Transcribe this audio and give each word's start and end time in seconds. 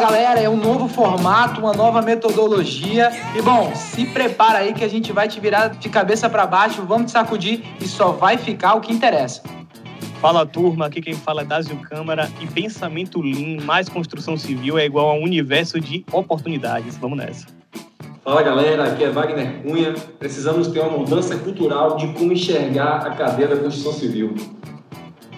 galera, 0.00 0.40
é 0.40 0.48
um 0.48 0.56
novo 0.56 0.88
formato, 0.88 1.60
uma 1.60 1.74
nova 1.74 2.00
metodologia. 2.00 3.10
E 3.36 3.42
bom, 3.42 3.72
se 3.74 4.06
prepara 4.06 4.60
aí 4.60 4.72
que 4.72 4.82
a 4.82 4.88
gente 4.88 5.12
vai 5.12 5.28
te 5.28 5.38
virar 5.38 5.68
de 5.68 5.88
cabeça 5.90 6.28
para 6.28 6.46
baixo, 6.46 6.82
vamos 6.82 7.06
te 7.06 7.12
sacudir 7.12 7.62
e 7.80 7.86
só 7.86 8.10
vai 8.12 8.38
ficar 8.38 8.74
o 8.74 8.80
que 8.80 8.92
interessa. 8.92 9.42
Fala 10.20 10.46
turma, 10.46 10.86
aqui 10.86 11.00
quem 11.00 11.14
fala 11.14 11.42
é 11.42 11.44
Dásio 11.44 11.76
Câmara 11.76 12.30
e 12.40 12.46
pensamento 12.46 13.20
Lean 13.20 13.62
mais 13.62 13.88
construção 13.88 14.36
civil 14.36 14.78
é 14.78 14.84
igual 14.84 15.10
a 15.10 15.14
um 15.14 15.22
universo 15.22 15.78
de 15.78 16.04
oportunidades. 16.12 16.96
Vamos 16.96 17.18
nessa. 17.18 17.46
Fala 18.24 18.42
galera, 18.42 18.84
aqui 18.84 19.04
é 19.04 19.10
Wagner 19.10 19.62
Cunha. 19.62 19.94
Precisamos 20.18 20.68
ter 20.68 20.80
uma 20.80 20.98
mudança 20.98 21.36
cultural 21.38 21.96
de 21.96 22.08
como 22.14 22.32
enxergar 22.32 23.06
a 23.06 23.10
cadeia 23.10 23.48
da 23.48 23.56
construção 23.56 23.92
civil. 23.92 24.34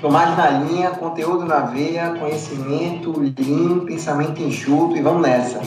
Tomate 0.02 0.36
na 0.36 0.50
linha, 0.50 0.90
conteúdo 0.90 1.44
na 1.44 1.60
veia, 1.60 2.16
conhecimento, 2.18 3.20
lean, 3.20 3.86
pensamento 3.86 4.42
enxuto 4.42 4.96
e 4.96 5.00
vamos 5.00 5.22
nessa. 5.22 5.62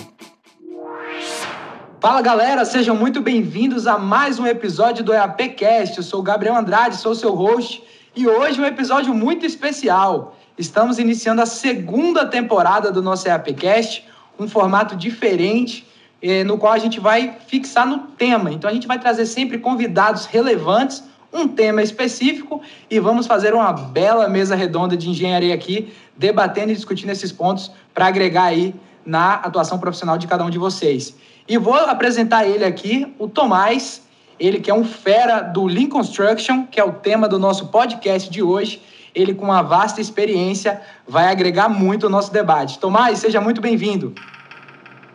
Fala 2.01 2.21
galera, 2.21 2.65
sejam 2.65 2.97
muito 2.97 3.21
bem-vindos 3.21 3.87
a 3.87 3.97
mais 3.97 4.37
um 4.37 4.45
episódio 4.45 5.05
do 5.05 5.13
EAPcast. 5.13 5.99
Eu 5.99 6.03
sou 6.03 6.19
o 6.19 6.21
Gabriel 6.21 6.53
Andrade, 6.53 6.97
sou 6.97 7.15
seu 7.15 7.33
host 7.33 7.81
e 8.13 8.27
hoje 8.27 8.59
um 8.59 8.65
episódio 8.65 9.13
muito 9.13 9.45
especial. 9.45 10.35
Estamos 10.57 10.99
iniciando 10.99 11.41
a 11.41 11.45
segunda 11.45 12.25
temporada 12.25 12.91
do 12.91 13.01
nosso 13.01 13.29
EAPcast, 13.29 14.05
um 14.37 14.49
formato 14.49 14.97
diferente 14.97 15.87
eh, 16.21 16.43
no 16.43 16.57
qual 16.57 16.73
a 16.73 16.77
gente 16.77 16.99
vai 16.99 17.37
fixar 17.47 17.87
no 17.87 17.99
tema. 17.99 18.51
Então 18.51 18.69
a 18.69 18.73
gente 18.73 18.85
vai 18.85 18.99
trazer 18.99 19.27
sempre 19.27 19.59
convidados 19.59 20.25
relevantes 20.25 21.05
um 21.35 21.47
tema 21.47 21.83
específico 21.83 22.61
e 22.89 22.99
vamos 22.99 23.27
fazer 23.27 23.53
uma 23.53 23.71
bela 23.73 24.29
mesa 24.29 24.55
redonda 24.55 24.95
de 24.95 25.09
engenharia 25.09 25.53
aqui, 25.53 25.93
debatendo 26.17 26.71
e 26.71 26.75
discutindo 26.75 27.09
esses 27.09 27.31
pontos 27.31 27.71
para 27.93 28.07
agregar 28.07 28.45
aí 28.45 28.73
na 29.05 29.33
atuação 29.35 29.77
profissional 29.77 30.17
de 30.17 30.25
cada 30.25 30.43
um 30.43 30.49
de 30.49 30.57
vocês. 30.57 31.15
E 31.47 31.57
vou 31.57 31.75
apresentar 31.75 32.47
ele 32.47 32.63
aqui, 32.63 33.13
o 33.19 33.27
Tomás, 33.27 34.01
ele 34.39 34.59
que 34.59 34.71
é 34.71 34.73
um 34.73 34.83
fera 34.83 35.41
do 35.41 35.65
Lean 35.65 35.89
Construction, 35.89 36.65
que 36.65 36.79
é 36.79 36.83
o 36.83 36.93
tema 36.93 37.27
do 37.27 37.37
nosso 37.37 37.67
podcast 37.67 38.29
de 38.29 38.41
hoje. 38.41 38.81
Ele, 39.13 39.33
com 39.33 39.45
uma 39.45 39.61
vasta 39.61 40.01
experiência, 40.01 40.81
vai 41.07 41.27
agregar 41.27 41.69
muito 41.69 42.07
o 42.07 42.09
nosso 42.09 42.33
debate. 42.33 42.79
Tomás, 42.79 43.19
seja 43.19 43.39
muito 43.39 43.61
bem-vindo. 43.61 44.13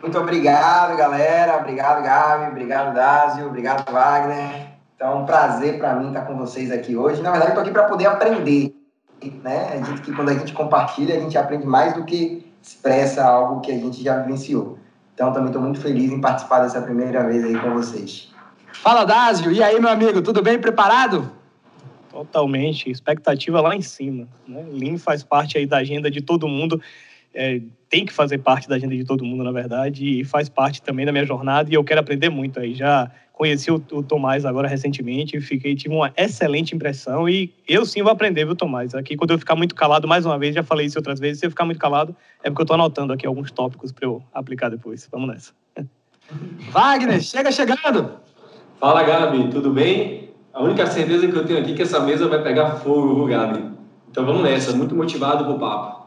Muito 0.01 0.17
obrigado, 0.17 0.97
galera. 0.97 1.57
Obrigado, 1.57 2.03
Gabi. 2.03 2.49
Obrigado, 2.49 2.95
Dásio. 2.95 3.45
Obrigado, 3.45 3.91
Wagner. 3.91 4.70
Então, 5.01 5.13
é 5.13 5.15
um 5.15 5.25
prazer 5.25 5.79
para 5.79 5.95
mim 5.95 6.09
estar 6.09 6.21
com 6.27 6.37
vocês 6.37 6.71
aqui 6.71 6.95
hoje. 6.95 7.23
Na 7.23 7.31
verdade, 7.31 7.53
eu 7.53 7.55
estou 7.55 7.63
aqui 7.63 7.71
para 7.71 7.85
poder 7.85 8.05
aprender. 8.05 8.71
Né? 9.43 9.69
A 9.73 9.77
gente 9.83 9.99
que 10.03 10.11
quando 10.11 10.29
a 10.29 10.35
gente 10.35 10.53
compartilha, 10.53 11.17
a 11.17 11.19
gente 11.19 11.35
aprende 11.35 11.65
mais 11.65 11.95
do 11.95 12.05
que 12.05 12.45
expressa 12.61 13.23
algo 13.23 13.61
que 13.61 13.71
a 13.71 13.75
gente 13.75 14.03
já 14.03 14.19
vivenciou. 14.19 14.77
Então, 15.15 15.33
também 15.33 15.47
estou 15.47 15.59
muito 15.59 15.79
feliz 15.79 16.11
em 16.11 16.21
participar 16.21 16.59
dessa 16.59 16.79
primeira 16.83 17.23
vez 17.23 17.43
aí 17.43 17.59
com 17.59 17.73
vocês. 17.73 18.31
Fala, 18.73 19.03
Dásio. 19.03 19.51
E 19.51 19.63
aí, 19.63 19.79
meu 19.79 19.89
amigo, 19.89 20.21
tudo 20.21 20.43
bem 20.43 20.61
preparado? 20.61 21.31
Totalmente. 22.11 22.91
Expectativa 22.91 23.59
lá 23.59 23.75
em 23.75 23.81
cima. 23.81 24.27
Né? 24.47 24.63
Lean 24.71 24.99
faz 24.99 25.23
parte 25.23 25.57
aí 25.57 25.65
da 25.65 25.77
agenda 25.77 26.11
de 26.11 26.21
todo 26.21 26.47
mundo. 26.47 26.79
É, 27.33 27.61
tem 27.89 28.05
que 28.05 28.13
fazer 28.13 28.37
parte 28.39 28.67
da 28.67 28.75
agenda 28.75 28.95
de 28.95 29.03
todo 29.03 29.23
mundo, 29.23 29.43
na 29.43 29.51
verdade, 29.51 30.19
e 30.19 30.23
faz 30.23 30.49
parte 30.49 30.81
também 30.81 31.05
da 31.05 31.11
minha 31.11 31.25
jornada. 31.25 31.69
E 31.69 31.73
eu 31.73 31.83
quero 31.83 31.99
aprender 31.99 32.29
muito 32.29 32.59
aí. 32.59 32.73
Já 32.73 33.11
Conheci 33.41 33.71
o, 33.71 33.83
o 33.93 34.03
Tomás 34.03 34.45
agora 34.45 34.67
recentemente 34.67 35.41
fiquei, 35.41 35.75
tive 35.75 35.95
uma 35.95 36.13
excelente 36.15 36.75
impressão 36.75 37.27
e 37.27 37.51
eu 37.67 37.87
sim 37.87 38.03
vou 38.03 38.11
aprender, 38.11 38.45
viu, 38.45 38.55
Tomás? 38.55 38.93
Aqui, 38.93 39.15
quando 39.15 39.31
eu 39.31 39.39
ficar 39.39 39.55
muito 39.55 39.73
calado, 39.73 40.07
mais 40.07 40.27
uma 40.27 40.37
vez, 40.37 40.53
já 40.53 40.61
falei 40.61 40.85
isso 40.85 40.99
outras 40.99 41.19
vezes, 41.19 41.39
se 41.39 41.47
eu 41.47 41.49
ficar 41.49 41.65
muito 41.65 41.79
calado, 41.79 42.15
é 42.43 42.51
porque 42.51 42.61
eu 42.61 42.65
estou 42.65 42.75
anotando 42.75 43.11
aqui 43.11 43.25
alguns 43.25 43.49
tópicos 43.49 43.91
para 43.91 44.05
eu 44.05 44.21
aplicar 44.31 44.69
depois. 44.69 45.09
Vamos 45.11 45.27
nessa. 45.27 45.53
Wagner, 46.69 47.19
chega 47.19 47.51
chegando! 47.51 48.11
Fala, 48.79 49.01
Gabi, 49.01 49.47
tudo 49.49 49.71
bem? 49.71 50.29
A 50.53 50.61
única 50.61 50.85
certeza 50.85 51.27
que 51.27 51.35
eu 51.35 51.43
tenho 51.43 51.61
aqui 51.61 51.71
é 51.71 51.75
que 51.77 51.81
essa 51.81 51.99
mesa 51.99 52.27
vai 52.27 52.43
pegar 52.43 52.75
fogo, 52.75 53.25
Gabi? 53.25 53.71
Então 54.11 54.23
vamos 54.23 54.43
nessa, 54.43 54.71
muito 54.77 54.93
motivado 54.93 55.45
pro 55.45 55.57
papo. 55.57 56.00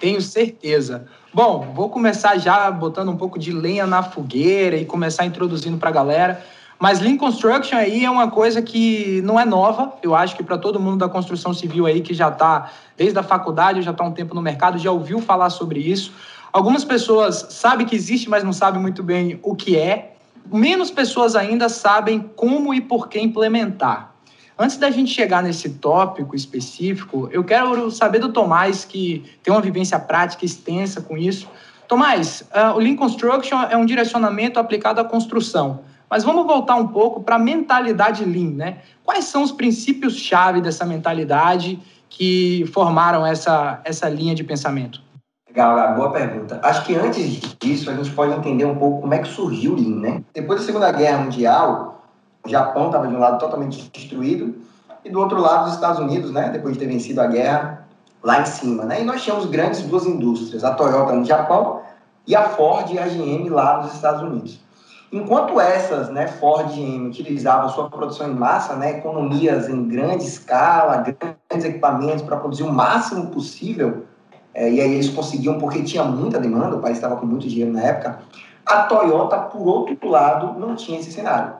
Tenho 0.00 0.20
certeza. 0.22 1.04
Bom, 1.32 1.72
vou 1.74 1.90
começar 1.90 2.38
já 2.38 2.70
botando 2.70 3.10
um 3.10 3.16
pouco 3.16 3.38
de 3.38 3.52
lenha 3.52 3.86
na 3.86 4.02
fogueira 4.02 4.76
e 4.76 4.86
começar 4.86 5.26
introduzindo 5.26 5.76
para 5.76 5.90
a 5.90 5.92
galera. 5.92 6.42
Mas 6.78 6.98
Lean 6.98 7.18
Construction 7.18 7.76
aí 7.76 8.06
é 8.06 8.10
uma 8.10 8.30
coisa 8.30 8.62
que 8.62 9.20
não 9.22 9.38
é 9.38 9.44
nova. 9.44 9.92
Eu 10.02 10.14
acho 10.14 10.34
que 10.34 10.42
para 10.42 10.56
todo 10.56 10.80
mundo 10.80 10.96
da 10.96 11.08
construção 11.10 11.52
civil 11.52 11.84
aí 11.84 12.00
que 12.00 12.14
já 12.14 12.30
está 12.30 12.70
desde 12.96 13.18
a 13.18 13.22
faculdade, 13.22 13.82
já 13.82 13.90
está 13.90 14.02
um 14.02 14.12
tempo 14.12 14.34
no 14.34 14.40
mercado, 14.40 14.78
já 14.78 14.90
ouviu 14.90 15.20
falar 15.20 15.50
sobre 15.50 15.80
isso. 15.80 16.14
Algumas 16.50 16.82
pessoas 16.82 17.48
sabem 17.50 17.86
que 17.86 17.94
existe, 17.94 18.30
mas 18.30 18.42
não 18.42 18.54
sabem 18.54 18.80
muito 18.80 19.02
bem 19.02 19.38
o 19.42 19.54
que 19.54 19.76
é. 19.76 20.14
Menos 20.50 20.90
pessoas 20.90 21.36
ainda 21.36 21.68
sabem 21.68 22.20
como 22.34 22.72
e 22.72 22.80
por 22.80 23.10
que 23.10 23.20
implementar. 23.20 24.14
Antes 24.62 24.76
da 24.76 24.90
gente 24.90 25.10
chegar 25.10 25.42
nesse 25.42 25.70
tópico 25.70 26.36
específico, 26.36 27.30
eu 27.32 27.42
quero 27.42 27.90
saber 27.90 28.18
do 28.18 28.30
Tomás, 28.30 28.84
que 28.84 29.24
tem 29.42 29.50
uma 29.50 29.62
vivência 29.62 29.98
prática 29.98 30.44
extensa 30.44 31.00
com 31.00 31.16
isso. 31.16 31.48
Tomás, 31.88 32.46
uh, 32.54 32.76
o 32.76 32.78
Lean 32.78 32.94
Construction 32.94 33.58
é 33.70 33.76
um 33.78 33.86
direcionamento 33.86 34.60
aplicado 34.60 35.00
à 35.00 35.04
construção. 35.04 35.80
Mas 36.10 36.24
vamos 36.24 36.46
voltar 36.46 36.74
um 36.74 36.88
pouco 36.88 37.22
para 37.22 37.36
a 37.36 37.38
mentalidade 37.38 38.22
Lean, 38.22 38.50
né? 38.50 38.78
Quais 39.02 39.24
são 39.24 39.42
os 39.42 39.50
princípios-chave 39.50 40.60
dessa 40.60 40.84
mentalidade 40.84 41.80
que 42.10 42.66
formaram 42.70 43.24
essa, 43.24 43.80
essa 43.82 44.10
linha 44.10 44.34
de 44.34 44.44
pensamento? 44.44 45.00
Legal, 45.48 45.94
boa 45.94 46.12
pergunta. 46.12 46.60
Acho 46.62 46.84
que 46.84 46.94
antes 46.94 47.40
disso 47.58 47.90
a 47.90 47.94
gente 47.94 48.10
pode 48.10 48.34
entender 48.34 48.66
um 48.66 48.76
pouco 48.76 49.00
como 49.00 49.14
é 49.14 49.20
que 49.20 49.28
surgiu 49.28 49.72
o 49.72 49.76
Lean, 49.76 50.00
né? 50.00 50.22
Depois 50.34 50.60
da 50.60 50.66
Segunda 50.66 50.92
Guerra 50.92 51.22
Mundial, 51.22 51.99
o 52.44 52.48
Japão 52.48 52.86
estava 52.86 53.06
de 53.06 53.14
um 53.14 53.18
lado 53.18 53.38
totalmente 53.38 53.90
destruído 53.92 54.54
e 55.04 55.10
do 55.10 55.18
outro 55.20 55.40
lado 55.40 55.68
os 55.68 55.74
Estados 55.74 55.98
Unidos, 55.98 56.30
né, 56.30 56.50
depois 56.50 56.74
de 56.74 56.80
ter 56.80 56.86
vencido 56.86 57.20
a 57.20 57.26
guerra, 57.26 57.86
lá 58.22 58.40
em 58.40 58.44
cima, 58.44 58.84
né? 58.84 59.00
E 59.00 59.04
nós 59.04 59.22
tínhamos 59.22 59.46
grandes 59.46 59.80
duas 59.82 60.04
indústrias, 60.04 60.62
a 60.62 60.74
Toyota 60.74 61.12
no 61.14 61.24
Japão 61.24 61.80
e 62.26 62.36
a 62.36 62.50
Ford 62.50 62.90
e 62.90 62.98
a 62.98 63.06
GM 63.06 63.48
lá 63.48 63.78
nos 63.78 63.94
Estados 63.94 64.20
Unidos. 64.22 64.60
Enquanto 65.10 65.58
essas, 65.58 66.10
né, 66.10 66.28
Ford 66.28 66.70
e 66.70 66.76
GM 66.76 67.08
utilizavam 67.08 67.68
sua 67.70 67.88
produção 67.88 68.28
em 68.28 68.34
massa, 68.34 68.76
né, 68.76 68.98
economias 68.98 69.68
em 69.68 69.88
grande 69.88 70.24
escala, 70.24 70.98
grandes 70.98 71.66
equipamentos 71.66 72.22
para 72.22 72.36
produzir 72.36 72.62
o 72.62 72.72
máximo 72.72 73.28
possível, 73.28 74.04
é, 74.52 74.70
e 74.70 74.80
aí 74.80 74.92
eles 74.92 75.08
conseguiam 75.08 75.58
porque 75.58 75.82
tinha 75.82 76.04
muita 76.04 76.38
demanda, 76.38 76.76
o 76.76 76.80
país 76.80 76.96
estava 76.96 77.16
com 77.16 77.24
muito 77.24 77.48
dinheiro 77.48 77.72
na 77.72 77.80
época, 77.80 78.18
a 78.66 78.82
Toyota, 78.82 79.38
por 79.38 79.66
outro 79.66 80.08
lado, 80.08 80.60
não 80.60 80.76
tinha 80.76 81.00
esse 81.00 81.10
cenário 81.10 81.54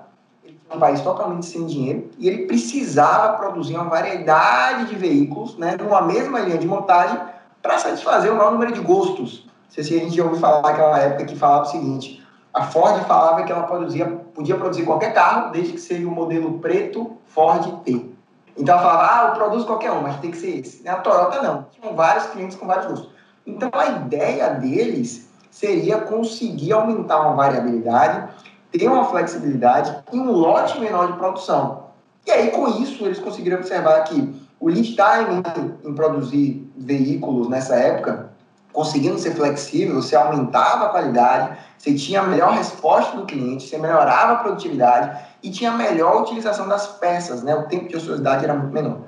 um 0.72 0.78
país 0.78 1.00
totalmente 1.00 1.46
sem 1.46 1.66
dinheiro 1.66 2.10
e 2.18 2.28
ele 2.28 2.46
precisava 2.46 3.36
produzir 3.36 3.74
uma 3.74 3.84
variedade 3.84 4.86
de 4.86 4.94
veículos, 4.94 5.56
né, 5.58 5.76
numa 5.76 6.02
mesma 6.02 6.40
linha 6.40 6.58
de 6.58 6.66
montagem, 6.66 7.18
para 7.60 7.78
satisfazer 7.78 8.32
o 8.32 8.36
maior 8.36 8.52
número 8.52 8.72
de 8.72 8.80
gostos. 8.80 9.44
Não 9.44 9.74
sei 9.74 9.84
se 9.84 9.96
a 9.96 9.98
gente 9.98 10.16
já 10.16 10.24
ouviu 10.24 10.38
falar 10.38 10.62
naquela 10.62 10.98
época 10.98 11.24
que 11.24 11.36
falava 11.36 11.62
o 11.62 11.66
seguinte: 11.66 12.24
a 12.52 12.64
Ford 12.64 13.04
falava 13.04 13.42
que 13.42 13.52
ela 13.52 13.64
produzia, 13.64 14.06
podia 14.34 14.56
produzir 14.56 14.84
qualquer 14.84 15.12
carro, 15.12 15.50
desde 15.50 15.74
que 15.74 15.80
seja 15.80 16.06
o 16.06 16.10
modelo 16.10 16.58
preto 16.58 17.16
Ford 17.26 17.82
T. 17.84 18.10
Então 18.56 18.74
ela 18.74 18.82
falava, 18.82 19.08
ah, 19.12 19.28
eu 19.28 19.34
produzo 19.34 19.66
qualquer 19.66 19.92
um, 19.92 20.02
mas 20.02 20.18
tem 20.20 20.30
que 20.30 20.36
ser 20.36 20.58
esse. 20.58 20.86
A 20.88 20.96
Toyota 20.96 21.42
não, 21.42 21.66
tinham 21.70 21.94
vários 21.94 22.26
clientes 22.26 22.56
com 22.56 22.66
vários 22.66 22.86
gostos. 22.86 23.10
Então 23.46 23.70
a 23.72 23.86
ideia 23.86 24.50
deles 24.50 25.30
seria 25.50 25.98
conseguir 25.98 26.72
aumentar 26.72 27.20
uma 27.20 27.34
variabilidade 27.34 28.28
ter 28.72 28.88
uma 28.88 29.04
flexibilidade 29.04 29.94
e 30.12 30.18
um 30.18 30.30
lote 30.30 30.78
menor 30.80 31.12
de 31.12 31.18
produção. 31.18 31.90
E 32.26 32.30
aí, 32.30 32.50
com 32.50 32.68
isso, 32.68 33.04
eles 33.04 33.18
conseguiram 33.18 33.58
observar 33.58 34.04
que 34.04 34.34
o 34.60 34.68
lead 34.68 34.94
time 34.94 35.42
em 35.84 35.94
produzir 35.94 36.70
veículos 36.76 37.48
nessa 37.48 37.74
época, 37.74 38.30
conseguindo 38.72 39.18
ser 39.18 39.34
flexível, 39.34 39.96
você 39.96 40.14
aumentava 40.14 40.86
a 40.86 40.88
qualidade, 40.90 41.56
você 41.78 41.94
tinha 41.94 42.20
a 42.20 42.24
melhor 42.24 42.52
resposta 42.52 43.16
do 43.16 43.24
cliente, 43.24 43.66
você 43.66 43.78
melhorava 43.78 44.34
a 44.34 44.36
produtividade 44.36 45.18
e 45.42 45.50
tinha 45.50 45.70
a 45.70 45.76
melhor 45.76 46.22
utilização 46.22 46.68
das 46.68 46.86
peças, 46.86 47.42
né? 47.42 47.54
O 47.56 47.64
tempo 47.64 47.88
de 47.88 47.96
ociosidade 47.96 48.44
era 48.44 48.54
muito 48.54 48.72
menor. 48.72 48.98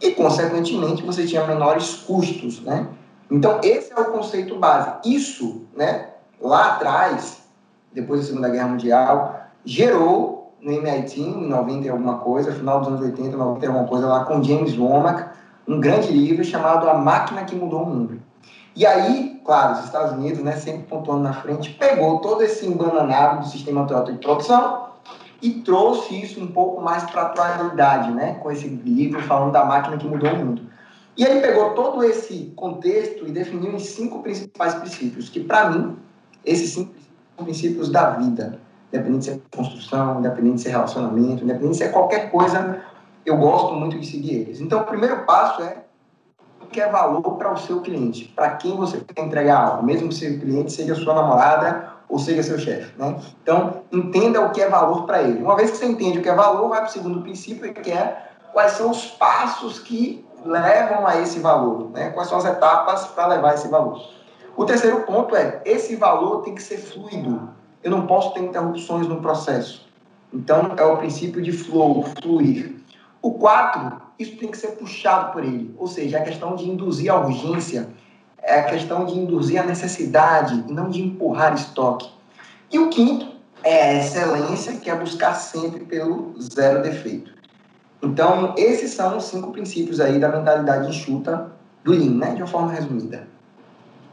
E, 0.00 0.12
consequentemente, 0.12 1.02
você 1.02 1.26
tinha 1.26 1.44
menores 1.44 1.96
custos, 2.06 2.62
né? 2.62 2.86
Então, 3.30 3.60
esse 3.62 3.92
é 3.92 4.00
o 4.00 4.06
conceito 4.06 4.56
base. 4.58 4.90
Isso, 5.04 5.66
né, 5.74 6.10
lá 6.40 6.74
atrás, 6.74 7.43
depois 7.94 8.20
da 8.20 8.26
Segunda 8.26 8.48
Guerra 8.48 8.68
Mundial, 8.68 9.40
gerou 9.64 10.52
no 10.60 10.72
MIT, 10.72 11.20
em 11.20 11.46
90 11.46 11.86
e 11.86 11.90
alguma 11.90 12.18
coisa, 12.18 12.52
final 12.52 12.80
dos 12.80 12.88
anos 12.88 13.00
80, 13.02 13.36
90 13.36 13.64
e 13.64 13.68
alguma 13.68 13.86
coisa, 13.86 14.06
lá 14.06 14.24
com 14.24 14.42
James 14.42 14.76
Womack, 14.76 15.28
um 15.68 15.80
grande 15.80 16.12
livro 16.12 16.44
chamado 16.44 16.88
A 16.88 16.94
Máquina 16.94 17.44
que 17.44 17.54
Mudou 17.54 17.82
o 17.82 17.86
Mundo. 17.86 18.20
E 18.76 18.84
aí, 18.84 19.40
claro, 19.44 19.74
os 19.74 19.84
Estados 19.84 20.12
Unidos, 20.12 20.42
né, 20.42 20.56
sempre 20.56 20.82
pontuando 20.84 21.22
na 21.22 21.32
frente, 21.32 21.70
pegou 21.70 22.18
todo 22.18 22.42
esse 22.42 22.66
embananado 22.66 23.40
do 23.40 23.46
sistema 23.46 23.86
de 23.86 24.12
produção 24.18 24.88
e 25.40 25.50
trouxe 25.60 26.20
isso 26.20 26.42
um 26.42 26.48
pouco 26.48 26.80
mais 26.80 27.04
para 27.04 27.22
a 27.22 27.26
atualidade, 27.26 28.10
né, 28.10 28.34
com 28.42 28.50
esse 28.50 28.66
livro 28.66 29.22
falando 29.22 29.52
da 29.52 29.64
máquina 29.64 29.96
que 29.96 30.06
mudou 30.06 30.30
o 30.30 30.36
mundo. 30.36 30.62
E 31.16 31.22
ele 31.22 31.40
pegou 31.40 31.70
todo 31.70 32.02
esse 32.02 32.52
contexto 32.56 33.26
e 33.28 33.30
definiu 33.30 33.72
em 33.72 33.78
cinco 33.78 34.20
principais 34.20 34.74
princípios, 34.74 35.28
que 35.28 35.38
para 35.38 35.70
mim, 35.70 35.96
esses 36.44 36.70
cinco 36.70 36.92
princípios 37.36 37.90
da 37.90 38.10
vida. 38.10 38.60
Independente 38.92 39.18
de 39.18 39.24
ser 39.24 39.42
construção, 39.50 40.20
independente 40.20 40.56
de 40.56 40.62
ser 40.62 40.70
relacionamento, 40.70 41.42
independente 41.42 41.72
de 41.72 41.78
ser 41.78 41.92
qualquer 41.92 42.30
coisa, 42.30 42.80
eu 43.26 43.36
gosto 43.36 43.74
muito 43.74 43.98
de 43.98 44.06
seguir 44.06 44.34
eles. 44.34 44.60
Então, 44.60 44.80
o 44.80 44.84
primeiro 44.84 45.24
passo 45.24 45.62
é 45.62 45.78
o 46.60 46.66
que 46.66 46.80
é 46.80 46.88
valor 46.88 47.36
para 47.36 47.52
o 47.52 47.56
seu 47.56 47.80
cliente, 47.80 48.32
para 48.36 48.50
quem 48.50 48.76
você 48.76 49.00
quer 49.00 49.22
entregar 49.22 49.58
algo, 49.58 49.84
mesmo 49.84 50.08
que 50.08 50.14
seu 50.14 50.38
cliente 50.38 50.72
seja 50.72 50.94
sua 50.94 51.14
namorada 51.14 51.92
ou 52.08 52.18
seja 52.18 52.42
seu 52.42 52.58
chefe. 52.58 52.92
Né? 52.98 53.16
Então, 53.42 53.82
entenda 53.90 54.40
o 54.40 54.50
que 54.50 54.62
é 54.62 54.68
valor 54.68 55.04
para 55.04 55.22
ele. 55.22 55.42
Uma 55.42 55.56
vez 55.56 55.70
que 55.72 55.76
você 55.78 55.86
entende 55.86 56.18
o 56.18 56.22
que 56.22 56.28
é 56.28 56.34
valor, 56.34 56.68
vai 56.68 56.80
para 56.80 56.88
o 56.88 56.92
segundo 56.92 57.22
princípio, 57.22 57.72
que 57.74 57.90
é 57.90 58.28
quais 58.52 58.72
são 58.72 58.90
os 58.90 59.06
passos 59.06 59.80
que 59.80 60.24
levam 60.44 61.06
a 61.06 61.20
esse 61.20 61.40
valor, 61.40 61.90
né? 61.90 62.10
quais 62.10 62.28
são 62.28 62.38
as 62.38 62.44
etapas 62.44 63.06
para 63.08 63.26
levar 63.26 63.54
esse 63.54 63.68
valor. 63.68 64.00
O 64.56 64.64
terceiro 64.64 65.00
ponto 65.00 65.34
é, 65.34 65.60
esse 65.64 65.96
valor 65.96 66.42
tem 66.42 66.54
que 66.54 66.62
ser 66.62 66.78
fluido. 66.78 67.48
Eu 67.82 67.90
não 67.90 68.06
posso 68.06 68.32
ter 68.32 68.40
interrupções 68.40 69.06
no 69.08 69.20
processo. 69.20 69.84
Então, 70.32 70.74
é 70.76 70.84
o 70.84 70.96
princípio 70.96 71.42
de 71.42 71.52
flow, 71.52 72.04
fluir. 72.22 72.76
O 73.20 73.32
quatro, 73.32 74.00
isso 74.18 74.36
tem 74.36 74.50
que 74.50 74.58
ser 74.58 74.72
puxado 74.72 75.32
por 75.32 75.44
ele. 75.44 75.74
Ou 75.78 75.86
seja, 75.86 76.18
a 76.18 76.22
questão 76.22 76.54
de 76.54 76.68
induzir 76.68 77.10
a 77.12 77.18
urgência, 77.18 77.88
é 78.42 78.60
a 78.60 78.64
questão 78.64 79.04
de 79.06 79.18
induzir 79.18 79.60
a 79.60 79.64
necessidade 79.64 80.64
e 80.68 80.72
não 80.72 80.88
de 80.88 81.02
empurrar 81.02 81.54
estoque. 81.54 82.10
E 82.70 82.78
o 82.78 82.90
quinto 82.90 83.34
é 83.62 83.82
a 83.82 83.94
excelência, 83.94 84.74
que 84.74 84.90
é 84.90 84.94
buscar 84.94 85.34
sempre 85.34 85.84
pelo 85.84 86.34
zero 86.40 86.82
defeito. 86.82 87.32
Então, 88.02 88.54
esses 88.56 88.92
são 88.92 89.16
os 89.16 89.24
cinco 89.24 89.50
princípios 89.50 89.98
aí 89.98 90.18
da 90.20 90.28
mentalidade 90.28 90.90
enxuta 90.90 91.50
do 91.82 91.92
Lean, 91.92 92.16
né? 92.16 92.34
De 92.34 92.42
uma 92.42 92.46
forma 92.46 92.72
resumida. 92.72 93.33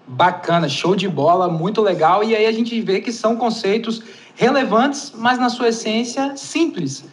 Bacana, 0.07 0.67
show 0.67 0.95
de 0.95 1.07
bola, 1.07 1.47
muito 1.47 1.81
legal. 1.81 2.23
E 2.23 2.35
aí 2.35 2.45
a 2.45 2.51
gente 2.51 2.79
vê 2.81 2.99
que 3.01 3.11
são 3.11 3.35
conceitos 3.35 4.01
relevantes, 4.35 5.13
mas 5.15 5.39
na 5.39 5.49
sua 5.49 5.69
essência 5.69 6.35
simples. 6.35 7.05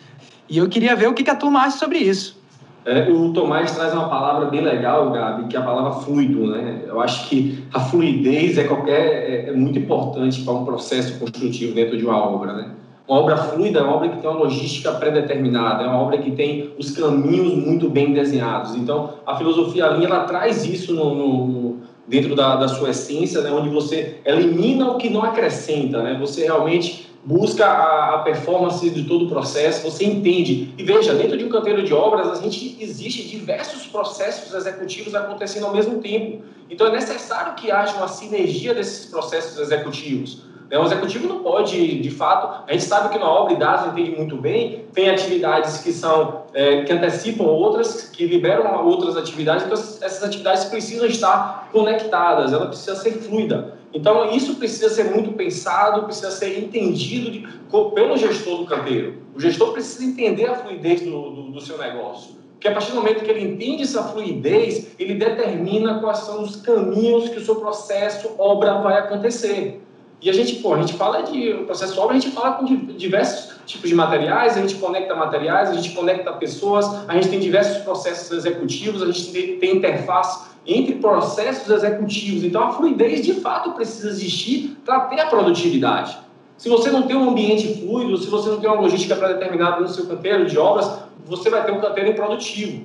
E 0.49 0.59
eu 0.59 0.69
queria 0.69 0.97
ver 0.97 1.09
o 1.09 1.15
que 1.15 1.29
a 1.29 1.35
turma 1.35 1.61
acha 1.61 1.79
sobre 1.79 1.99
isso. 1.99 2.39
É, 2.85 3.11
o 3.11 3.33
Tomás 3.35 3.73
traz 3.73 3.93
uma 3.93 4.09
palavra 4.09 4.47
bem 4.47 4.63
legal, 4.63 5.11
Gabi, 5.11 5.49
que 5.49 5.57
é 5.57 5.61
a 5.61 5.63
palavra 5.63 6.01
fluido, 6.01 6.47
né? 6.47 6.85
Eu 6.87 7.01
acho 7.01 7.29
que 7.29 7.63
a 7.75 7.81
fluidez 7.81 8.57
é 8.57 8.65
qualquer 8.65 8.95
é, 8.95 9.51
é 9.51 9.53
muito 9.53 9.79
importante 9.79 10.43
para 10.43 10.55
um 10.55 10.65
processo 10.65 11.19
construtivo 11.19 11.75
dentro 11.75 11.99
de 11.99 12.07
uma 12.07 12.17
obra, 12.17 12.55
né? 12.55 12.71
Uma 13.07 13.21
obra 13.21 13.37
fluida 13.37 13.81
é 13.81 13.83
uma 13.83 13.97
obra 13.97 14.09
que 14.11 14.21
tem 14.21 14.31
uma 14.31 14.39
logística 14.39 14.93
pré-determinada, 14.93 15.85
é 15.85 15.87
uma 15.87 15.99
obra 15.99 16.19
que 16.19 16.31
tem 16.31 16.71
os 16.79 16.91
caminhos 16.91 17.55
muito 17.55 17.89
bem 17.91 18.13
desenhados. 18.13 18.75
Então, 18.75 19.15
a 19.27 19.35
filosofia 19.37 19.89
Lean, 19.89 20.05
ela 20.05 20.25
traz 20.25 20.65
isso 20.65 20.95
no, 20.95 21.15
no, 21.15 21.77
dentro 22.09 22.35
da, 22.35 22.57
da, 22.57 22.69
sua 22.69 22.91
essência, 22.91 23.41
né, 23.43 23.51
onde 23.51 23.69
você 23.69 24.19
elimina 24.25 24.91
o 24.91 24.97
que 24.97 25.11
não 25.11 25.23
acrescenta, 25.23 26.03
né? 26.03 26.17
Você 26.19 26.45
realmente 26.45 27.09
busca 27.25 27.67
a, 27.67 28.15
a, 28.15 28.19
performance 28.21 28.89
de 28.89 29.05
todo 29.05 29.27
o 29.27 29.29
processo, 29.29 29.83
você 29.83 30.05
entende. 30.05 30.73
E 30.79 30.83
veja, 30.83 31.15
dentro 31.15 31.37
de 31.37 31.45
um 31.45 31.51
canteiro 31.51 31.83
de 31.83 31.93
obras, 31.93 32.39
a 32.39 32.43
gente 32.43 32.79
existe 32.81 33.29
diversos 33.29 33.87
processos 33.87 34.55
executivos 34.55 35.15
acontecendo 35.15 35.67
ao 35.67 35.75
mesmo 35.75 36.01
tempo. 36.01 36.43
Então, 36.71 36.87
é 36.87 36.93
necessário 36.93 37.55
que 37.55 37.71
haja 37.71 37.97
uma 37.97 38.09
sinergia 38.09 38.75
desses 38.75 39.07
processos 39.07 39.59
executivos. 39.59 40.48
Né? 40.71 40.79
O 40.79 40.85
executivo 40.85 41.29
não 41.29 41.41
pode, 41.41 42.01
de 42.01 42.11
fato, 42.11 42.65
a 42.67 42.73
gente 42.73 42.85
sabe 42.85 43.11
que 43.11 43.19
na 43.19 43.29
obra 43.29 43.55
e 43.55 43.57
dados 43.57 43.93
entende 43.93 44.17
muito 44.17 44.37
bem, 44.37 44.85
tem 44.93 45.11
atividades 45.11 45.79
que 45.79 45.93
são 45.93 46.43
é, 46.53 46.83
que 46.83 46.93
antecipam 46.93 47.45
outras, 47.45 48.11
que 48.11 48.27
liberam 48.27 48.87
outras 48.87 49.17
atividades, 49.17 49.65
então 49.65 49.75
essas 49.75 50.23
atividades 50.23 50.65
precisam 50.65 51.07
estar 51.07 51.69
conectadas, 51.73 52.53
ela 52.53 52.67
precisa 52.67 52.97
ser 52.97 53.13
fluida. 53.13 53.79
Então 53.93 54.31
isso 54.31 54.57
precisa 54.57 54.91
ser 54.91 55.05
muito 55.05 55.33
pensado, 55.33 56.05
precisa 56.05 56.31
ser 56.31 56.59
entendido 56.59 57.31
de, 57.31 57.49
pelo 57.95 58.17
gestor 58.17 58.59
do 58.59 58.67
canteiro. 58.67 59.15
O 59.35 59.41
gestor 59.41 59.73
precisa 59.73 60.05
entender 60.05 60.47
a 60.47 60.55
fluidez 60.55 61.01
do, 61.01 61.31
do, 61.31 61.43
do 61.53 61.61
seu 61.61 61.79
negócio. 61.79 62.37
Porque 62.53 62.69
a 62.69 62.73
partir 62.73 62.91
do 62.91 62.97
momento 62.97 63.23
que 63.23 63.31
ele 63.31 63.53
entende 63.53 63.85
essa 63.85 64.03
fluidez, 64.03 64.89
ele 64.99 65.15
determina 65.15 66.01
quais 66.01 66.19
são 66.19 66.43
os 66.43 66.57
caminhos 66.57 67.29
que 67.29 67.39
o 67.39 67.45
seu 67.45 67.57
processo, 67.57 68.33
obra 68.37 68.81
vai 68.81 68.99
acontecer. 68.99 69.81
E 70.21 70.29
a 70.29 70.33
gente, 70.33 70.57
pô, 70.57 70.75
a 70.75 70.79
gente 70.79 70.95
fala 70.95 71.23
de 71.23 71.55
processo 71.65 72.01
obra, 72.01 72.17
a 72.17 72.19
gente 72.19 72.33
fala 72.33 72.55
com 72.55 72.65
diversos 72.65 73.57
tipos 73.67 73.89
de 73.89 73.95
materiais, 73.95 74.57
a 74.57 74.61
gente 74.61 74.75
conecta 74.75 75.15
materiais, 75.15 75.71
a 75.71 75.75
gente 75.75 75.91
conecta 75.91 76.33
pessoas, 76.33 76.87
a 77.07 77.15
gente 77.15 77.29
tem 77.29 77.39
diversos 77.39 77.83
processos 77.85 78.31
executivos, 78.33 79.03
a 79.03 79.07
gente 79.07 79.59
tem, 79.61 79.77
interface 79.77 80.49
entre 80.67 80.97
processos 80.97 81.71
executivos. 81.71 82.43
Então, 82.43 82.65
a 82.65 82.73
fluidez, 82.73 83.25
de 83.25 83.35
fato, 83.35 83.73
precisa 83.73 84.09
existir 84.09 84.77
para 84.85 85.01
ter 85.03 85.21
a 85.21 85.27
produtividade. 85.27 86.19
Se 86.57 86.69
você 86.69 86.91
não 86.91 87.03
tem 87.03 87.17
um 87.17 87.31
ambiente 87.31 87.81
fluido, 87.81 88.17
se 88.17 88.29
você 88.29 88.51
não 88.51 88.59
tem 88.59 88.69
uma 88.69 88.81
logística 88.81 89.15
pré-determinada 89.15 89.81
no 89.81 89.89
seu 89.89 90.07
canteiro 90.07 90.47
de 90.47 90.59
obras, 90.59 90.99
você 91.25 91.49
vai 91.49 91.65
ter 91.65 91.71
um 91.71 91.81
canteiro 91.81 92.11
improdutivo. 92.11 92.85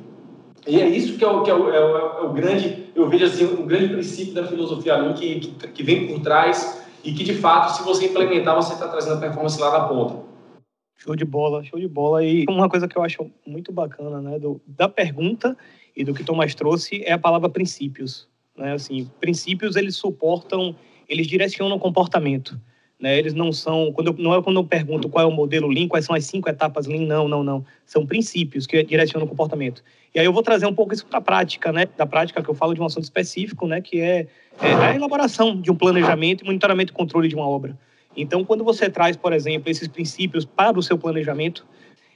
E 0.67 0.79
é 0.79 0.87
isso 0.87 1.17
que 1.17 1.23
é 1.23 1.27
o, 1.27 1.41
que 1.41 1.49
é 1.49 1.53
o, 1.53 1.69
é 1.69 1.79
o, 1.79 1.97
é 1.97 2.21
o 2.21 2.29
grande, 2.29 2.91
eu 2.95 3.09
vejo 3.09 3.25
assim, 3.25 3.45
o 3.45 3.63
grande 3.63 3.87
princípio 3.87 4.33
da 4.33 4.45
filosofia 4.45 5.13
que, 5.13 5.39
que, 5.39 5.67
que 5.67 5.83
vem 5.83 6.07
por 6.07 6.21
trás 6.21 6.82
e 7.03 7.13
que 7.13 7.23
de 7.23 7.35
fato, 7.35 7.75
se 7.75 7.83
você 7.83 8.05
implementar, 8.05 8.55
você 8.55 8.73
está 8.73 8.87
trazendo 8.87 9.17
a 9.17 9.19
performance 9.19 9.59
lá 9.59 9.77
na 9.77 9.87
ponta. 9.87 10.23
Show 10.95 11.15
de 11.15 11.25
bola, 11.25 11.63
show 11.63 11.79
de 11.79 11.87
bola. 11.87 12.23
E 12.23 12.45
uma 12.47 12.69
coisa 12.69 12.87
que 12.87 12.97
eu 12.97 13.03
acho 13.03 13.29
muito 13.45 13.71
bacana, 13.73 14.21
né, 14.21 14.39
do, 14.39 14.61
da 14.65 14.87
pergunta 14.87 15.57
e 15.95 16.03
do 16.03 16.13
que 16.13 16.23
Tomás 16.23 16.55
trouxe 16.55 17.03
é 17.03 17.11
a 17.11 17.19
palavra 17.19 17.49
princípios. 17.49 18.27
Né? 18.57 18.71
Assim, 18.71 19.09
princípios 19.19 19.75
eles 19.75 19.97
suportam, 19.97 20.75
eles 21.09 21.27
direcionam 21.27 21.75
o 21.75 21.79
comportamento. 21.79 22.57
Né? 22.99 23.19
Eles 23.19 23.33
não 23.33 23.51
são, 23.51 23.91
quando 23.91 24.07
eu, 24.07 24.15
não 24.17 24.33
é 24.33 24.41
quando 24.41 24.61
eu 24.61 24.63
pergunto 24.63 25.09
qual 25.09 25.25
é 25.25 25.27
o 25.27 25.35
modelo 25.35 25.67
Lean, 25.67 25.89
quais 25.89 26.05
são 26.05 26.15
as 26.15 26.23
cinco 26.23 26.49
etapas 26.49 26.87
Lean, 26.87 27.05
não, 27.05 27.27
não, 27.27 27.43
não. 27.43 27.65
São 27.85 28.05
princípios 28.05 28.65
que 28.65 28.81
direcionam 28.81 29.25
o 29.25 29.29
comportamento. 29.29 29.83
E 30.15 30.19
aí 30.19 30.25
eu 30.25 30.31
vou 30.31 30.41
trazer 30.41 30.67
um 30.67 30.73
pouco 30.73 30.93
isso 30.93 31.05
para 31.05 31.17
a 31.17 31.21
prática, 31.21 31.71
né? 31.73 31.85
Da 31.97 32.05
prática 32.05 32.41
que 32.41 32.49
eu 32.49 32.55
falo 32.55 32.73
de 32.73 32.79
um 32.79 32.85
assunto 32.85 33.03
específico, 33.03 33.67
né? 33.67 33.81
Que 33.81 33.99
é, 33.99 34.27
é 34.61 34.73
a 34.73 34.95
elaboração 34.95 35.59
de 35.59 35.71
um 35.71 35.75
planejamento 35.75 36.43
e 36.43 36.45
monitoramento 36.45 36.91
e 36.91 36.95
controle 36.95 37.27
de 37.27 37.35
uma 37.35 37.47
obra. 37.47 37.77
Então, 38.15 38.43
quando 38.43 38.63
você 38.63 38.89
traz, 38.89 39.17
por 39.17 39.33
exemplo, 39.33 39.69
esses 39.69 39.87
princípios 39.87 40.45
para 40.45 40.77
o 40.77 40.83
seu 40.83 40.97
planejamento, 40.97 41.65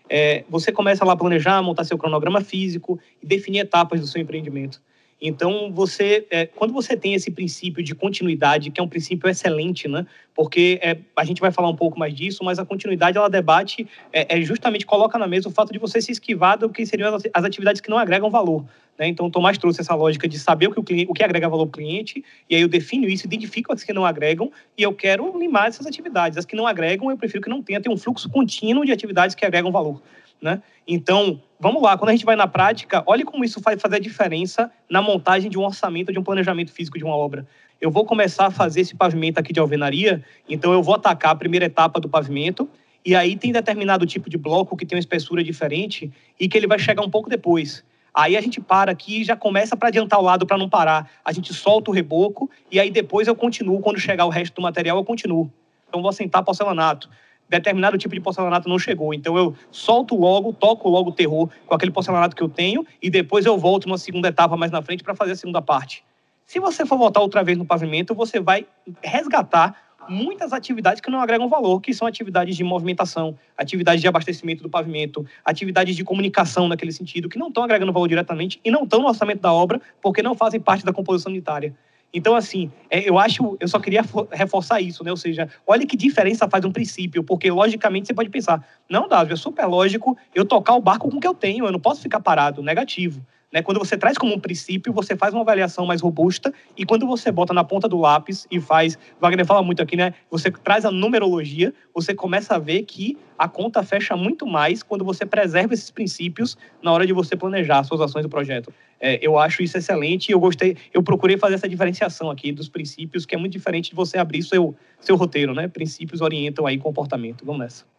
é, 0.09 0.43
você 0.49 0.71
começa 0.71 1.03
lá 1.03 1.13
a 1.13 1.17
planejar, 1.17 1.61
montar 1.61 1.83
seu 1.83 1.97
cronograma 1.97 2.41
físico 2.41 2.99
e 3.21 3.25
definir 3.25 3.59
etapas 3.59 3.99
do 3.99 4.07
seu 4.07 4.21
empreendimento. 4.21 4.81
Então, 5.19 5.71
você, 5.73 6.27
é, 6.29 6.45
quando 6.45 6.71
você 6.71 6.95
tem 6.95 7.15
esse 7.15 7.31
princípio 7.31 7.83
de 7.83 7.95
continuidade, 7.95 8.69
que 8.69 8.79
é 8.79 8.83
um 8.83 8.87
princípio 8.87 9.27
excelente, 9.27 9.87
né? 9.87 10.05
Porque 10.35 10.79
é, 10.81 10.95
a 11.15 11.23
gente 11.23 11.41
vai 11.41 11.51
falar 11.51 11.69
um 11.69 11.75
pouco 11.75 11.97
mais 11.97 12.13
disso, 12.13 12.43
mas 12.43 12.59
a 12.59 12.65
continuidade, 12.65 13.17
ela 13.17 13.27
debate, 13.27 13.87
é, 14.13 14.37
é 14.37 14.41
justamente 14.41 14.85
coloca 14.85 15.17
na 15.17 15.25
mesa 15.25 15.49
o 15.49 15.51
fato 15.51 15.73
de 15.73 15.79
você 15.79 15.99
se 15.99 16.11
esquivar 16.11 16.59
do 16.59 16.69
que 16.69 16.85
seriam 16.85 17.15
as, 17.15 17.43
atividades 17.43 17.81
que 17.81 17.89
não 17.89 17.97
agregam 17.97 18.29
valor. 18.29 18.63
Né? 18.97 19.07
Então, 19.07 19.27
o 19.27 19.31
Tomás 19.31 19.57
trouxe 19.57 19.81
essa 19.81 19.93
lógica 19.93 20.27
de 20.27 20.39
saber 20.39 20.67
o 20.67 20.71
que, 20.71 20.79
o, 20.79 20.83
cliente, 20.83 21.11
o 21.11 21.13
que 21.13 21.23
agrega 21.23 21.47
valor 21.47 21.67
para 21.67 21.79
o 21.79 21.83
cliente, 21.83 22.23
e 22.49 22.55
aí 22.55 22.61
eu 22.61 22.67
defino 22.67 23.07
isso, 23.07 23.25
identifico 23.25 23.71
as 23.71 23.83
que 23.83 23.93
não 23.93 24.05
agregam, 24.05 24.51
e 24.77 24.83
eu 24.83 24.93
quero 24.93 25.37
limar 25.37 25.67
essas 25.67 25.85
atividades. 25.85 26.37
As 26.37 26.45
que 26.45 26.55
não 26.55 26.65
agregam, 26.65 27.11
eu 27.11 27.17
prefiro 27.17 27.43
que 27.43 27.49
não 27.49 27.61
tenha, 27.61 27.79
ter 27.79 27.89
um 27.89 27.97
fluxo 27.97 28.29
contínuo 28.29 28.85
de 28.85 28.91
atividades 28.91 29.35
que 29.35 29.45
agregam 29.45 29.71
valor. 29.71 30.01
Né? 30.41 30.61
Então, 30.87 31.41
vamos 31.59 31.81
lá, 31.81 31.97
quando 31.97 32.09
a 32.09 32.13
gente 32.13 32.25
vai 32.25 32.35
na 32.35 32.47
prática, 32.47 33.03
olhe 33.05 33.23
como 33.23 33.43
isso 33.43 33.59
vai 33.59 33.77
fazer 33.77 33.95
a 33.95 33.99
diferença 33.99 34.71
na 34.89 35.01
montagem 35.01 35.49
de 35.49 35.57
um 35.57 35.65
orçamento, 35.65 36.11
de 36.11 36.19
um 36.19 36.23
planejamento 36.23 36.71
físico 36.71 36.97
de 36.97 37.03
uma 37.03 37.15
obra. 37.15 37.47
Eu 37.79 37.91
vou 37.91 38.05
começar 38.05 38.47
a 38.47 38.51
fazer 38.51 38.81
esse 38.81 38.95
pavimento 38.95 39.39
aqui 39.39 39.53
de 39.53 39.59
alvenaria, 39.59 40.23
então 40.49 40.73
eu 40.73 40.81
vou 40.81 40.95
atacar 40.95 41.31
a 41.31 41.35
primeira 41.35 41.65
etapa 41.65 41.99
do 41.99 42.09
pavimento, 42.09 42.69
e 43.05 43.15
aí 43.15 43.35
tem 43.35 43.51
determinado 43.51 44.05
tipo 44.05 44.29
de 44.29 44.37
bloco 44.37 44.75
que 44.75 44.85
tem 44.85 44.95
uma 44.95 44.99
espessura 44.99 45.43
diferente 45.43 46.11
e 46.39 46.49
que 46.49 46.57
ele 46.57 46.67
vai 46.67 46.77
chegar 46.77 47.03
um 47.03 47.09
pouco 47.09 47.29
depois. 47.29 47.83
Aí 48.17 48.35
a 48.35 48.41
gente 48.41 48.59
para 48.59 48.91
aqui 48.91 49.21
e 49.21 49.23
já 49.23 49.35
começa 49.35 49.77
para 49.77 49.89
adiantar 49.89 50.19
o 50.19 50.23
lado 50.23 50.43
para 50.47 50.57
não 50.57 50.67
parar. 50.67 51.07
A 51.23 51.31
gente 51.31 51.53
solta 51.53 51.91
o 51.91 51.93
reboco 51.93 52.49
e 52.71 52.79
aí 52.79 52.89
depois 52.89 53.27
eu 53.27 53.35
continuo, 53.35 53.79
quando 53.79 53.99
chegar 53.99 54.25
o 54.25 54.29
resto 54.29 54.55
do 54.55 54.61
material, 54.63 54.97
eu 54.97 55.05
continuo. 55.05 55.51
Então 55.87 56.01
vou 56.01 56.09
assentar 56.09 56.43
porcelanato 56.43 57.07
determinado 57.47 57.95
tipo 57.95 58.15
de 58.15 58.19
porcelanato 58.19 58.67
não 58.67 58.79
chegou. 58.79 59.13
Então 59.13 59.37
eu 59.37 59.55
solto 59.69 60.15
logo, 60.15 60.51
toco 60.51 60.89
logo 60.89 61.11
o 61.11 61.13
terror 61.13 61.47
com 61.67 61.75
aquele 61.75 61.91
porcelanato 61.91 62.35
que 62.35 62.41
eu 62.41 62.49
tenho 62.49 62.83
e 62.99 63.07
depois 63.07 63.45
eu 63.45 63.55
volto 63.55 63.87
numa 63.87 63.99
segunda 63.99 64.29
etapa 64.29 64.57
mais 64.57 64.71
na 64.71 64.81
frente 64.81 65.03
para 65.03 65.13
fazer 65.13 65.33
a 65.33 65.35
segunda 65.35 65.61
parte. 65.61 66.03
Se 66.43 66.59
você 66.59 66.87
for 66.87 66.97
voltar 66.97 67.21
outra 67.21 67.43
vez 67.43 67.55
no 67.55 67.65
pavimento, 67.65 68.15
você 68.15 68.39
vai 68.39 68.65
resgatar 69.03 69.75
muitas 70.09 70.53
atividades 70.53 71.01
que 71.01 71.09
não 71.09 71.21
agregam 71.21 71.47
valor, 71.47 71.81
que 71.81 71.93
são 71.93 72.07
atividades 72.07 72.55
de 72.55 72.63
movimentação, 72.63 73.37
atividades 73.57 74.01
de 74.01 74.07
abastecimento 74.07 74.63
do 74.63 74.69
pavimento, 74.69 75.25
atividades 75.43 75.95
de 75.95 76.03
comunicação 76.03 76.67
naquele 76.67 76.91
sentido, 76.91 77.29
que 77.29 77.39
não 77.39 77.47
estão 77.47 77.63
agregando 77.63 77.93
valor 77.93 78.07
diretamente 78.07 78.59
e 78.63 78.71
não 78.71 78.83
estão 78.83 79.01
no 79.01 79.07
orçamento 79.07 79.41
da 79.41 79.53
obra 79.53 79.81
porque 80.01 80.21
não 80.21 80.35
fazem 80.35 80.59
parte 80.59 80.85
da 80.85 80.93
composição 80.93 81.31
unitária. 81.31 81.75
Então, 82.13 82.35
assim, 82.35 82.71
é, 82.89 83.07
eu 83.07 83.19
acho, 83.19 83.57
eu 83.59 83.67
só 83.67 83.79
queria 83.79 84.03
reforçar 84.31 84.79
isso, 84.81 85.03
né? 85.03 85.11
Ou 85.11 85.17
seja, 85.17 85.49
olha 85.65 85.85
que 85.85 85.97
diferença 85.97 86.47
faz 86.49 86.63
um 86.63 86.71
princípio, 86.71 87.23
porque 87.23 87.51
logicamente 87.51 88.07
você 88.07 88.13
pode 88.13 88.29
pensar, 88.29 88.65
não, 88.89 89.07
Davi, 89.07 89.33
é 89.33 89.35
super 89.35 89.65
lógico 89.65 90.17
eu 90.33 90.45
tocar 90.45 90.75
o 90.75 90.81
barco 90.81 91.09
com 91.09 91.17
o 91.17 91.19
que 91.19 91.27
eu 91.27 91.33
tenho, 91.33 91.65
eu 91.65 91.71
não 91.71 91.79
posso 91.79 92.01
ficar 92.01 92.19
parado, 92.19 92.63
negativo. 92.63 93.21
Né? 93.51 93.61
Quando 93.61 93.79
você 93.79 93.97
traz 93.97 94.17
como 94.17 94.33
um 94.33 94.39
princípio, 94.39 94.91
você 94.91 95.15
faz 95.15 95.33
uma 95.33 95.41
avaliação 95.41 95.85
mais 95.85 96.01
robusta 96.01 96.53
e 96.75 96.85
quando 96.85 97.07
você 97.07 97.31
bota 97.31 97.53
na 97.53 97.63
ponta 97.63 97.87
do 97.87 97.97
lápis 97.97 98.45
e 98.51 98.59
faz, 98.59 98.97
Wagner 99.21 99.45
fala 99.45 99.63
muito 99.63 99.81
aqui, 99.81 99.95
né? 99.95 100.13
Você 100.29 100.51
traz 100.51 100.83
a 100.83 100.91
numerologia, 100.91 101.73
você 101.93 102.13
começa 102.13 102.55
a 102.55 102.59
ver 102.59 102.83
que 102.83 103.17
a 103.37 103.47
conta 103.47 103.81
fecha 103.83 104.17
muito 104.17 104.45
mais 104.45 104.83
quando 104.83 105.05
você 105.05 105.25
preserva 105.25 105.73
esses 105.73 105.89
princípios 105.89 106.57
na 106.81 106.91
hora 106.91 107.07
de 107.07 107.13
você 107.13 107.37
planejar 107.37 107.83
suas 107.83 108.01
ações 108.01 108.23
do 108.23 108.29
projeto. 108.29 108.73
É, 108.99 109.17
eu 109.25 109.37
acho 109.37 109.63
isso 109.63 109.77
excelente 109.77 110.29
e 110.29 110.31
eu 110.33 110.39
gostei, 110.39 110.75
eu 110.93 111.01
procurei 111.01 111.37
fazer 111.37 111.55
essa 111.55 111.69
diferenciação 111.69 112.29
aqui 112.29 112.51
dos 112.51 112.67
princípios, 112.67 113.25
que 113.25 113.33
é 113.33 113.37
muito 113.37 113.53
diferente 113.53 113.91
de 113.91 113.95
você 113.95 114.17
abrir 114.17 114.43
seu, 114.43 114.75
seu 114.99 115.15
roteiro, 115.15 115.53
né? 115.53 115.67
Princípios 115.67 116.19
orientam 116.19 116.65
aí 116.65 116.77
comportamento. 116.77 117.45
Vamos 117.45 117.61
nessa 117.61 117.96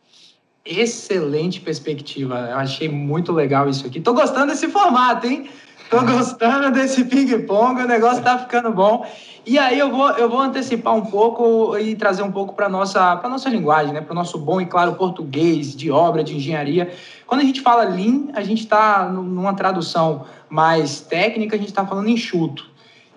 excelente 0.68 1.60
perspectiva. 1.60 2.48
Eu 2.50 2.56
achei 2.58 2.88
muito 2.88 3.32
legal 3.32 3.68
isso 3.68 3.86
aqui. 3.86 4.00
Tô 4.00 4.12
gostando 4.12 4.48
desse 4.48 4.68
formato, 4.68 5.26
hein? 5.26 5.48
Tô 5.90 6.02
gostando 6.02 6.70
desse 6.70 7.04
ping-pong, 7.04 7.82
o 7.82 7.86
negócio 7.86 8.22
tá 8.22 8.38
ficando 8.38 8.70
bom. 8.70 9.06
E 9.46 9.58
aí 9.58 9.78
eu 9.78 9.90
vou, 9.90 10.10
eu 10.10 10.28
vou 10.28 10.40
antecipar 10.40 10.94
um 10.94 11.06
pouco 11.06 11.78
e 11.78 11.96
trazer 11.96 12.22
um 12.22 12.30
pouco 12.30 12.54
para 12.54 12.68
nossa 12.68 13.16
para 13.16 13.30
nossa 13.30 13.48
linguagem, 13.48 13.94
né? 13.94 14.02
Para 14.02 14.12
o 14.12 14.14
nosso 14.14 14.36
bom 14.36 14.60
e 14.60 14.66
claro 14.66 14.96
português 14.96 15.74
de 15.74 15.90
obra, 15.90 16.22
de 16.22 16.36
engenharia. 16.36 16.92
Quando 17.26 17.40
a 17.40 17.44
gente 17.44 17.62
fala 17.62 17.84
lean, 17.84 18.28
a 18.34 18.42
gente 18.42 18.60
está 18.60 19.08
numa 19.08 19.54
tradução 19.54 20.26
mais 20.50 21.00
técnica, 21.00 21.56
a 21.56 21.58
gente 21.58 21.70
está 21.70 21.86
falando 21.86 22.10
enxuto. 22.10 22.67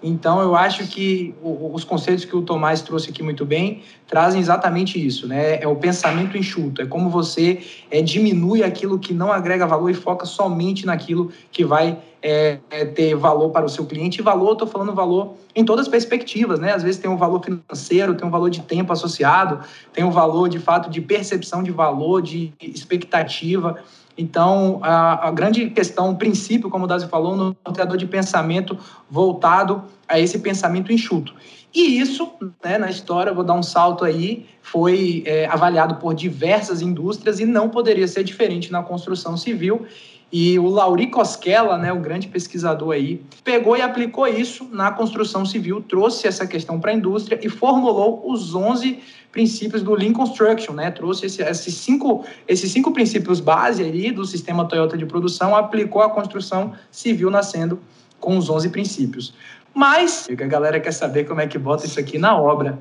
Então, 0.03 0.41
eu 0.41 0.55
acho 0.55 0.87
que 0.87 1.35
os 1.43 1.83
conceitos 1.83 2.25
que 2.25 2.35
o 2.35 2.41
Tomás 2.41 2.81
trouxe 2.81 3.11
aqui 3.11 3.21
muito 3.21 3.45
bem 3.45 3.83
trazem 4.07 4.41
exatamente 4.41 5.03
isso, 5.05 5.27
né? 5.27 5.61
É 5.61 5.67
o 5.67 5.75
pensamento 5.75 6.37
enxuto, 6.37 6.81
é 6.81 6.85
como 6.85 7.09
você 7.09 7.61
é, 7.89 8.01
diminui 8.01 8.63
aquilo 8.63 8.97
que 8.97 9.13
não 9.13 9.31
agrega 9.31 9.65
valor 9.65 9.89
e 9.89 9.93
foca 9.93 10.25
somente 10.25 10.85
naquilo 10.85 11.31
que 11.51 11.63
vai 11.63 11.99
é, 12.21 12.59
é, 12.69 12.85
ter 12.85 13.15
valor 13.15 13.51
para 13.51 13.65
o 13.65 13.69
seu 13.69 13.85
cliente. 13.85 14.19
E 14.19 14.23
valor, 14.23 14.53
estou 14.53 14.67
falando 14.67 14.93
valor 14.93 15.35
em 15.55 15.63
todas 15.63 15.85
as 15.85 15.91
perspectivas, 15.91 16.59
né? 16.59 16.73
Às 16.73 16.83
vezes 16.83 16.99
tem 16.99 17.09
um 17.09 17.17
valor 17.17 17.43
financeiro, 17.43 18.15
tem 18.15 18.27
um 18.27 18.31
valor 18.31 18.49
de 18.49 18.61
tempo 18.61 18.91
associado, 18.91 19.59
tem 19.93 20.03
um 20.03 20.11
valor 20.11 20.49
de 20.49 20.59
fato 20.59 20.89
de 20.89 20.99
percepção 20.99 21.61
de 21.61 21.71
valor, 21.71 22.21
de 22.21 22.53
expectativa. 22.59 23.77
Então, 24.21 24.79
a, 24.83 25.29
a, 25.29 25.31
grande 25.31 25.71
questão, 25.71 26.11
o 26.11 26.15
princípio, 26.15 26.69
como 26.69 26.85
o 26.85 26.87
Dazi 26.87 27.07
falou, 27.07 27.35
no 27.35 27.57
norteador 27.65 27.97
de 27.97 28.05
pensamento 28.05 28.77
voltado 29.09 29.83
a 30.07 30.19
esse 30.19 30.37
pensamento 30.37 30.93
enxuto. 30.93 31.33
E 31.73 31.99
isso, 31.99 32.31
né, 32.63 32.77
na 32.77 32.89
história, 32.89 33.33
vou 33.33 33.43
dar 33.43 33.55
um 33.55 33.63
salto 33.63 34.05
aí, 34.05 34.45
foi 34.61 35.23
é, 35.25 35.47
avaliado 35.47 35.95
por 35.95 36.13
diversas 36.13 36.83
indústrias 36.83 37.39
e 37.39 37.45
não 37.47 37.67
poderia 37.67 38.07
ser 38.07 38.23
diferente 38.23 38.71
na 38.71 38.83
construção 38.83 39.35
civil. 39.35 39.87
E 40.31 40.57
o 40.57 40.67
Lauri 40.67 41.07
Cosquela, 41.07 41.77
né, 41.77 41.91
o 41.91 41.99
grande 41.99 42.29
pesquisador 42.29 42.93
aí, 42.93 43.21
pegou 43.43 43.75
e 43.75 43.81
aplicou 43.81 44.25
isso 44.27 44.67
na 44.71 44.89
construção 44.89 45.45
civil, 45.45 45.81
trouxe 45.81 46.25
essa 46.25 46.47
questão 46.47 46.79
para 46.79 46.91
a 46.91 46.93
indústria 46.93 47.37
e 47.41 47.49
formulou 47.49 48.23
os 48.31 48.55
11 48.55 48.99
princípios 49.29 49.83
do 49.83 49.93
Lean 49.93 50.13
Construction, 50.13 50.73
né? 50.73 50.91
Trouxe 50.91 51.25
esse, 51.25 51.41
esses, 51.41 51.75
cinco, 51.75 52.25
esses 52.47 52.71
cinco 52.71 52.91
princípios 52.91 53.39
base 53.39 53.83
ali 53.83 54.11
do 54.11 54.25
sistema 54.25 54.65
Toyota 54.65 54.97
de 54.97 55.05
produção, 55.05 55.55
aplicou 55.55 56.01
a 56.01 56.09
construção 56.09 56.73
civil 56.89 57.29
nascendo 57.29 57.79
com 58.19 58.37
os 58.37 58.49
11 58.49 58.69
princípios. 58.69 59.33
Mas 59.73 60.29
a 60.29 60.45
galera 60.45 60.79
quer 60.79 60.91
saber 60.91 61.25
como 61.25 61.41
é 61.41 61.47
que 61.47 61.57
bota 61.57 61.85
isso 61.85 61.99
aqui 61.99 62.17
na 62.17 62.37
obra. 62.37 62.79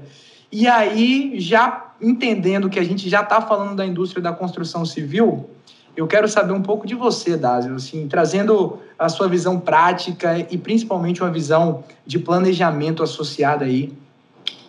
E 0.53 0.67
aí, 0.67 1.35
já 1.39 1.95
entendendo 2.01 2.69
que 2.69 2.79
a 2.79 2.85
gente 2.85 3.09
já 3.09 3.21
está 3.21 3.41
falando 3.41 3.77
da 3.77 3.87
indústria 3.87 4.23
da 4.23 4.33
construção 4.33 4.85
civil, 4.85 5.49
eu 5.97 6.07
quero 6.07 6.29
saber 6.29 6.53
um 6.53 6.63
pouco 6.63 6.87
de 6.87 6.95
você, 6.95 7.37
Dásio, 7.37 7.75
assim, 7.75 8.07
trazendo 8.09 8.79
a 8.99 9.09
sua 9.09 9.29
visão 9.29 9.59
prática 9.59 10.39
e 10.51 10.57
principalmente 10.57 11.23
uma 11.23 11.31
visão 11.31 11.85
de 12.07 12.19
planejamento 12.19 13.03
associada 13.03 13.65
aí. 13.65 13.93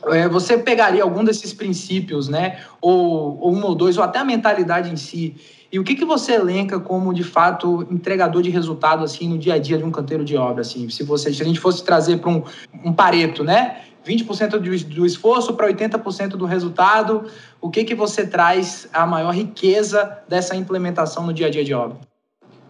É, 0.08 0.28
você 0.28 0.58
pegaria 0.58 1.04
algum 1.04 1.24
desses 1.24 1.54
princípios, 1.54 2.28
né, 2.28 2.60
ou, 2.82 3.40
ou 3.40 3.54
um 3.54 3.64
ou 3.64 3.76
dois, 3.76 3.98
ou 3.98 4.04
até 4.04 4.18
a 4.18 4.26
mentalidade 4.26 4.92
em 4.92 4.96
si, 4.96 5.36
e 5.72 5.80
o 5.80 5.84
que, 5.84 5.96
que 5.96 6.04
você 6.04 6.34
elenca 6.34 6.80
como, 6.80 7.14
de 7.14 7.24
fato, 7.24 7.88
entregador 7.90 8.42
de 8.42 8.50
resultado, 8.50 9.06
assim, 9.06 9.30
no 9.30 9.38
dia 9.38 9.54
a 9.54 9.58
dia 9.58 9.78
de 9.78 9.86
um 9.86 9.92
canteiro 9.92 10.26
de 10.26 10.36
obra, 10.36 10.62
assim, 10.62 10.90
se, 10.90 11.04
você, 11.04 11.34
se 11.34 11.42
a 11.42 11.46
gente 11.46 11.60
fosse 11.60 11.84
trazer 11.84 12.18
para 12.18 12.30
um, 12.30 12.44
um 12.84 12.92
pareto, 12.92 13.44
né, 13.44 13.78
20% 14.06 14.50
do, 14.52 14.60
do 14.60 15.06
esforço 15.06 15.54
para 15.54 15.68
80% 15.68 16.30
do 16.30 16.46
resultado, 16.46 17.26
o 17.60 17.70
que, 17.70 17.84
que 17.84 17.96
você 17.96 18.26
traz 18.26 18.90
a 18.92 19.06
maior 19.06 19.34
riqueza 19.34 20.20
dessa 20.28 20.56
implementação 20.56 21.26
no 21.26 21.34
dia 21.34 21.48
a 21.48 21.50
dia 21.50 21.64
de 21.64 21.74
obra? 21.74 21.98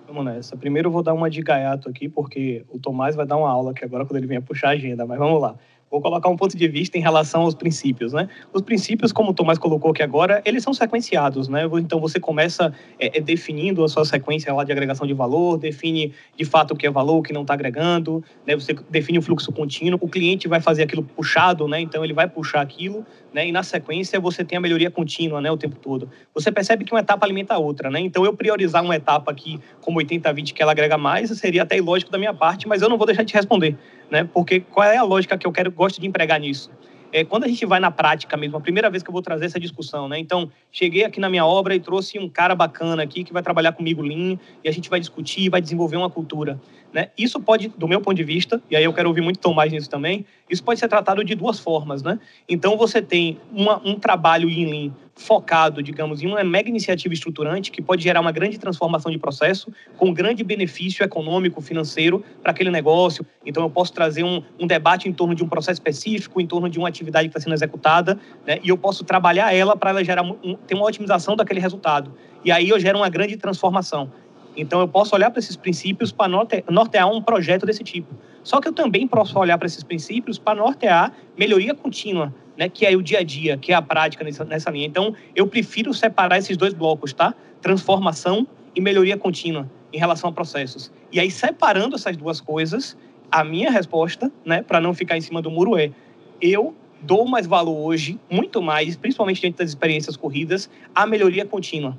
Vamos 0.08 0.26
nessa. 0.26 0.58
Primeiro 0.58 0.90
eu 0.90 0.92
vou 0.92 1.02
dar 1.02 1.14
uma 1.14 1.30
de 1.30 1.42
gaiato 1.42 1.90
aqui, 1.90 2.10
porque 2.10 2.66
o 2.70 2.78
Tomás 2.78 3.16
vai 3.16 3.26
dar 3.26 3.38
uma 3.38 3.50
aula 3.50 3.72
aqui 3.72 3.86
agora 3.86 4.06
quando 4.06 4.18
ele 4.18 4.28
vier 4.28 4.42
puxar 4.42 4.70
a 4.70 4.72
agenda, 4.72 5.06
mas 5.06 5.18
vamos 5.18 5.42
lá 5.42 5.56
vou 5.92 6.02
colocar 6.02 6.30
um 6.30 6.38
ponto 6.38 6.58
de 6.58 6.68
vista 6.70 6.98
em 6.98 7.02
relação 7.02 7.42
aos 7.42 7.54
princípios, 7.54 8.14
né? 8.14 8.30
Os 8.54 8.62
princípios, 8.62 9.12
como 9.12 9.32
o 9.32 9.34
Tomás 9.34 9.60
colocou 9.60 9.92
aqui 9.92 10.02
agora, 10.02 10.42
eles 10.46 10.64
são 10.64 10.74
sequenciados, 10.74 11.50
né? 11.50 11.70
Então 11.80 12.00
você 12.00 12.18
começa 12.18 12.74
é, 12.98 13.18
é, 13.18 13.22
definindo 13.22 13.84
a 13.84 13.90
sua 13.90 14.06
sequência 14.06 14.54
lá 14.54 14.64
de 14.64 14.72
agregação 14.72 15.06
de 15.06 15.14
valor, 15.14 15.58
define 15.58 16.14
de 16.38 16.46
fato 16.46 16.74
o 16.74 16.78
que 16.78 16.88
é 16.88 16.90
valor, 16.90 17.18
o 17.18 17.22
que 17.22 17.34
não 17.34 17.42
está 17.42 17.54
agregando, 17.54 18.24
né? 18.48 18.56
Você 18.56 18.74
define 18.90 19.20
o 19.20 19.22
fluxo 19.22 19.52
contínuo, 19.52 20.00
o 20.02 20.08
cliente 20.08 20.48
vai 20.48 20.62
fazer 20.62 20.84
aquilo 20.84 21.04
puxado, 21.04 21.68
né? 21.68 21.82
Então 21.82 22.06
ele 22.06 22.14
vai 22.14 22.28
puxar 22.28 22.62
aquilo, 22.62 23.06
né? 23.34 23.48
E 23.48 23.52
na 23.52 23.64
sequência 23.64 24.20
você 24.20 24.44
tem 24.44 24.58
a 24.58 24.62
melhoria 24.62 24.92
contínua, 24.92 25.42
né? 25.42 25.52
O 25.52 25.58
tempo 25.58 25.76
todo. 25.76 26.10
Você 26.34 26.52
percebe 26.52 26.86
que 26.86 26.94
uma 26.94 27.00
etapa 27.00 27.26
alimenta 27.26 27.54
a 27.54 27.58
outra, 27.58 27.90
né? 27.90 28.00
Então 28.00 28.26
eu 28.26 28.34
priorizar 28.34 28.84
uma 28.84 28.96
etapa 28.96 29.32
aqui 29.32 29.60
como 29.82 30.00
80-20 30.00 30.54
que 30.54 30.62
ela 30.62 30.72
agrega 30.72 30.98
mais 30.98 31.30
seria 31.38 31.64
até 31.64 31.78
ilógico 31.78 32.12
da 32.12 32.18
minha 32.18 32.34
parte, 32.34 32.68
mas 32.68 32.82
eu 32.82 32.90
não 32.90 32.98
vou 32.98 33.06
deixar 33.06 33.24
de 33.24 33.34
responder 33.34 33.78
né? 34.12 34.30
Porque 34.32 34.60
qual 34.60 34.86
é 34.86 34.98
a 34.98 35.04
lógica 35.04 35.38
que 35.38 35.48
eu 35.48 35.52
quero 35.52 35.72
gosto 35.72 36.02
de 36.02 36.06
empregar 36.06 36.40
nisso? 36.40 36.70
É, 37.14 37.26
quando 37.26 37.44
a 37.44 37.48
gente 37.48 37.66
vai 37.66 37.80
na 37.80 37.92
prática 37.92 38.38
mesmo, 38.38 38.58
a 38.58 38.62
primeira 38.62 38.90
vez 38.90 39.04
que 39.04 39.10
eu 39.10 39.14
vou 39.14 39.22
trazer 39.22 39.46
essa 39.46 39.60
discussão, 39.60 40.08
né? 40.08 40.18
Então, 40.18 40.50
cheguei 40.72 41.04
aqui 41.04 41.20
na 41.20 41.30
minha 41.30 41.46
obra 41.46 41.76
e 41.76 41.80
trouxe 41.80 42.18
um 42.18 42.30
cara 42.30 42.56
bacana 42.56 43.04
aqui 43.04 43.24
que 43.24 43.34
vai 43.34 43.44
trabalhar 43.44 43.74
comigo 43.74 44.02
Lean 44.02 44.40
e 44.64 44.70
a 44.70 44.72
gente 44.72 44.90
vai 44.90 45.00
discutir, 45.00 45.50
vai 45.50 45.62
desenvolver 45.62 45.98
uma 45.98 46.10
cultura, 46.10 46.60
né? 46.94 47.10
Isso 47.18 47.40
pode, 47.40 47.68
do 47.70 47.88
meu 47.88 48.00
ponto 48.00 48.16
de 48.16 48.24
vista, 48.24 48.62
e 48.70 48.76
aí 48.76 48.84
eu 48.84 48.94
quero 48.94 49.10
ouvir 49.10 49.22
muito 49.22 49.40
Tom 49.40 49.54
mais 49.54 49.74
nisso 49.74 49.90
também, 49.90 50.26
isso 50.50 50.64
pode 50.64 50.80
ser 50.80 50.88
tratado 50.88 51.24
de 51.24 51.36
duas 51.36 51.60
formas, 51.60 52.02
né? 52.02 52.18
Então, 52.48 52.78
você 52.78 53.02
tem 53.02 53.38
uma, 53.52 53.82
um 53.86 54.00
trabalho 54.00 54.50
em 54.50 54.66
Lean 54.66 54.92
focado, 55.22 55.82
digamos, 55.82 56.22
em 56.22 56.28
uma 56.28 56.44
mega 56.44 56.68
iniciativa 56.68 57.14
estruturante 57.14 57.72
que 57.72 57.82
pode 57.82 58.04
gerar 58.04 58.20
uma 58.20 58.32
grande 58.32 58.58
transformação 58.58 59.12
de 59.12 59.18
processo 59.18 59.72
com 59.96 60.14
grande 60.14 60.44
benefício 60.44 61.04
econômico, 61.04 61.62
financeiro 61.62 62.24
para 62.42 62.52
aquele 62.52 62.72
negócio. 62.72 63.26
Então, 63.46 63.64
eu 63.64 63.70
posso 63.70 63.94
trazer 63.94 64.24
um, 64.24 64.44
um, 64.60 64.68
debate 64.68 65.08
em 65.08 65.14
torno 65.14 65.36
de 65.36 65.44
um 65.44 65.48
processo 65.48 65.74
específico, 65.74 66.42
em 66.42 66.48
torno 66.48 66.68
de 66.68 66.80
uma 66.80 66.88
atividade 66.88 67.30
que 67.30 67.38
está 67.38 67.40
sendo 67.40 67.54
executada, 67.54 68.20
né? 68.46 68.60
e 68.64 68.70
eu 68.70 68.78
posso 68.78 69.04
trabalhar 69.04 69.54
ela 69.54 69.76
para 69.78 69.92
ela 69.92 70.04
gerar 70.04 70.24
um, 70.24 70.56
ter 70.68 70.76
uma 70.76 70.86
otimização 70.86 71.36
daquele 71.36 71.60
resultado. 71.60 72.14
E 72.44 72.52
aí 72.52 72.70
eu 72.70 72.80
gero 72.80 72.98
uma 72.98 73.10
grande 73.10 73.38
transformação. 73.38 74.12
Então, 74.58 74.82
eu 74.82 74.88
posso 74.88 75.16
olhar 75.16 75.30
para 75.30 75.40
esses 75.40 75.56
princípios 75.56 76.12
para 76.12 76.28
nortear 76.70 77.10
um 77.10 77.22
projeto 77.22 77.66
desse 77.66 77.84
tipo. 77.84 78.14
Só 78.44 78.60
que 78.60 78.68
eu 78.68 78.74
também 78.74 79.08
posso 79.08 79.38
olhar 79.38 79.58
para 79.58 79.68
esses 79.68 79.84
princípios 79.84 80.38
para 80.38 80.56
nortear 80.56 81.14
melhoria 81.38 81.74
contínua 81.74 82.34
né, 82.62 82.70
que 82.70 82.86
é 82.86 82.96
o 82.96 83.02
dia 83.02 83.20
a 83.20 83.24
dia, 83.24 83.58
que 83.58 83.72
é 83.72 83.76
a 83.76 83.82
prática 83.82 84.24
nessa, 84.24 84.46
nessa 84.46 84.70
linha. 84.70 84.86
Então, 84.86 85.16
eu 85.36 85.48
prefiro 85.48 85.94
separar 85.94 86.38
esses 86.38 86.56
dois 86.56 86.74
blocos, 86.76 87.12
tá? 87.12 87.34
Transformação 87.60 88.48
e 88.76 88.80
melhoria 88.82 89.18
contínua 89.18 89.70
em 89.92 89.98
relação 89.98 90.30
a 90.30 90.34
processos. 90.34 90.92
E 91.12 91.20
aí, 91.20 91.32
separando 91.32 91.96
essas 91.96 92.16
duas 92.16 92.40
coisas, 92.40 92.96
a 93.32 93.44
minha 93.44 93.72
resposta, 93.72 94.32
né, 94.46 94.62
para 94.62 94.80
não 94.80 94.94
ficar 94.94 95.18
em 95.18 95.22
cima 95.22 95.42
do 95.42 95.50
muro 95.50 95.78
é: 95.78 95.92
eu 96.40 96.76
dou 97.02 97.28
mais 97.28 97.48
valor 97.48 97.76
hoje, 97.76 98.20
muito 98.30 98.62
mais, 98.62 98.96
principalmente 98.96 99.42
dentro 99.42 99.58
das 99.58 99.70
experiências 99.70 100.16
corridas, 100.16 100.70
à 100.94 101.08
melhoria 101.08 101.46
contínua. 101.46 101.98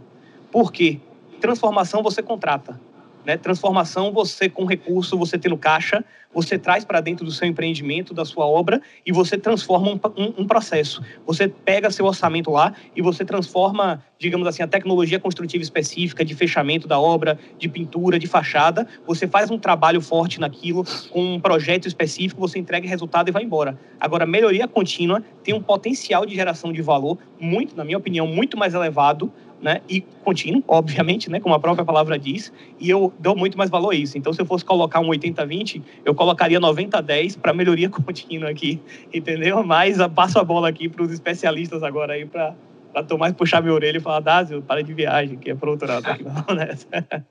Por 0.51 0.73
quê? 0.73 1.01
Transformação 1.41 2.05
você 2.05 2.23
contrata. 2.23 2.81
Né? 3.25 3.37
Transformação, 3.37 4.13
você 4.13 4.49
com 4.49 4.65
recurso, 4.65 5.17
você 5.17 5.39
tendo 5.39 5.57
caixa, 5.57 6.05
você 6.35 6.59
traz 6.59 6.85
para 6.85 7.01
dentro 7.01 7.25
do 7.25 7.31
seu 7.31 7.47
empreendimento, 7.47 8.15
da 8.15 8.25
sua 8.25 8.47
obra, 8.47 8.81
e 9.05 9.13
você 9.13 9.37
transforma 9.37 9.91
um, 9.91 10.01
um, 10.17 10.35
um, 10.39 10.47
processo. 10.47 11.03
Você 11.27 11.47
pega 11.47 11.91
seu 11.91 12.07
orçamento 12.07 12.51
lá 12.51 12.75
e 12.97 13.03
você 13.03 13.25
transforma, 13.25 14.03
digamos 14.19 14.47
assim, 14.47 14.63
a 14.63 14.67
tecnologia 14.67 15.21
construtiva 15.21 15.63
específica 15.63 16.25
de 16.25 16.35
fechamento 16.35 16.89
da 16.89 16.99
obra, 16.99 17.39
de 17.59 17.69
pintura, 17.69 18.19
de 18.19 18.27
fachada. 18.27 18.87
Você 19.07 19.27
faz 19.27 19.51
um 19.51 19.59
trabalho 19.59 20.01
forte 20.01 20.41
naquilo, 20.41 20.85
com 21.11 21.35
um 21.35 21.41
projeto 21.41 21.87
específico, 21.87 22.41
você 22.41 22.59
entrega 22.59 22.89
resultado 22.89 23.29
e 23.29 23.33
vai 23.33 23.43
embora. 23.43 23.79
Agora, 24.01 24.27
melhoria 24.27 24.67
contínua 24.67 25.23
tem 25.45 25.55
um 25.55 25.61
potencial 25.61 26.25
de 26.25 26.35
geração 26.35 26.73
de 26.73 26.81
valor 26.81 27.19
muito, 27.39 27.77
na 27.77 27.85
minha 27.85 27.99
opinião, 27.99 28.27
muito 28.27 28.57
mais 28.57 28.75
elevado 28.75 29.33
né? 29.63 29.81
E 29.89 30.01
contínuo, 30.25 30.63
obviamente, 30.67 31.31
né? 31.31 31.39
Como 31.39 31.55
a 31.55 31.61
própria 31.61 31.85
palavra 31.85 32.19
diz, 32.19 32.53
e 32.81 32.91
eu 32.91 33.13
dou 33.19 33.37
muito 33.37 33.57
mais 33.57 33.71
valor 33.71 33.93
a 33.93 33.95
isso. 33.95 34.19
Então, 34.19 34.33
se 34.33 34.43
eu 34.43 34.47
fosse 34.47 34.65
colocar 34.65 35.01
um 35.01 35.09
80-20, 35.09 35.81
eu 36.05 36.15
colocaria 36.15 36.61
90-10 36.61 37.39
para 37.39 37.55
melhoria 37.55 37.89
contínua 37.91 38.51
aqui, 38.51 38.81
entendeu? 39.15 39.63
Mas 39.65 39.97
passo 40.15 40.39
a 40.39 40.45
bola 40.45 40.69
aqui 40.69 40.89
para 40.89 41.03
os 41.03 41.13
especialistas 41.13 41.83
agora 41.83 42.15
aí 42.15 42.27
para 42.27 42.55
para 42.93 43.03
Tomás 43.03 43.33
puxar 43.33 43.63
minha 43.63 43.73
orelha 43.73 43.97
e 43.97 44.01
falar, 44.01 44.21
Dásio, 44.21 44.61
para 44.61 44.85
de 44.85 44.93
viagem, 44.93 45.39
que 45.39 45.51
é 45.51 45.55
para 45.55 45.71
outro 45.71 45.89
lado. 45.89 46.05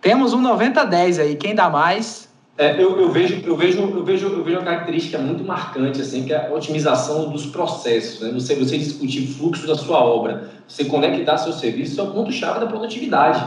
Temos 0.00 0.32
um 0.32 0.42
90-10 0.42 1.20
aí, 1.20 1.36
quem 1.36 1.54
dá 1.54 1.68
mais? 1.68 2.29
É, 2.60 2.74
eu, 2.74 3.00
eu, 3.00 3.10
vejo, 3.10 3.40
eu, 3.42 3.56
vejo, 3.56 3.80
eu, 3.80 4.04
vejo, 4.04 4.26
eu 4.26 4.44
vejo 4.44 4.58
uma 4.58 4.64
característica 4.66 5.16
muito 5.16 5.42
marcante, 5.42 5.98
assim, 6.02 6.24
que 6.24 6.32
é 6.34 6.46
a 6.46 6.52
otimização 6.52 7.30
dos 7.30 7.46
processos. 7.46 8.20
Né? 8.20 8.30
Você, 8.34 8.54
você 8.54 8.76
discutir 8.76 9.26
fluxo 9.28 9.66
da 9.66 9.74
sua 9.74 10.04
obra, 10.04 10.50
você 10.68 10.84
conectar 10.84 11.38
seu 11.38 11.54
serviço, 11.54 11.98
é 11.98 12.04
o 12.04 12.08
ponto-chave 12.08 12.60
da 12.60 12.66
produtividade. 12.66 13.42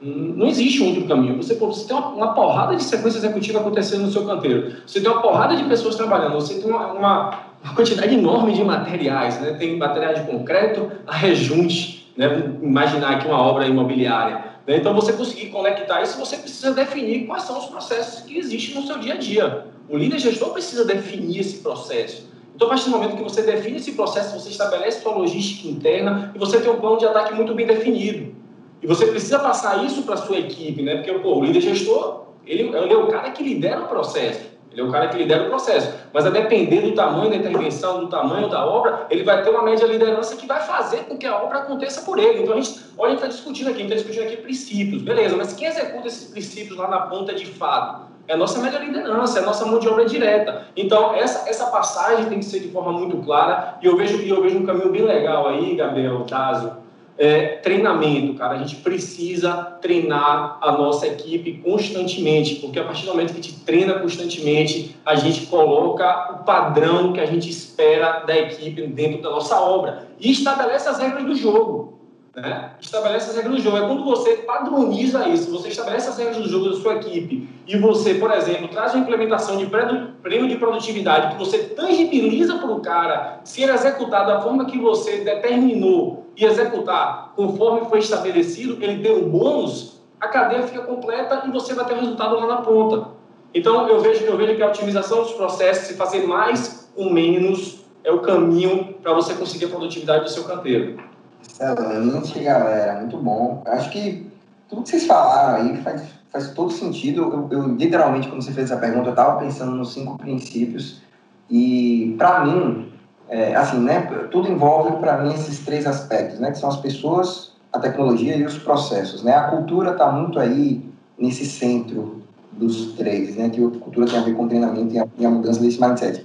Não 0.00 0.46
existe 0.46 0.84
um 0.84 0.86
outro 0.86 1.04
caminho. 1.08 1.36
Você, 1.38 1.56
você 1.56 1.88
tem 1.88 1.96
uma, 1.96 2.10
uma, 2.10 2.32
porrada 2.32 2.76
de 2.76 2.84
sequência 2.84 3.18
executiva 3.18 3.58
acontecendo 3.58 4.02
no 4.02 4.12
seu 4.12 4.24
canteiro. 4.24 4.72
Você 4.86 5.00
tem 5.00 5.10
uma 5.10 5.20
porrada 5.20 5.56
de 5.56 5.64
pessoas 5.64 5.96
trabalhando. 5.96 6.34
Você 6.34 6.60
tem 6.60 6.70
uma, 6.70 6.92
uma, 6.92 7.40
uma 7.60 7.74
quantidade 7.74 8.14
enorme 8.14 8.52
de 8.52 8.62
materiais. 8.62 9.40
Né? 9.40 9.54
Tem 9.54 9.76
materiais 9.76 10.20
de 10.20 10.30
concreto 10.30 10.92
a 11.08 11.16
rejunte. 11.16 12.06
Né? 12.16 12.54
Imaginar 12.62 13.16
aqui 13.16 13.26
uma 13.26 13.42
obra 13.42 13.66
imobiliária. 13.66 14.53
Né? 14.66 14.76
Então, 14.76 14.94
você 14.94 15.12
conseguir 15.12 15.50
conectar 15.50 16.02
isso, 16.02 16.18
você 16.18 16.36
precisa 16.36 16.72
definir 16.72 17.26
quais 17.26 17.44
são 17.44 17.58
os 17.58 17.66
processos 17.66 18.22
que 18.22 18.38
existem 18.38 18.74
no 18.74 18.86
seu 18.86 18.98
dia 18.98 19.14
a 19.14 19.16
dia. 19.16 19.66
O 19.88 19.96
líder 19.96 20.18
gestor 20.18 20.50
precisa 20.50 20.84
definir 20.84 21.40
esse 21.40 21.58
processo. 21.58 22.28
Então, 22.54 22.68
a 22.68 22.70
partir 22.70 22.84
do 22.84 22.90
momento 22.92 23.16
que 23.16 23.22
você 23.22 23.42
define 23.42 23.76
esse 23.76 23.92
processo, 23.92 24.38
você 24.38 24.50
estabelece 24.50 25.02
sua 25.02 25.12
logística 25.12 25.68
interna 25.68 26.32
e 26.34 26.38
você 26.38 26.60
tem 26.60 26.70
um 26.70 26.76
plano 26.76 26.98
de 26.98 27.04
ataque 27.04 27.34
muito 27.34 27.52
bem 27.54 27.66
definido. 27.66 28.32
E 28.80 28.86
você 28.86 29.06
precisa 29.06 29.38
passar 29.38 29.84
isso 29.84 30.02
para 30.02 30.14
a 30.14 30.18
sua 30.18 30.38
equipe, 30.38 30.82
né? 30.82 30.96
Porque 30.96 31.12
pô, 31.14 31.38
o 31.38 31.44
líder 31.44 31.60
gestor, 31.60 32.26
ele, 32.46 32.68
ele 32.76 32.92
é 32.92 32.96
o 32.96 33.08
cara 33.08 33.30
que 33.30 33.42
lidera 33.42 33.82
o 33.82 33.88
processo. 33.88 34.53
Ele 34.74 34.80
é 34.80 34.84
o 34.84 34.90
cara 34.90 35.06
que 35.06 35.16
lidera 35.16 35.44
o 35.44 35.48
processo. 35.48 35.94
Mas 36.12 36.26
a 36.26 36.30
depender 36.30 36.80
do 36.80 36.92
tamanho 36.92 37.30
da 37.30 37.36
intervenção, 37.36 38.00
do 38.00 38.08
tamanho 38.08 38.48
da 38.48 38.66
obra, 38.66 39.06
ele 39.08 39.22
vai 39.22 39.40
ter 39.42 39.50
uma 39.50 39.62
média 39.62 39.86
liderança 39.86 40.36
que 40.36 40.46
vai 40.46 40.60
fazer 40.60 41.04
com 41.04 41.16
que 41.16 41.26
a 41.26 41.40
obra 41.40 41.60
aconteça 41.60 42.02
por 42.02 42.18
ele. 42.18 42.42
Então 42.42 42.54
a 42.54 42.60
gente, 42.60 42.80
olha, 42.98 43.06
a 43.06 43.10
gente 43.10 43.18
está 43.18 43.28
discutindo 43.28 43.68
aqui, 43.68 43.76
a 43.76 43.82
gente 43.82 43.94
está 43.94 44.08
discutindo 44.08 44.32
aqui 44.32 44.42
princípios, 44.42 45.02
beleza, 45.02 45.36
mas 45.36 45.52
quem 45.52 45.68
executa 45.68 46.08
esses 46.08 46.28
princípios 46.28 46.76
lá 46.76 46.88
na 46.88 47.02
ponta 47.02 47.32
de 47.32 47.46
fato? 47.46 48.12
É 48.26 48.32
a 48.32 48.36
nossa 48.36 48.58
média 48.58 48.78
liderança, 48.78 49.38
é 49.38 49.42
a 49.42 49.46
nossa 49.46 49.66
mão 49.66 49.78
de 49.78 49.86
obra 49.86 50.06
direta. 50.06 50.66
Então, 50.74 51.14
essa, 51.14 51.48
essa 51.48 51.66
passagem 51.66 52.24
tem 52.26 52.38
que 52.38 52.44
ser 52.46 52.60
de 52.60 52.68
forma 52.68 52.90
muito 52.92 53.18
clara, 53.18 53.78
e 53.82 53.86
eu 53.86 53.96
vejo, 53.96 54.20
eu 54.22 54.42
vejo 54.42 54.58
um 54.58 54.66
caminho 54.66 54.90
bem 54.90 55.02
legal 55.02 55.46
aí, 55.46 55.76
Gabriel, 55.76 56.24
Tásio, 56.24 56.72
é, 57.16 57.56
treinamento, 57.56 58.34
cara. 58.34 58.54
A 58.54 58.58
gente 58.58 58.76
precisa 58.76 59.52
treinar 59.80 60.58
a 60.60 60.72
nossa 60.72 61.06
equipe 61.06 61.60
constantemente, 61.64 62.56
porque 62.56 62.78
a 62.78 62.84
partir 62.84 63.06
do 63.06 63.12
momento 63.12 63.32
que 63.32 63.40
a 63.40 63.42
gente 63.42 63.60
treina 63.60 63.94
constantemente, 63.94 64.96
a 65.04 65.14
gente 65.14 65.46
coloca 65.46 66.32
o 66.32 66.44
padrão 66.44 67.12
que 67.12 67.20
a 67.20 67.26
gente 67.26 67.48
espera 67.48 68.20
da 68.20 68.36
equipe 68.36 68.86
dentro 68.86 69.22
da 69.22 69.30
nossa 69.30 69.60
obra 69.60 70.08
e 70.18 70.30
estabelece 70.30 70.88
as 70.88 70.98
regras 70.98 71.24
do 71.24 71.34
jogo. 71.34 71.93
Né? 72.36 72.70
Estabelece 72.80 73.30
as 73.30 73.36
regras 73.36 73.54
do 73.54 73.62
jogo. 73.62 73.76
É 73.76 73.86
quando 73.86 74.04
você 74.04 74.38
padroniza 74.38 75.28
isso, 75.28 75.52
você 75.52 75.68
estabelece 75.68 76.08
as 76.08 76.18
regras 76.18 76.38
do 76.38 76.48
jogo 76.48 76.70
da 76.70 76.76
sua 76.76 76.94
equipe 76.94 77.48
e 77.66 77.76
você, 77.76 78.14
por 78.14 78.32
exemplo, 78.32 78.68
traz 78.68 78.92
uma 78.92 79.02
implementação 79.02 79.56
de 79.56 79.66
prêmio 79.66 80.48
de 80.48 80.56
produtividade 80.56 81.32
que 81.32 81.38
você 81.38 81.58
tangibiliza 81.58 82.56
para 82.56 82.70
o 82.70 82.80
cara 82.80 83.40
ser 83.44 83.68
executado 83.68 84.32
da 84.32 84.40
forma 84.40 84.64
que 84.64 84.78
você 84.78 85.18
determinou 85.18 86.26
e 86.36 86.44
executar 86.44 87.32
conforme 87.36 87.88
foi 87.88 87.98
estabelecido, 87.98 88.82
ele 88.82 89.02
tem 89.02 89.12
um 89.12 89.28
bônus, 89.28 90.00
a 90.20 90.28
cadeia 90.28 90.62
fica 90.62 90.82
completa 90.82 91.44
e 91.46 91.50
você 91.50 91.74
vai 91.74 91.84
ter 91.84 91.94
o 91.94 92.00
resultado 92.00 92.36
lá 92.36 92.46
na 92.46 92.56
ponta. 92.58 93.08
Então, 93.52 93.88
eu 93.88 94.00
vejo, 94.00 94.24
eu 94.24 94.36
vejo 94.36 94.56
que 94.56 94.62
a 94.62 94.68
otimização 94.68 95.22
dos 95.22 95.32
processos, 95.32 95.86
se 95.86 95.94
fazer 95.94 96.26
mais 96.26 96.90
com 96.94 97.10
menos, 97.10 97.84
é 98.02 98.10
o 98.10 98.20
caminho 98.20 98.94
para 99.02 99.12
você 99.12 99.34
conseguir 99.34 99.66
a 99.66 99.68
produtividade 99.68 100.24
do 100.24 100.30
seu 100.30 100.44
canteiro. 100.44 101.00
Excelente, 101.48 102.38
galera. 102.40 103.00
Muito 103.00 103.16
bom. 103.18 103.62
Acho 103.66 103.90
que 103.90 104.30
tudo 104.68 104.82
que 104.82 104.88
vocês 104.88 105.06
falaram 105.06 105.56
aí 105.56 105.76
faz, 105.82 106.02
faz 106.30 106.50
todo 106.50 106.72
sentido. 106.72 107.48
Eu, 107.50 107.58
eu 107.58 107.68
literalmente, 107.68 108.28
quando 108.28 108.42
você 108.42 108.52
fez 108.52 108.70
essa 108.70 108.80
pergunta, 108.80 109.08
eu 109.08 109.12
estava 109.12 109.38
pensando 109.38 109.72
nos 109.72 109.92
cinco 109.92 110.18
princípios. 110.18 111.02
E, 111.50 112.14
para 112.18 112.44
mim, 112.44 112.92
é, 113.28 113.54
assim, 113.54 113.78
né, 113.78 114.00
tudo 114.30 114.48
envolve, 114.48 114.98
para 114.98 115.18
mim, 115.18 115.34
esses 115.34 115.60
três 115.60 115.86
aspectos, 115.86 116.38
né, 116.40 116.50
que 116.50 116.58
são 116.58 116.68
as 116.68 116.76
pessoas, 116.76 117.52
a 117.72 117.78
tecnologia 117.78 118.36
e 118.36 118.44
os 118.44 118.58
processos. 118.58 119.22
Né? 119.22 119.34
A 119.34 119.48
cultura 119.48 119.92
está 119.92 120.10
muito 120.10 120.38
aí 120.38 120.84
nesse 121.18 121.46
centro 121.46 122.22
dos 122.52 122.92
três, 122.92 123.36
né, 123.36 123.50
que 123.50 123.64
a 123.64 123.70
cultura 123.70 124.06
tem 124.06 124.18
a 124.18 124.22
ver 124.22 124.34
com 124.34 124.48
treinamento 124.48 124.94
e 124.94 124.98
a, 124.98 125.06
e 125.18 125.26
a 125.26 125.30
mudança 125.30 125.60
desse 125.60 125.80
mindset. 125.80 126.24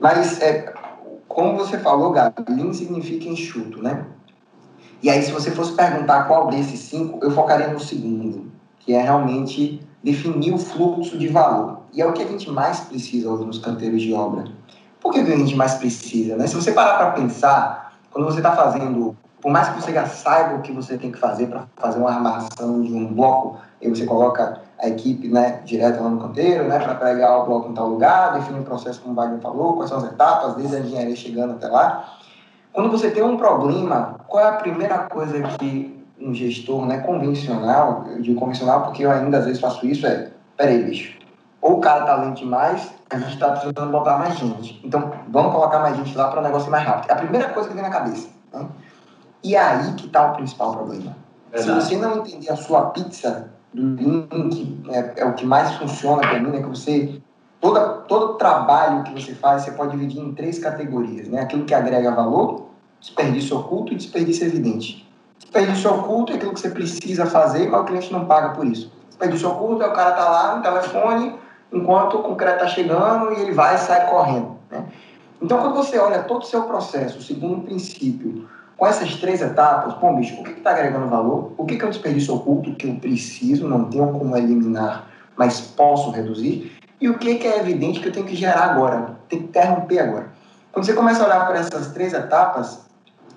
Mas, 0.00 0.40
é, 0.40 0.72
como 1.28 1.56
você 1.56 1.78
falou, 1.78 2.10
Gabi, 2.10 2.44
lean 2.48 2.72
significa 2.72 3.28
enxuto, 3.28 3.82
né? 3.82 4.04
E 5.02 5.08
aí, 5.08 5.22
se 5.22 5.30
você 5.30 5.50
fosse 5.50 5.72
perguntar 5.72 6.24
qual 6.24 6.48
desses 6.48 6.80
cinco, 6.80 7.18
eu 7.22 7.30
focaria 7.30 7.68
no 7.68 7.78
segundo, 7.78 8.50
que 8.80 8.92
é 8.92 9.00
realmente 9.00 9.80
definir 10.02 10.52
o 10.52 10.58
fluxo 10.58 11.16
de 11.16 11.28
valor. 11.28 11.80
E 11.92 12.02
é 12.02 12.06
o 12.06 12.12
que 12.12 12.22
a 12.22 12.26
gente 12.26 12.50
mais 12.50 12.80
precisa 12.80 13.30
hoje 13.30 13.44
nos 13.44 13.58
canteiros 13.58 14.02
de 14.02 14.12
obra. 14.12 14.44
Por 15.00 15.12
que 15.12 15.20
a 15.20 15.24
gente 15.24 15.54
mais 15.54 15.74
precisa? 15.74 16.36
Né? 16.36 16.46
Se 16.46 16.54
você 16.56 16.72
parar 16.72 16.98
para 16.98 17.10
pensar, 17.12 17.92
quando 18.10 18.24
você 18.24 18.38
está 18.38 18.54
fazendo, 18.54 19.16
por 19.40 19.52
mais 19.52 19.68
que 19.68 19.80
você 19.80 19.92
já 19.92 20.06
saiba 20.06 20.56
o 20.56 20.62
que 20.62 20.72
você 20.72 20.98
tem 20.98 21.12
que 21.12 21.18
fazer 21.18 21.46
para 21.46 21.64
fazer 21.76 22.00
uma 22.00 22.10
armação 22.10 22.82
de 22.82 22.92
um 22.92 23.06
bloco, 23.14 23.58
e 23.80 23.88
você 23.88 24.04
coloca 24.04 24.60
a 24.80 24.88
equipe 24.88 25.28
né, 25.28 25.60
direto 25.64 26.02
lá 26.02 26.08
no 26.08 26.20
canteiro, 26.20 26.64
né, 26.64 26.78
para 26.78 26.94
pegar 26.96 27.38
o 27.38 27.46
bloco 27.46 27.70
em 27.70 27.74
tal 27.74 27.88
lugar, 27.88 28.34
definir 28.34 28.60
o 28.60 28.64
processo 28.64 29.00
como 29.00 29.12
o 29.12 29.16
Wagner 29.16 29.40
falou, 29.40 29.74
quais 29.74 29.88
são 29.88 29.98
as 29.98 30.04
etapas, 30.04 30.54
desde 30.54 30.76
a 30.76 30.80
engenharia 30.80 31.16
chegando 31.16 31.52
até 31.52 31.68
lá. 31.68 32.17
Quando 32.78 32.92
você 32.92 33.10
tem 33.10 33.24
um 33.24 33.36
problema, 33.36 34.20
qual 34.28 34.44
é 34.44 34.48
a 34.50 34.52
primeira 34.52 34.98
coisa 34.98 35.42
que 35.42 36.00
um 36.16 36.32
gestor 36.32 36.86
né, 36.86 36.98
convencional, 36.98 38.04
eu 38.08 38.22
digo 38.22 38.38
convencional 38.38 38.84
porque 38.84 39.04
eu 39.04 39.10
ainda 39.10 39.38
às 39.38 39.46
vezes 39.46 39.60
faço 39.60 39.84
isso, 39.84 40.06
é, 40.06 40.30
peraí, 40.56 40.84
bicho, 40.84 41.18
ou 41.60 41.78
o 41.78 41.80
cara 41.80 42.04
tá 42.04 42.14
lento 42.14 42.38
demais, 42.38 42.88
a 43.10 43.18
gente 43.18 43.34
está 43.34 43.50
precisando 43.50 43.90
botar 43.90 44.18
mais 44.18 44.38
gente. 44.38 44.80
Então, 44.84 45.10
vamos 45.28 45.54
colocar 45.54 45.80
mais 45.80 45.96
gente 45.96 46.16
lá 46.16 46.28
para 46.28 46.38
o 46.38 46.42
negócio 46.44 46.68
ir 46.68 46.70
mais 46.70 46.86
rápido. 46.86 47.10
É 47.10 47.14
a 47.14 47.16
primeira 47.16 47.48
coisa 47.48 47.68
que 47.68 47.74
vem 47.74 47.82
na 47.82 47.90
cabeça. 47.90 48.28
Né? 48.52 48.68
E 49.42 49.56
é 49.56 49.60
aí 49.60 49.94
que 49.94 50.06
está 50.06 50.30
o 50.30 50.36
principal 50.36 50.76
problema. 50.76 51.16
Verdade. 51.50 51.82
Se 51.82 51.88
você 51.88 51.96
não 51.96 52.18
entender 52.18 52.52
a 52.52 52.56
sua 52.56 52.90
pizza 52.90 53.50
do 53.74 53.82
link, 53.82 54.84
é, 54.90 55.14
é 55.16 55.24
o 55.24 55.34
que 55.34 55.44
mais 55.44 55.72
funciona 55.72 56.20
para 56.20 56.38
mim, 56.38 56.56
é 56.56 56.62
que 56.62 56.68
você 56.68 57.20
toda, 57.60 57.80
todo 58.06 58.34
trabalho 58.34 59.02
que 59.02 59.12
você 59.12 59.34
faz, 59.34 59.62
você 59.62 59.72
pode 59.72 59.90
dividir 59.90 60.20
em 60.20 60.32
três 60.32 60.60
categorias, 60.60 61.26
né? 61.26 61.40
Aquilo 61.40 61.64
que 61.64 61.74
agrega 61.74 62.12
valor, 62.12 62.67
desperdício 63.00 63.56
oculto 63.58 63.92
e 63.92 63.96
desperdício 63.96 64.46
evidente. 64.46 65.08
Desperdício 65.38 65.90
oculto 65.92 66.32
é 66.32 66.36
aquilo 66.36 66.52
que 66.52 66.60
você 66.60 66.70
precisa 66.70 67.26
fazer, 67.26 67.68
mas 67.68 67.80
o 67.80 67.84
cliente 67.84 68.12
não 68.12 68.26
paga 68.26 68.50
por 68.50 68.66
isso. 68.66 68.92
Desperdício 69.08 69.48
oculto 69.48 69.82
é 69.82 69.88
o 69.88 69.92
cara 69.92 70.12
tá 70.12 70.28
lá 70.28 70.56
no 70.56 70.62
telefone, 70.62 71.34
enquanto 71.72 72.18
o 72.18 72.22
concreto 72.22 72.64
está 72.64 72.68
chegando 72.68 73.32
e 73.32 73.40
ele 73.40 73.52
vai 73.52 73.74
e 73.74 73.78
sai 73.78 74.08
correndo. 74.08 74.56
Né? 74.70 74.84
Então, 75.40 75.58
quando 75.58 75.76
você 75.76 75.98
olha 75.98 76.22
todo 76.22 76.42
o 76.42 76.46
seu 76.46 76.62
processo, 76.64 77.22
segundo 77.22 77.58
o 77.58 77.62
princípio, 77.62 78.48
com 78.76 78.86
essas 78.86 79.16
três 79.16 79.40
etapas, 79.40 79.94
pô, 79.94 80.12
bicho, 80.14 80.40
o 80.40 80.44
que 80.44 80.50
está 80.50 80.70
agregando 80.70 81.08
valor? 81.08 81.52
O 81.56 81.64
que, 81.64 81.76
que 81.76 81.84
é 81.84 81.86
o 81.86 81.90
desperdício 81.90 82.34
oculto 82.34 82.74
que 82.74 82.88
eu 82.88 82.94
preciso, 82.96 83.68
não 83.68 83.84
tenho 83.84 84.12
como 84.12 84.36
eliminar, 84.36 85.08
mas 85.36 85.60
posso 85.60 86.10
reduzir? 86.10 86.72
E 87.00 87.08
o 87.08 87.18
que, 87.18 87.36
que 87.36 87.46
é 87.46 87.58
evidente 87.58 88.00
que 88.00 88.08
eu 88.08 88.12
tenho 88.12 88.26
que 88.26 88.34
gerar 88.34 88.64
agora, 88.64 89.16
tenho 89.28 89.42
que 89.42 89.48
interromper 89.48 90.00
agora? 90.00 90.28
Quando 90.72 90.84
você 90.84 90.94
começa 90.94 91.22
a 91.22 91.26
olhar 91.26 91.46
para 91.46 91.58
essas 91.58 91.92
três 91.92 92.12
etapas, 92.12 92.87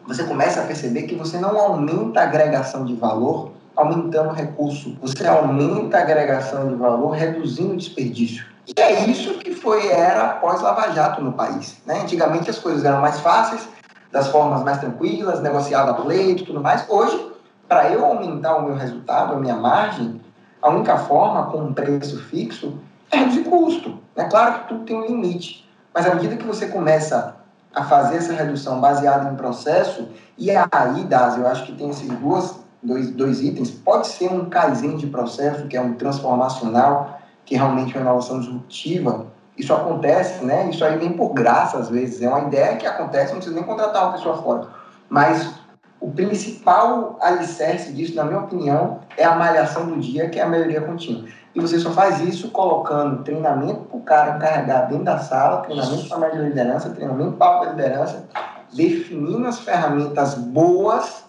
você 0.08 0.24
começa 0.24 0.62
a 0.62 0.66
perceber 0.66 1.04
que 1.04 1.16
você 1.16 1.38
não 1.38 1.58
aumenta 1.58 2.20
a 2.20 2.24
agregação 2.24 2.86
de 2.86 2.96
valor 2.96 3.52
aumentando 3.76 4.30
o 4.30 4.34
recurso. 4.34 4.98
Você 5.02 5.26
aumenta 5.26 5.98
a 5.98 6.02
agregação 6.02 6.68
de 6.68 6.76
valor, 6.76 7.12
reduzindo 7.12 7.74
o 7.74 7.78
desperdício. 7.78 8.46
E 8.68 8.80
é 8.80 9.06
isso 9.06 9.36
que 9.40 9.54
foi 9.54 9.88
era 9.88 10.36
pós-Lava 10.36 10.92
Jato 10.92 11.22
no 11.22 11.34
país. 11.34 11.78
Né? 11.86 12.02
Antigamente 12.02 12.50
as 12.50 12.60
coisas 12.60 12.86
eram 12.86 13.02
mais 13.02 13.20
fáceis, 13.20 13.68
das 14.12 14.28
formas 14.28 14.64
mais 14.64 14.80
tranquilas, 14.80 15.42
negociava 15.42 15.94
pleito 15.94 16.44
e 16.44 16.46
tudo 16.46 16.62
mais. 16.62 16.86
Hoje, 16.90 17.32
para 17.68 17.90
eu 17.90 18.06
aumentar 18.06 18.58
o 18.58 18.66
meu 18.66 18.76
resultado, 18.76 19.34
a 19.34 19.38
minha 19.38 19.56
margem, 19.56 20.22
a 20.62 20.70
única 20.70 20.98
forma 20.98 21.46
com 21.46 21.60
um 21.60 21.74
preço 21.74 22.22
fixo 22.26 22.78
é 23.10 23.18
reduzir 23.18 23.44
custo. 23.46 24.00
É 24.16 24.26
claro 24.26 24.60
que 24.60 24.68
tudo 24.68 24.84
tem 24.84 24.96
um 24.96 25.06
limite, 25.06 25.68
mas 25.94 26.06
à 26.06 26.14
medida 26.14 26.36
que 26.36 26.46
você 26.46 26.68
começa 26.68 27.38
a 27.74 27.84
fazer 27.84 28.18
essa 28.18 28.34
redução 28.34 28.80
baseada 28.80 29.32
em 29.32 29.36
processo, 29.36 30.10
e 30.38 30.52
aí, 30.52 31.04
Daz, 31.06 31.38
eu 31.38 31.48
acho 31.48 31.66
que 31.66 31.74
tem 31.74 31.90
essas 31.90 32.08
duas 32.08 32.62
dois, 32.82 33.12
dois 33.12 33.42
itens, 33.42 33.72
pode 33.72 34.08
ser 34.08 34.32
um 34.32 34.50
Kaizen 34.50 34.98
de 34.98 35.08
processo, 35.08 35.68
que 35.68 35.78
é 35.78 35.82
um 35.82 35.94
transformacional, 35.94 37.20
que 37.46 37.56
é 37.56 37.58
realmente 37.58 37.94
uma 37.96 38.02
inovação 38.02 38.40
disruptiva. 38.40 39.28
Isso 39.58 39.74
acontece, 39.74 40.44
né? 40.44 40.70
Isso 40.70 40.84
aí 40.84 40.98
vem 40.98 41.14
por 41.14 41.34
graça, 41.34 41.78
às 41.78 41.90
vezes. 41.90 42.22
É 42.22 42.30
uma 42.30 42.48
ideia 42.48 42.78
que 42.78 42.88
acontece, 42.88 43.32
não 43.32 43.38
precisa 43.38 43.56
nem 43.56 43.64
contratar 43.64 44.04
uma 44.04 44.14
pessoa 44.14 44.42
fora. 44.42 44.68
Mas 45.10 45.54
o 46.00 46.10
principal 46.10 47.18
alicerce 47.22 47.94
disso, 47.94 48.16
na 48.16 48.24
minha 48.24 48.40
opinião, 48.40 49.02
é 49.18 49.24
a 49.24 49.36
malhação 49.36 49.86
do 49.86 50.00
dia, 50.00 50.30
que 50.30 50.40
é 50.40 50.44
a 50.44 50.48
melhoria 50.48 50.82
contínua. 50.82 51.26
E 51.54 51.60
você 51.60 51.80
só 51.80 51.92
faz 51.92 52.22
isso 52.22 52.50
colocando 52.52 53.24
treinamento 53.24 53.82
para 53.82 53.98
o 53.98 54.02
cara 54.02 54.34
carregar 54.38 54.88
dentro 54.88 55.04
da 55.04 55.20
sala, 55.20 55.62
treinamento 55.62 56.08
para 56.08 56.28
a 56.28 56.36
liderança, 56.36 56.90
treinamento 56.92 57.34
para 57.34 57.62
a 57.62 57.70
liderança, 57.72 58.26
definindo 58.74 59.46
as 59.48 59.60
ferramentas 59.60 60.36
boas 60.36 61.26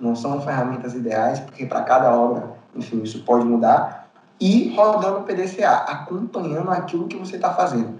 não 0.00 0.14
são 0.14 0.40
ferramentas 0.42 0.94
ideais, 0.94 1.40
porque 1.40 1.64
para 1.64 1.80
cada 1.80 2.14
obra 2.14 2.56
enfim, 2.76 3.02
isso 3.02 3.22
pode 3.24 3.44
mudar, 3.44 4.08
e 4.40 4.74
rodando 4.76 5.20
o 5.20 5.22
PDCA, 5.22 5.84
acompanhando 5.88 6.70
aquilo 6.70 7.06
que 7.06 7.16
você 7.16 7.36
está 7.36 7.52
fazendo. 7.52 7.98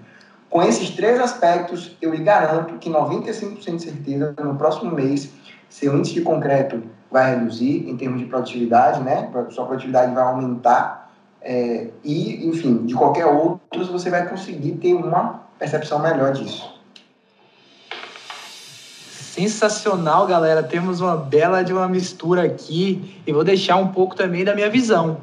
Com 0.49 0.61
esses 0.61 0.91
três 0.91 1.19
aspectos, 1.19 1.97
eu 2.01 2.13
lhe 2.13 2.23
garanto 2.23 2.75
que 2.75 2.89
95% 2.89 3.75
de 3.75 3.83
certeza, 3.83 4.33
no 4.41 4.55
próximo 4.55 4.91
mês, 4.91 5.31
seu 5.67 5.97
índice 5.97 6.13
de 6.13 6.21
concreto 6.21 6.83
vai 7.11 7.35
reduzir 7.35 7.89
em 7.89 7.97
termos 7.97 8.19
de 8.19 8.25
produtividade, 8.25 9.01
né? 9.01 9.29
Sua 9.49 9.65
produtividade 9.65 10.13
vai 10.13 10.23
aumentar 10.23 11.06
é, 11.41 11.87
e, 12.03 12.47
enfim, 12.47 12.85
de 12.85 12.93
qualquer 12.93 13.25
outro, 13.25 13.85
você 13.91 14.09
vai 14.09 14.27
conseguir 14.27 14.73
ter 14.73 14.93
uma 14.93 15.43
percepção 15.57 15.99
melhor 15.99 16.33
disso. 16.33 16.77
Sensacional, 19.37 20.25
galera. 20.25 20.63
Temos 20.63 20.99
uma 20.99 21.15
bela 21.15 21.63
de 21.63 21.71
uma 21.71 21.87
mistura 21.87 22.43
aqui 22.43 23.21
e 23.25 23.31
vou 23.31 23.43
deixar 23.43 23.75
um 23.75 23.89
pouco 23.89 24.15
também 24.15 24.43
da 24.43 24.55
minha 24.55 24.69
visão. 24.69 25.17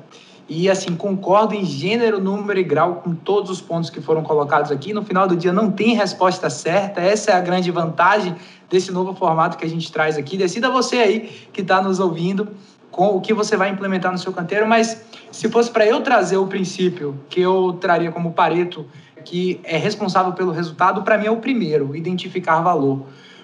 E 0.49 0.69
assim, 0.71 0.95
concordo 0.95 1.55
em 1.55 1.65
gênero, 1.65 2.21
número 2.21 2.61
e 2.61 2.63
grau 2.63 2.97
com 2.97 3.15
todos 3.15 3.51
os 3.51 3.61
pontos 3.63 3.89
que 3.89 4.01
foram 4.01 4.23
colocados 4.23 4.71
aqui. 4.71 4.93
No 4.93 5.03
final 5.03 5.27
do 5.27 5.35
dia 5.35 5.53
não 5.53 5.71
tem 5.71 5.95
resposta 5.95 6.51
certa. 6.51 7.01
Essa 7.01 7.33
é 7.33 7.35
a 7.35 7.41
grande 7.41 7.71
vantagem 7.71 8.37
desse 8.69 8.93
novo 8.93 9.15
formato 9.15 9.57
que 9.57 9.65
a 9.65 9.69
gente 9.69 9.91
traz 9.91 10.19
aqui. 10.19 10.37
Decida 10.37 10.71
você 10.71 10.97
aí 10.99 11.21
que 11.53 11.63
está 11.63 11.83
nos 11.83 11.99
ouvindo 11.99 12.49
com 12.95 13.17
o 13.17 13.21
que 13.21 13.35
você 13.35 13.57
vai 13.57 13.71
implementar 13.71 14.13
no 14.13 14.19
seu 14.19 14.33
canteiro, 14.33 14.69
mas 14.69 15.05
se 15.33 15.49
fosse 15.49 15.69
para 15.69 15.85
eu 15.85 16.01
trazer 16.01 16.37
o 16.37 16.47
princípio 16.47 17.21
que 17.29 17.41
eu 17.41 17.77
traria 17.81 18.13
como 18.13 18.33
Pareto, 18.33 18.87
que 19.25 19.61
é 19.65 19.77
responsável 19.77 20.33
pelo 20.33 20.53
resultado, 20.53 21.03
para 21.03 21.19
mim 21.19 21.27
é 21.27 21.31
o 21.31 21.39
primeiro, 21.39 21.97
identificar 21.97 22.61
valor. 22.61 23.03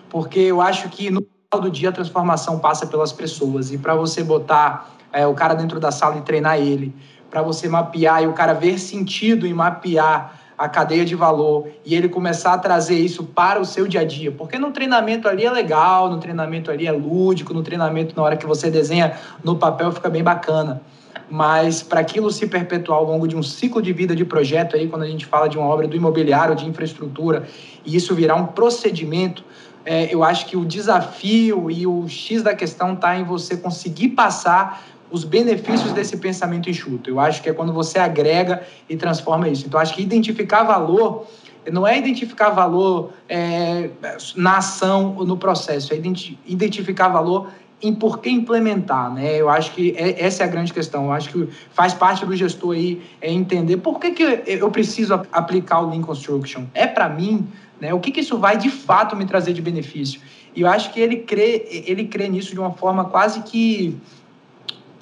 Porque 0.08 0.38
eu 0.38 0.60
acho 0.60 0.88
que 0.88 1.10
no 1.10 1.26
final 1.50 1.68
do 1.68 1.68
dia 1.68 1.88
a 1.88 1.92
transformação 1.92 2.60
passa 2.60 2.86
pelas 2.86 3.12
pessoas 3.12 3.72
e 3.72 3.78
para 3.78 3.92
você 3.96 4.22
botar 4.22 4.88
é, 5.12 5.26
o 5.26 5.34
cara 5.34 5.54
dentro 5.54 5.80
da 5.80 5.90
sala 5.90 6.18
e 6.18 6.22
treinar 6.22 6.58
ele, 6.58 6.94
para 7.28 7.42
você 7.42 7.68
mapear 7.68 8.22
e 8.22 8.28
o 8.28 8.32
cara 8.32 8.52
ver 8.52 8.78
sentido 8.78 9.48
em 9.48 9.52
mapear 9.52 10.39
a 10.60 10.68
cadeia 10.68 11.06
de 11.06 11.14
valor 11.14 11.68
e 11.86 11.94
ele 11.94 12.06
começar 12.06 12.52
a 12.52 12.58
trazer 12.58 12.98
isso 12.98 13.24
para 13.24 13.58
o 13.58 13.64
seu 13.64 13.88
dia 13.88 14.02
a 14.02 14.04
dia. 14.04 14.30
Porque 14.30 14.58
no 14.58 14.70
treinamento 14.70 15.26
ali 15.26 15.46
é 15.46 15.50
legal, 15.50 16.10
no 16.10 16.18
treinamento 16.18 16.70
ali 16.70 16.86
é 16.86 16.92
lúdico, 16.92 17.54
no 17.54 17.62
treinamento 17.62 18.14
na 18.14 18.22
hora 18.22 18.36
que 18.36 18.44
você 18.44 18.70
desenha 18.70 19.18
no 19.42 19.56
papel 19.56 19.90
fica 19.90 20.10
bem 20.10 20.22
bacana. 20.22 20.82
Mas 21.30 21.82
para 21.82 22.00
aquilo 22.00 22.30
se 22.30 22.46
perpetuar 22.46 22.98
ao 22.98 23.06
longo 23.06 23.26
de 23.26 23.34
um 23.34 23.42
ciclo 23.42 23.80
de 23.80 23.90
vida 23.94 24.14
de 24.14 24.22
projeto 24.22 24.76
aí, 24.76 24.86
quando 24.86 25.04
a 25.04 25.06
gente 25.06 25.24
fala 25.24 25.48
de 25.48 25.56
uma 25.56 25.66
obra 25.66 25.88
do 25.88 25.96
imobiliário, 25.96 26.54
de 26.54 26.68
infraestrutura, 26.68 27.44
e 27.82 27.96
isso 27.96 28.14
virar 28.14 28.34
um 28.34 28.48
procedimento, 28.48 29.42
é, 29.86 30.14
eu 30.14 30.22
acho 30.22 30.44
que 30.44 30.58
o 30.58 30.64
desafio 30.66 31.70
e 31.70 31.86
o 31.86 32.06
X 32.06 32.42
da 32.42 32.54
questão 32.54 32.92
está 32.92 33.16
em 33.16 33.24
você 33.24 33.56
conseguir 33.56 34.10
passar 34.10 34.84
os 35.10 35.24
benefícios 35.24 35.92
desse 35.92 36.16
pensamento 36.16 36.70
enxuto. 36.70 37.10
Eu 37.10 37.18
acho 37.18 37.42
que 37.42 37.48
é 37.48 37.52
quando 37.52 37.72
você 37.72 37.98
agrega 37.98 38.62
e 38.88 38.96
transforma 38.96 39.48
isso. 39.48 39.66
Então, 39.66 39.80
acho 39.80 39.94
que 39.94 40.02
identificar 40.02 40.62
valor 40.62 41.26
não 41.70 41.86
é 41.86 41.98
identificar 41.98 42.50
valor 42.50 43.12
é, 43.28 43.90
na 44.34 44.58
ação 44.58 45.14
ou 45.18 45.26
no 45.26 45.36
processo, 45.36 45.92
é 45.92 46.00
identificar 46.46 47.08
valor 47.08 47.48
em 47.82 47.94
por 47.94 48.18
que 48.18 48.28
implementar, 48.28 49.12
né? 49.12 49.36
Eu 49.36 49.48
acho 49.48 49.72
que 49.72 49.94
é, 49.96 50.24
essa 50.24 50.42
é 50.42 50.46
a 50.46 50.48
grande 50.48 50.72
questão. 50.72 51.06
Eu 51.06 51.12
acho 51.12 51.30
que 51.30 51.48
faz 51.72 51.94
parte 51.94 52.26
do 52.26 52.36
gestor 52.36 52.74
aí 52.74 53.02
é 53.20 53.32
entender 53.32 53.78
por 53.78 53.98
que, 53.98 54.10
que 54.10 54.42
eu 54.46 54.70
preciso 54.70 55.14
aplicar 55.32 55.80
o 55.80 55.90
Lean 55.90 56.02
Construction. 56.02 56.64
É 56.74 56.86
para 56.86 57.08
mim, 57.08 57.48
né? 57.80 57.94
O 57.94 58.00
que, 58.00 58.10
que 58.10 58.20
isso 58.20 58.38
vai 58.38 58.56
de 58.56 58.70
fato 58.70 59.16
me 59.16 59.24
trazer 59.24 59.54
de 59.54 59.62
benefício? 59.62 60.20
E 60.54 60.62
eu 60.62 60.68
acho 60.68 60.92
que 60.92 61.00
ele 61.00 61.18
crê, 61.18 61.66
ele 61.86 62.04
crê 62.06 62.28
nisso 62.28 62.52
de 62.52 62.60
uma 62.60 62.72
forma 62.72 63.04
quase 63.04 63.42
que 63.42 63.96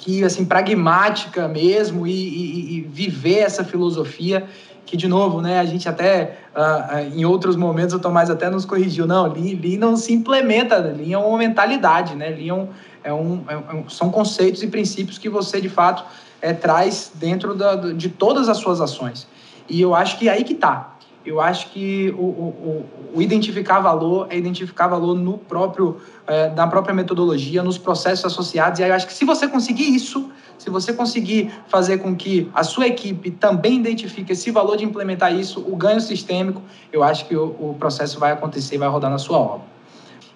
que 0.08 0.24
assim 0.24 0.42
pragmática 0.42 1.46
mesmo 1.46 2.06
e, 2.06 2.10
e, 2.10 2.76
e, 2.76 2.80
viver 2.80 3.40
essa 3.40 3.62
filosofia 3.62 4.48
que 4.86 4.96
de 4.96 5.06
novo 5.06 5.42
né 5.42 5.58
a 5.60 5.66
gente 5.66 5.86
até 5.86 6.38
uh, 6.56 7.14
em 7.14 7.26
outros 7.26 7.56
momentos 7.56 7.94
o 7.94 7.98
Tomás 7.98 8.30
até 8.30 8.48
nos 8.48 8.64
corrigiu. 8.64 9.06
Não 9.06 9.30
Lean, 9.30 9.60
Lean 9.60 9.78
não 9.78 9.98
se 9.98 10.14
implementa 10.14 10.78
Lean 10.78 11.12
é 11.12 11.18
uma 11.18 11.36
mentalidade 11.36 12.14
né? 12.14 12.30
Lean 12.30 12.68
é 13.04 13.12
um, 13.12 13.44
é, 13.46 13.52
é 13.52 13.74
um, 13.74 13.86
são 13.86 14.10
conceitos 14.10 14.62
e 14.62 14.68
princípios 14.68 15.18
que 15.18 15.28
você 15.28 15.60
de 15.60 15.68
fato 15.68 16.02
é, 16.40 16.54
traz 16.54 17.12
dentro 17.14 17.54
da, 17.54 17.76
de 17.76 18.08
todas 18.08 18.48
as 18.48 18.56
suas 18.56 18.80
ações. 18.80 19.26
E 19.68 19.78
eu 19.78 19.94
acho 19.94 20.18
que 20.18 20.26
é 20.26 20.32
aí 20.32 20.42
que 20.42 20.54
está 20.54 20.96
eu 21.28 21.42
acho 21.42 21.68
que 21.70 22.14
o, 22.16 22.22
o, 22.22 22.86
o, 23.14 23.22
identificar 23.22 23.80
valor 23.80 24.26
é 24.30 24.36
identificar 24.36 24.86
valor 24.86 25.14
no 25.14 25.38
próprio, 25.38 25.96
é, 26.26 26.50
na 26.50 26.66
própria 26.66 26.94
metodologia, 26.94 27.62
nos 27.62 27.78
processos 27.78 28.24
associados. 28.24 28.80
E 28.80 28.84
aí 28.84 28.90
eu 28.90 28.94
acho 28.94 29.06
que 29.06 29.12
se 29.12 29.24
você 29.24 29.46
conseguir 29.48 29.94
isso, 29.94 30.30
se 30.58 30.70
você 30.70 30.92
conseguir 30.92 31.50
fazer 31.68 31.98
com 31.98 32.14
que 32.16 32.50
a 32.54 32.64
sua 32.64 32.86
equipe 32.86 33.30
também 33.30 33.76
identifique 33.76 34.32
esse 34.32 34.50
valor 34.50 34.76
de 34.76 34.84
implementar 34.84 35.34
isso, 35.34 35.60
o 35.60 35.76
ganho 35.76 36.00
sistêmico, 36.00 36.62
eu 36.92 37.02
acho 37.02 37.26
que 37.26 37.36
o, 37.36 37.46
o 37.58 37.76
processo 37.78 38.18
vai 38.18 38.32
acontecer 38.32 38.74
e 38.74 38.78
vai 38.78 38.88
rodar 38.88 39.10
na 39.10 39.18
sua 39.18 39.38
obra. 39.38 39.66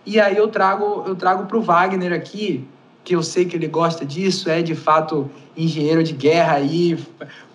E 0.04 0.20
aí 0.20 0.36
eu 0.36 0.48
trago 0.48 1.04
eu 1.06 1.14
trago 1.14 1.46
para 1.46 1.56
o 1.56 1.62
Wagner 1.62 2.12
aqui, 2.12 2.66
que 3.04 3.14
eu 3.14 3.22
sei 3.22 3.44
que 3.44 3.56
ele 3.56 3.66
gosta 3.66 4.04
disso, 4.04 4.48
é 4.48 4.62
de 4.62 4.74
fato 4.74 5.30
engenheiro 5.56 6.02
de 6.02 6.12
guerra 6.12 6.54
aí, 6.54 6.98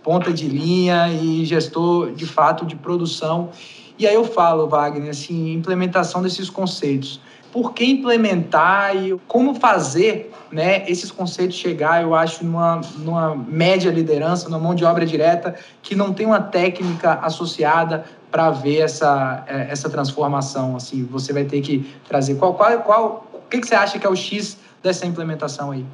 ponta 0.03 0.31
de 0.31 0.47
linha 0.47 1.09
e 1.09 1.45
gestor 1.45 2.11
de 2.11 2.25
fato 2.25 2.65
de 2.65 2.75
produção. 2.75 3.49
E 3.97 4.05
aí 4.05 4.13
eu 4.13 4.23
falo, 4.23 4.67
Wagner, 4.67 5.09
assim, 5.09 5.53
implementação 5.53 6.21
desses 6.21 6.49
conceitos. 6.49 7.19
Por 7.51 7.73
que 7.73 7.85
implementar 7.85 8.95
e 8.95 9.17
como 9.27 9.55
fazer 9.55 10.31
né, 10.51 10.87
esses 10.87 11.09
conceitos 11.09 11.55
chegar, 11.55 12.03
eu 12.03 12.13
acho, 12.13 12.45
numa, 12.45 12.81
numa 12.99 13.35
média 13.35 13.91
liderança, 13.91 14.47
numa 14.49 14.59
mão 14.59 14.75
de 14.75 14.85
obra 14.85 15.05
direta, 15.05 15.55
que 15.81 15.95
não 15.95 16.13
tem 16.13 16.25
uma 16.25 16.41
técnica 16.41 17.13
associada 17.13 18.05
para 18.29 18.51
ver 18.51 18.81
essa, 18.81 19.43
é, 19.47 19.67
essa 19.71 19.89
transformação? 19.89 20.75
Assim, 20.75 21.03
você 21.05 21.33
vai 21.33 21.45
ter 21.45 21.61
que 21.61 21.91
trazer. 22.07 22.35
Qual, 22.35 22.53
qual, 22.53 22.79
qual, 22.81 23.27
o 23.33 23.49
que, 23.49 23.59
que 23.59 23.67
você 23.67 23.75
acha 23.75 23.97
que 23.97 24.05
é 24.05 24.09
o 24.09 24.15
X 24.15 24.57
dessa 24.83 25.05
implementação 25.07 25.71
aí? 25.71 25.85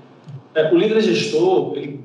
É, 0.56 0.72
o 0.72 0.78
líder 0.78 1.02
gestor 1.02 1.74
ele 1.76 2.04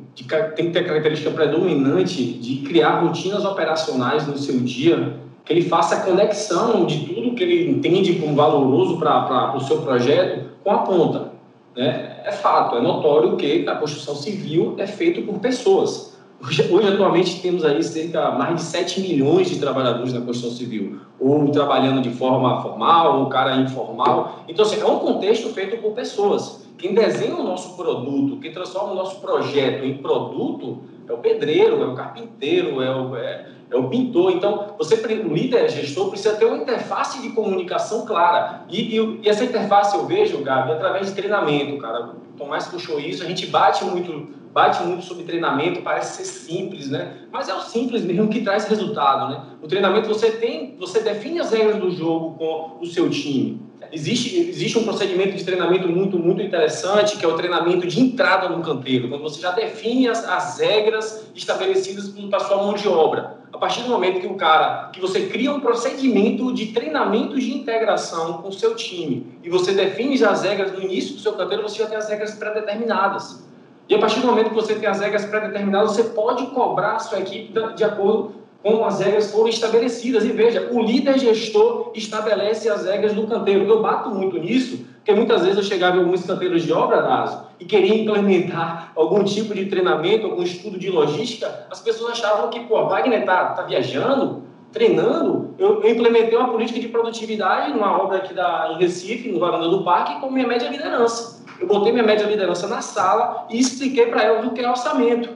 tem 0.57 0.67
que 0.67 0.73
ter 0.73 0.79
a 0.79 0.85
característica 0.85 1.31
predominante 1.31 2.23
de 2.25 2.57
criar 2.67 3.01
rotinas 3.01 3.45
operacionais 3.45 4.27
no 4.27 4.39
seu 4.39 4.59
dia, 4.61 5.17
que 5.49 5.55
ele 5.55 5.63
faça 5.63 5.97
a 5.97 6.01
conexão 6.03 6.85
de 6.85 7.07
tudo 7.07 7.35
que 7.35 7.43
ele 7.43 7.71
entende 7.71 8.17
como 8.17 8.37
valoroso 8.37 8.99
para 8.99 9.57
o 9.57 9.61
seu 9.61 9.79
projeto 9.79 10.51
com 10.63 10.71
a 10.71 10.79
ponta. 10.81 11.33
Né? 11.75 12.21
É 12.23 12.33
fato, 12.33 12.77
é 12.77 12.83
notório 12.83 13.35
que 13.35 13.67
a 13.67 13.75
construção 13.77 14.15
civil 14.15 14.75
é 14.77 14.87
feita 14.87 15.23
por 15.23 15.39
pessoas. 15.39 16.19
Hoje, 16.45 16.71
hoje, 16.71 16.89
atualmente, 16.89 17.41
temos 17.41 17.65
aí 17.65 17.83
cerca 17.83 18.31
mais 18.33 18.57
de 18.57 18.63
7 18.63 19.01
milhões 19.01 19.49
de 19.49 19.59
trabalhadores 19.59 20.13
na 20.13 20.21
construção 20.21 20.55
civil, 20.55 21.01
ou 21.19 21.51
trabalhando 21.51 22.03
de 22.03 22.11
forma 22.11 22.61
formal, 22.61 23.21
ou 23.21 23.27
cara 23.31 23.57
informal. 23.57 24.45
Então, 24.47 24.67
assim, 24.67 24.81
é 24.81 24.87
um 24.87 24.99
contexto 24.99 25.49
feito 25.55 25.79
por 25.79 25.93
pessoas. 25.93 26.69
Quem 26.77 26.95
desenha 26.95 27.35
o 27.35 27.43
nosso 27.43 27.75
produto, 27.75 28.37
quem 28.37 28.53
transforma 28.53 28.93
o 28.93 28.95
nosso 28.95 29.19
projeto 29.21 29.83
em 29.83 29.97
produto, 29.97 30.83
é 31.09 31.13
o 31.13 31.19
pedreiro, 31.19 31.83
é 31.83 31.87
o 31.87 31.95
carpinteiro, 31.95 32.83
é 32.83 32.95
o, 32.95 33.17
é, 33.17 33.47
é 33.70 33.76
o 33.76 33.88
pintor. 33.88 34.33
Então, 34.33 34.74
você, 34.78 34.94
o 34.94 35.35
líder 35.35 35.68
gestor, 35.68 36.11
precisa 36.11 36.37
ter 36.37 36.46
uma 36.46 36.57
interface 36.57 37.20
de 37.20 37.31
comunicação 37.31 38.07
clara. 38.07 38.64
E, 38.68 38.96
e, 38.96 39.20
e 39.22 39.28
essa 39.28 39.44
interface 39.44 39.96
eu 39.96 40.07
vejo, 40.07 40.42
Gabi, 40.42 40.72
através 40.72 41.07
de 41.07 41.12
treinamento, 41.12 41.78
cara. 41.78 42.11
O 42.35 42.38
Tomás 42.38 42.66
puxou 42.66 42.98
isso, 42.98 43.22
a 43.22 43.26
gente 43.26 43.46
bate 43.46 43.85
muito, 43.85 44.28
bate 44.52 44.83
muito 44.83 45.04
sobre 45.04 45.24
treinamento, 45.24 45.83
parece 45.83 46.22
ser 46.22 46.24
simples, 46.24 46.88
né? 46.88 47.14
Mas 47.33 47.48
é 47.48 47.54
o 47.54 47.61
simples 47.61 48.04
mesmo 48.04 48.28
que 48.28 48.42
traz 48.42 48.66
resultado, 48.68 49.31
né? 49.31 49.42
O 49.62 49.66
treinamento 49.66 50.09
você 50.09 50.31
tem, 50.31 50.76
você 50.78 51.00
define 51.00 51.40
as 51.40 51.50
regras 51.50 51.76
do 51.76 51.90
jogo 51.90 52.37
com 52.38 52.78
o 52.81 52.87
seu 52.87 53.11
time. 53.11 53.68
Existe, 53.90 54.37
existe 54.37 54.78
um 54.78 54.85
procedimento 54.85 55.37
de 55.37 55.44
treinamento 55.44 55.88
muito, 55.88 56.18
muito 56.18 56.42
interessante, 56.42 57.16
que 57.16 57.24
é 57.24 57.28
o 57.28 57.37
treinamento 57.37 57.87
de 57.87 58.00
entrada 58.00 58.48
no 58.48 58.62
canteiro, 58.62 59.09
quando 59.09 59.22
você 59.22 59.40
já 59.40 59.52
define 59.52 60.09
as, 60.09 60.28
as 60.28 60.59
regras 60.59 61.31
estabelecidas 61.35 62.09
para 62.28 62.37
a 62.37 62.40
sua 62.40 62.59
mão 62.59 62.74
de 62.74 62.87
obra. 62.87 63.38
A 63.53 63.59
partir 63.59 63.83
do 63.83 63.89
momento 63.89 64.21
que 64.21 64.27
o 64.27 64.35
cara, 64.35 64.91
que 64.93 65.01
você 65.01 65.27
cria 65.27 65.53
um 65.53 65.61
procedimento 65.61 66.53
de 66.53 66.67
treinamento 66.67 67.39
de 67.39 67.57
integração 67.57 68.35
com 68.35 68.49
o 68.49 68.53
seu 68.53 68.75
time 68.75 69.39
e 69.43 69.49
você 69.49 69.73
define 69.73 70.23
as 70.23 70.43
regras 70.43 70.73
no 70.73 70.83
início 70.83 71.15
do 71.15 71.21
seu 71.21 71.33
canteiro, 71.33 71.63
você 71.63 71.79
já 71.79 71.87
tem 71.87 71.97
as 71.97 72.09
regras 72.09 72.35
pré-determinadas. 72.35 73.43
E 73.89 73.95
a 73.95 73.99
partir 73.99 74.21
do 74.21 74.27
momento 74.27 74.51
que 74.51 74.55
você 74.55 74.75
tem 74.75 74.87
as 74.87 75.01
regras 75.01 75.25
pré-determinadas, 75.25 75.93
você 75.93 76.05
pode 76.05 76.47
cobrar 76.49 76.97
a 76.97 76.99
sua 76.99 77.21
equipe 77.21 77.53
de 77.75 77.85
acordo 77.85 78.35
como 78.63 78.85
as 78.85 79.01
regras 79.01 79.31
foram 79.31 79.49
estabelecidas. 79.49 80.25
E 80.25 80.29
veja, 80.29 80.69
o 80.71 80.83
líder 80.83 81.19
gestor 81.19 81.93
estabelece 81.95 82.69
as 82.69 82.85
regras 82.85 83.15
do 83.15 83.27
canteiro. 83.27 83.65
Eu 83.65 83.81
bato 83.81 84.11
muito 84.11 84.39
nisso, 84.39 84.85
porque 85.09 85.21
muitas 85.21 85.40
vezes 85.40 85.57
eu 85.57 85.62
chegava 85.62 85.97
em 85.97 86.01
alguns 86.01 86.27
canteiros 86.27 86.64
de 86.64 86.71
obra, 86.71 87.01
Naso, 87.01 87.47
e 87.59 87.64
queria 87.64 88.03
implementar 88.03 88.92
algum 88.94 89.25
tipo 89.25 89.55
de 89.55 89.64
treinamento, 89.64 90.27
algum 90.27 90.42
estudo 90.42 90.79
de 90.79 90.90
logística, 90.90 91.66
as 91.71 91.81
pessoas 91.81 92.12
achavam 92.12 92.51
que, 92.51 92.61
pô, 92.61 92.87
Wagner 92.88 93.25
tá, 93.25 93.55
tá 93.55 93.62
viajando, 93.62 94.42
treinando. 94.71 95.55
Eu, 95.59 95.83
eu, 95.83 95.90
implementei 95.90 96.37
uma 96.37 96.51
política 96.51 96.79
de 96.79 96.88
produtividade 96.88 97.73
numa 97.73 98.03
obra 98.03 98.18
aqui 98.18 98.35
da, 98.35 98.73
em 98.73 98.79
Recife, 98.79 99.33
no 99.33 99.40
Varanda 99.40 99.71
do 99.71 99.83
Parque, 99.83 100.21
com 100.21 100.31
minha 100.31 100.47
média 100.47 100.68
liderança. 100.68 101.42
Eu 101.59 101.66
botei 101.66 101.90
minha 101.90 102.05
média 102.05 102.27
liderança 102.27 102.68
na 102.68 102.83
sala 102.83 103.47
e 103.49 103.59
expliquei 103.59 104.09
para 104.09 104.23
elas 104.23 104.47
o 104.47 104.51
que 104.51 104.61
é 104.61 104.68
orçamento. 104.68 105.31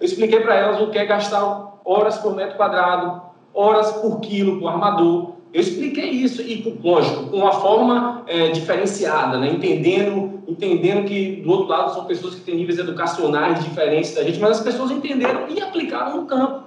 Eu 0.00 0.04
expliquei 0.04 0.40
para 0.40 0.56
elas 0.56 0.80
o 0.80 0.90
que 0.90 0.98
é 0.98 1.06
gastar 1.06 1.78
horas 1.84 2.18
por 2.18 2.34
metro 2.34 2.56
quadrado, 2.56 3.22
horas 3.54 3.92
por 3.92 4.18
quilo 4.18 4.58
por 4.58 4.66
armador. 4.66 5.34
Eu 5.52 5.60
expliquei 5.60 6.08
isso 6.08 6.40
e, 6.40 6.78
lógico, 6.82 7.26
com 7.26 7.36
uma 7.36 7.52
forma 7.52 8.22
é, 8.26 8.48
diferenciada, 8.48 9.38
né? 9.38 9.50
entendendo, 9.50 10.42
entendendo 10.48 11.06
que 11.06 11.42
do 11.42 11.50
outro 11.50 11.68
lado 11.68 11.92
são 11.92 12.06
pessoas 12.06 12.34
que 12.34 12.40
têm 12.40 12.56
níveis 12.56 12.78
educacionais 12.78 13.62
diferentes 13.62 14.14
da 14.14 14.22
gente, 14.22 14.40
mas 14.40 14.58
as 14.58 14.60
pessoas 14.60 14.90
entenderam 14.90 15.46
e 15.50 15.60
aplicaram 15.60 16.16
no 16.16 16.26
campo. 16.26 16.62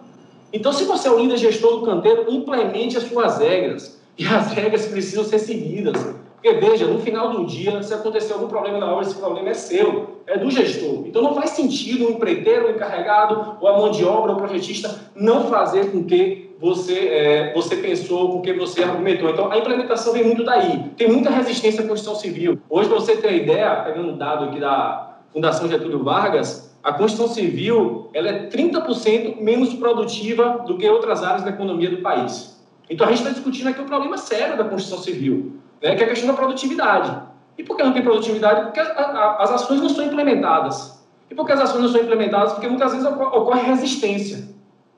Então, 0.53 0.71
se 0.71 0.83
você 0.83 1.07
é 1.07 1.11
o 1.11 1.19
líder 1.19 1.37
gestor 1.37 1.79
do 1.79 1.85
canteiro, 1.85 2.25
implemente 2.29 2.95
as 2.95 3.03
suas 3.03 3.39
regras. 3.39 3.99
E 4.17 4.25
as 4.25 4.51
regras 4.51 4.85
precisam 4.85 5.25
ser 5.25 5.39
seguidas. 5.39 6.01
Porque, 6.35 6.53
veja, 6.53 6.85
no 6.85 6.99
final 6.99 7.31
do 7.31 7.45
dia, 7.45 7.81
se 7.81 7.93
acontecer 7.93 8.33
algum 8.33 8.47
problema 8.47 8.77
na 8.77 8.89
obra, 8.89 9.03
esse 9.03 9.15
problema 9.15 9.49
é 9.49 9.53
seu, 9.53 10.21
é 10.27 10.37
do 10.37 10.49
gestor. 10.49 11.03
Então, 11.07 11.23
não 11.23 11.33
faz 11.33 11.49
sentido 11.49 12.05
o 12.05 12.11
empreiteiro, 12.11 12.67
o 12.67 12.69
encarregado, 12.69 13.57
ou 13.59 13.67
a 13.67 13.77
mão 13.77 13.89
de 13.89 14.05
obra, 14.05 14.31
o 14.31 14.37
projetista, 14.37 15.11
não 15.15 15.49
fazer 15.49 15.91
com 15.91 16.03
que 16.03 16.44
você, 16.59 17.07
é, 17.07 17.53
você 17.53 17.75
pensou, 17.77 18.31
com 18.31 18.41
que 18.41 18.53
você 18.53 18.83
argumentou. 18.83 19.29
Então, 19.29 19.51
a 19.51 19.57
implementação 19.57 20.13
vem 20.13 20.23
muito 20.23 20.43
daí. 20.43 20.91
Tem 20.97 21.09
muita 21.09 21.29
resistência 21.29 21.83
à 21.83 21.87
construção 21.87 22.15
civil. 22.15 22.59
Hoje, 22.69 22.89
para 22.89 22.99
você 22.99 23.17
ter 23.17 23.27
uma 23.27 23.35
ideia, 23.35 23.75
pegando 23.83 24.09
um 24.09 24.17
dado 24.17 24.45
aqui 24.45 24.59
da 24.59 25.17
Fundação 25.33 25.67
Getúlio 25.67 26.03
Vargas, 26.03 26.75
a 26.81 26.93
construção 26.93 27.27
civil 27.27 28.09
ela 28.13 28.29
é 28.29 28.47
30% 28.47 29.41
menos 29.41 29.73
produtiva 29.73 30.63
do 30.65 30.77
que 30.77 30.87
outras 30.89 31.23
áreas 31.23 31.43
da 31.43 31.49
economia 31.49 31.89
do 31.89 31.97
país. 31.97 32.63
Então, 32.89 33.07
a 33.07 33.09
gente 33.09 33.19
está 33.19 33.31
discutindo 33.31 33.67
aqui 33.67 33.81
o 33.81 33.83
um 33.83 33.87
problema 33.87 34.17
sério 34.17 34.57
da 34.57 34.63
construção 34.63 34.99
civil, 34.99 35.53
né, 35.81 35.95
que 35.95 36.03
é 36.03 36.05
a 36.05 36.09
questão 36.09 36.27
da 36.27 36.35
produtividade. 36.35 37.21
E 37.57 37.63
por 37.63 37.75
que 37.75 37.83
não 37.83 37.93
tem 37.93 38.03
produtividade? 38.03 38.61
Porque 38.61 38.79
as 38.79 39.51
ações 39.51 39.81
não 39.81 39.89
são 39.89 40.05
implementadas. 40.05 41.03
E 41.29 41.35
por 41.35 41.45
que 41.45 41.53
as 41.53 41.59
ações 41.61 41.81
não 41.81 41.89
são 41.89 42.01
implementadas? 42.01 42.53
Porque 42.53 42.67
muitas 42.67 42.91
vezes 42.91 43.07
ocorre 43.07 43.61
resistência. 43.61 44.54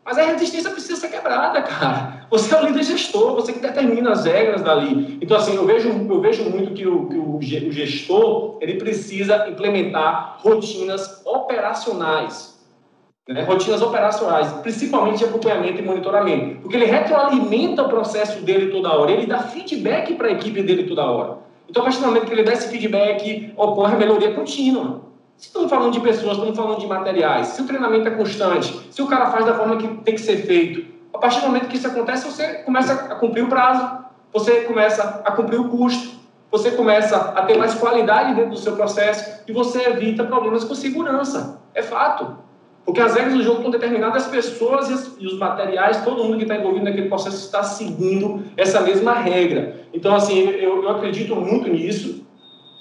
Mas 0.08 0.18
a 0.18 0.24
resistência 0.24 0.72
precisa 0.72 0.96
ser 0.96 1.10
quebrada, 1.10 1.62
cara. 1.62 2.26
Você 2.30 2.56
é 2.56 2.62
o 2.62 2.66
líder 2.66 2.82
gestor, 2.84 3.36
você 3.36 3.52
que 3.52 3.60
determina 3.60 4.14
as 4.14 4.24
regras 4.24 4.62
dali. 4.62 5.18
Então, 5.22 5.36
assim, 5.36 5.54
eu 5.58 5.66
vejo, 5.66 5.90
eu 5.90 6.22
vejo 6.22 6.50
muito 6.50 6.74
que 6.74 6.88
o, 6.88 7.10
que 7.10 7.18
o 7.18 7.72
gestor 7.74 8.58
ele 8.62 8.76
precisa 8.76 9.50
implementar 9.50 10.38
rotinas 10.40 11.22
operacionais. 11.26 12.58
Né? 13.28 13.44
Rotinas 13.44 13.82
operacionais, 13.82 14.50
principalmente 14.62 15.18
de 15.18 15.26
acompanhamento 15.26 15.82
e 15.82 15.84
monitoramento. 15.84 16.62
Porque 16.62 16.78
ele 16.78 16.86
retroalimenta 16.86 17.84
o 17.84 17.90
processo 17.90 18.40
dele 18.44 18.72
toda 18.72 18.94
hora, 18.98 19.12
ele 19.12 19.26
dá 19.26 19.40
feedback 19.40 20.14
para 20.14 20.28
a 20.30 20.32
equipe 20.32 20.64
dele 20.64 20.84
toda 20.84 21.04
hora. 21.04 21.40
Então, 21.70 21.82
a 21.82 21.84
partir 21.84 22.00
do 22.00 22.08
momento 22.08 22.28
que 22.28 22.32
ele 22.32 22.44
dá 22.44 22.54
esse 22.54 22.70
feedback, 22.70 23.52
ocorre 23.58 23.98
melhoria 23.98 24.34
contínua. 24.34 25.02
Se 25.38 25.50
estamos 25.50 25.70
falando 25.70 25.94
de 25.94 26.00
pessoas, 26.00 26.34
estamos 26.34 26.58
falando 26.58 26.80
de 26.80 26.88
materiais, 26.88 27.48
se 27.48 27.62
o 27.62 27.66
treinamento 27.68 28.08
é 28.08 28.12
constante, 28.12 28.88
se 28.90 29.02
o 29.04 29.08
cara 29.08 29.28
faz 29.28 29.46
da 29.46 29.54
forma 29.54 29.78
que 29.78 29.88
tem 29.88 30.16
que 30.16 30.22
ser 30.22 30.38
feito, 30.38 30.84
a 31.14 31.20
partir 31.20 31.42
do 31.42 31.46
momento 31.46 31.68
que 31.68 31.78
isso 31.78 31.86
acontece, 31.86 32.26
você 32.26 32.56
começa 32.64 32.94
a 32.94 33.16
cumprir 33.16 33.44
o 33.44 33.48
prazo, 33.48 34.04
você 34.34 34.62
começa 34.62 35.22
a 35.24 35.32
cumprir 35.32 35.60
o 35.60 35.70
custo, 35.70 36.18
você 36.52 36.72
começa 36.72 37.16
a 37.16 37.44
ter 37.44 37.56
mais 37.56 37.76
qualidade 37.76 38.34
dentro 38.34 38.52
do 38.52 38.58
seu 38.58 38.76
processo 38.76 39.44
e 39.48 39.52
você 39.52 39.84
evita 39.90 40.24
problemas 40.24 40.64
com 40.64 40.74
segurança. 40.74 41.62
É 41.76 41.84
fato. 41.84 42.38
Porque 42.84 43.02
as 43.02 43.16
regras 43.16 43.34
do 43.36 43.44
jogo 43.44 43.58
estão 43.58 43.72
determinadas, 43.72 44.24
as 44.24 44.32
pessoas 44.32 44.90
e, 45.20 45.28
os 45.28 45.38
materiais, 45.38 46.04
todo 46.04 46.24
mundo 46.24 46.38
que 46.38 46.44
está 46.44 46.56
envolvido 46.56 46.86
naquele 46.86 47.10
processo 47.10 47.46
está 47.46 47.62
seguindo 47.62 48.44
essa 48.56 48.82
mesma 48.82 49.14
regra. 49.14 49.82
Então, 49.94 50.16
assim, 50.16 50.40
eu, 50.40 50.82
eu 50.84 50.90
acredito 50.90 51.36
muito 51.36 51.70
nisso. 51.70 52.26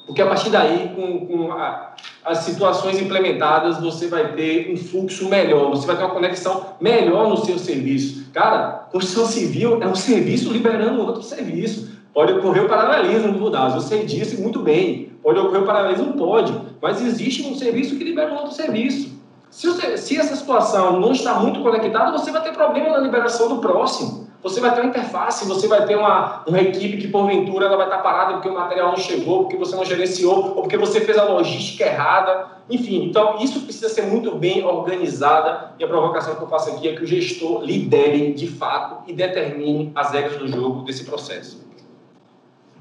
Porque 0.07 0.23
a 0.23 0.27
partir 0.27 0.51
daí, 0.51 0.93
com, 0.95 1.27
com 1.27 1.53
a, 1.53 1.97
as 2.27 2.39
situações 2.39 3.01
implementadas, 3.01 3.79
você 3.79 4.09
vai 4.09 4.33
ter 4.33 4.73
um 4.73 4.77
fluxo 4.77 5.29
melhor, 5.29 5.71
você 5.71 5.87
vai 5.87 5.97
ter 5.97 6.03
uma 6.03 6.13
conexão 6.13 6.75
melhor 6.81 7.29
no 7.29 7.37
seu 7.37 7.57
serviço. 7.57 8.27
Cara, 8.33 8.89
construção 8.91 9.27
civil 9.27 9.81
é 9.81 9.87
um 9.87 9.95
serviço 9.95 10.53
liberando 10.53 11.01
outro 11.01 11.23
serviço. 11.23 11.97
Pode 12.13 12.33
ocorrer 12.33 12.65
o 12.65 12.69
paralelismo 12.69 13.37
eu 13.75 13.81
sei 13.81 14.05
disso 14.05 14.43
muito 14.43 14.59
bem. 14.59 15.13
Pode 15.23 15.39
ocorrer 15.39 15.63
o 15.63 15.67
paralelismo? 15.67 16.15
Pode, 16.15 16.53
mas 16.83 17.01
existe 17.01 17.47
um 17.47 17.55
serviço 17.55 17.97
que 17.97 18.03
libera 18.03 18.33
um 18.33 18.37
outro 18.37 18.53
serviço. 18.53 19.17
Se, 19.49 19.69
você, 19.69 19.97
se 19.97 20.19
essa 20.19 20.35
situação 20.35 20.99
não 20.99 21.13
está 21.13 21.35
muito 21.35 21.61
conectada, 21.61 22.11
você 22.11 22.33
vai 22.33 22.43
ter 22.43 22.53
problema 22.53 22.91
na 22.91 22.99
liberação 22.99 23.49
do 23.49 23.59
próximo. 23.59 24.26
Você 24.47 24.61
vai 24.61 24.73
ter 24.73 24.81
uma 24.81 24.91
interface, 24.91 25.45
você 25.45 25.67
vai 25.67 25.85
ter 25.87 25.97
uma, 25.97 26.45
uma 26.47 26.61
equipe 26.61 26.99
que, 26.99 27.09
porventura, 27.09 27.67
ela 27.67 27.77
vai 27.77 27.87
estar 27.87 27.99
parada 27.99 28.35
porque 28.35 28.49
o 28.49 28.55
material 28.55 28.91
não 28.91 28.97
chegou, 28.97 29.41
porque 29.41 29.57
você 29.57 29.75
não 29.75 29.85
gerenciou, 29.85 30.55
ou 30.55 30.63
porque 30.63 30.77
você 30.77 31.01
fez 31.01 31.19
a 31.19 31.25
logística 31.25 31.85
errada. 31.85 32.47
Enfim, 32.71 33.07
então 33.07 33.39
isso 33.41 33.63
precisa 33.63 33.89
ser 33.89 34.03
muito 34.03 34.37
bem 34.37 34.65
organizada 34.65 35.73
e 35.77 35.85
a 35.85 35.89
provocação 35.89 36.37
que 36.37 36.43
eu 36.43 36.47
faço 36.47 36.71
aqui 36.71 36.89
é 36.89 36.95
que 36.95 37.03
o 37.03 37.07
gestor 37.07 37.63
lidere 37.63 38.35
de 38.35 38.47
fato 38.47 39.03
e 39.11 39.13
determine 39.13 39.91
as 39.97 40.13
regras 40.13 40.39
do 40.39 40.47
jogo 40.47 40.83
desse 40.83 41.05
processo. 41.05 41.67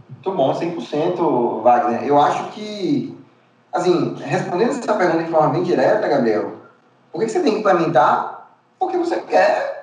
Muito 0.08 0.32
bom, 0.32 0.54
100%, 0.54 1.64
Wagner. 1.64 2.04
Eu 2.04 2.22
acho 2.22 2.52
que, 2.52 3.18
assim, 3.74 4.16
respondendo 4.24 4.70
essa 4.70 4.94
pergunta 4.94 5.24
de 5.24 5.32
forma 5.32 5.50
bem 5.50 5.64
direta, 5.64 6.08
Gabriel, 6.08 6.58
por 7.12 7.22
que 7.22 7.28
você 7.28 7.40
tem 7.40 7.54
que 7.54 7.60
implementar? 7.62 8.52
Porque 8.78 8.98
você 8.98 9.20
quer 9.22 9.75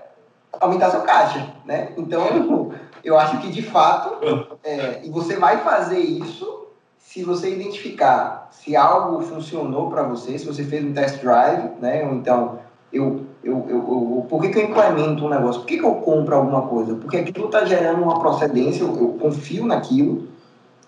aumentar 0.63 0.91
seu 0.91 1.01
caixa, 1.03 1.55
né? 1.65 1.93
Então, 1.97 2.73
eu 3.05 3.19
acho 3.19 3.39
que 3.39 3.51
de 3.51 3.63
fato, 3.63 4.19
é, 4.63 5.01
e 5.05 5.11
você 5.11 5.37
vai 5.37 5.59
fazer 5.59 5.99
isso 5.99 6.67
se 6.99 7.23
você 7.23 7.53
identificar 7.53 8.49
se 8.51 8.75
algo 8.77 9.21
funcionou 9.21 9.91
para 9.91 10.03
você, 10.03 10.39
se 10.39 10.47
você 10.47 10.65
fez 10.65 10.85
um 10.85 10.93
test 10.93 11.21
drive, 11.21 11.71
né? 11.81 12.07
Ou 12.07 12.15
então, 12.15 12.59
eu, 12.93 13.27
eu, 13.43 13.67
eu, 13.69 13.77
eu 13.77 14.27
por 14.29 14.41
que, 14.41 14.49
que 14.49 14.59
eu 14.59 14.65
implemento 14.65 15.25
um 15.25 15.29
negócio? 15.29 15.61
Por 15.61 15.67
que, 15.67 15.79
que 15.79 15.85
eu 15.85 15.97
compro 15.97 16.37
alguma 16.37 16.63
coisa? 16.63 16.95
Porque 16.95 17.19
aquilo 17.19 17.47
está 17.47 17.65
gerando 17.65 18.03
uma 18.03 18.19
procedência, 18.19 18.83
eu, 18.83 18.97
eu 18.97 19.09
confio 19.21 19.67
naquilo, 19.67 20.29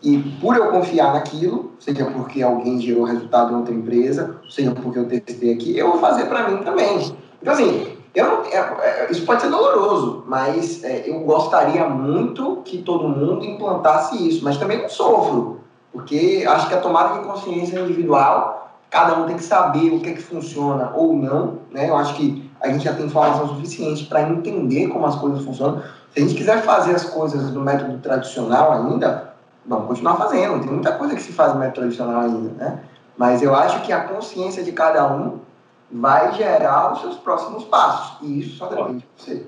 e 0.03 0.19
por 0.41 0.55
eu 0.55 0.71
confiar 0.71 1.15
naquilo, 1.15 1.73
seja 1.81 2.05
porque 2.05 2.43
alguém 2.43 2.79
gerou 2.81 3.05
resultado 3.05 3.53
em 3.53 3.57
outra 3.57 3.75
empresa, 3.75 4.37
seja 4.51 4.73
porque 4.73 4.99
eu 4.99 5.09
testei 5.09 5.55
aqui, 5.55 5.77
eu 5.77 5.93
vou 5.93 6.01
fazer 6.01 6.27
para 6.27 6.49
mim 6.49 6.63
também. 6.63 7.17
Então, 7.41 7.55
assim, 7.55 7.94
eu, 8.15 8.45
é, 8.45 8.57
é, 8.57 9.09
isso 9.11 9.27
pode 9.27 9.43
ser 9.43 9.51
doloroso, 9.51 10.23
mas 10.29 10.85
é, 10.85 11.11
eu 11.11 11.19
gostaria 11.21 11.89
muito 11.89 12.63
que 12.65 12.79
todo 12.79 13.09
mundo 13.09 13.45
implantasse 13.45 14.29
isso, 14.29 14.45
mas 14.45 14.57
também 14.57 14.81
não 14.81 14.89
sofro, 14.89 15.61
porque 15.93 16.45
acho 16.47 16.69
que 16.69 16.75
a 16.75 16.81
tomada 16.81 17.19
de 17.19 17.27
consciência 17.27 17.81
individual, 17.81 18.79
cada 18.89 19.19
um 19.19 19.27
tem 19.27 19.37
que 19.37 19.43
saber 19.43 19.91
o 19.91 20.01
que 20.01 20.11
é 20.11 20.13
que 20.13 20.23
funciona 20.23 20.93
ou 20.95 21.13
não, 21.13 21.59
né? 21.73 21.91
Eu 21.91 21.97
acho 21.97 22.15
que 22.15 22.49
a 22.61 22.69
gente 22.69 22.85
já 22.85 22.95
tem 22.95 23.07
informação 23.07 23.49
suficiente 23.49 24.05
para 24.05 24.23
entender 24.23 24.87
como 24.87 25.07
as 25.07 25.17
coisas 25.17 25.45
funcionam. 25.45 25.83
Se 26.13 26.21
a 26.21 26.21
gente 26.21 26.35
quiser 26.37 26.63
fazer 26.63 26.95
as 26.95 27.05
coisas 27.05 27.51
do 27.51 27.61
método 27.61 27.99
tradicional 27.99 28.73
ainda, 28.73 29.35
vamos 29.67 29.89
continuar 29.89 30.17
fazendo. 30.17 30.61
Tem 30.61 30.71
muita 30.71 30.93
coisa 30.93 31.17
que 31.17 31.23
se 31.23 31.33
faz 31.33 31.53
no 31.53 31.59
método 31.59 31.81
tradicional 31.81 32.21
ainda, 32.21 32.51
né? 32.53 32.79
Mas 33.17 33.43
eu 33.43 33.55
acho 33.55 33.83
que 33.83 33.93
a 33.93 34.03
consciência 34.03 34.63
de 34.63 34.71
cada 34.73 35.13
um 35.13 35.41
vai 35.95 36.35
gerar 36.35 36.93
os 36.93 37.01
seus 37.01 37.17
próximos 37.19 37.65
passos. 37.65 38.27
E 38.27 38.41
isso 38.41 38.57
só 38.57 38.67
depende 38.69 38.99
de 38.99 39.07
você. 39.17 39.47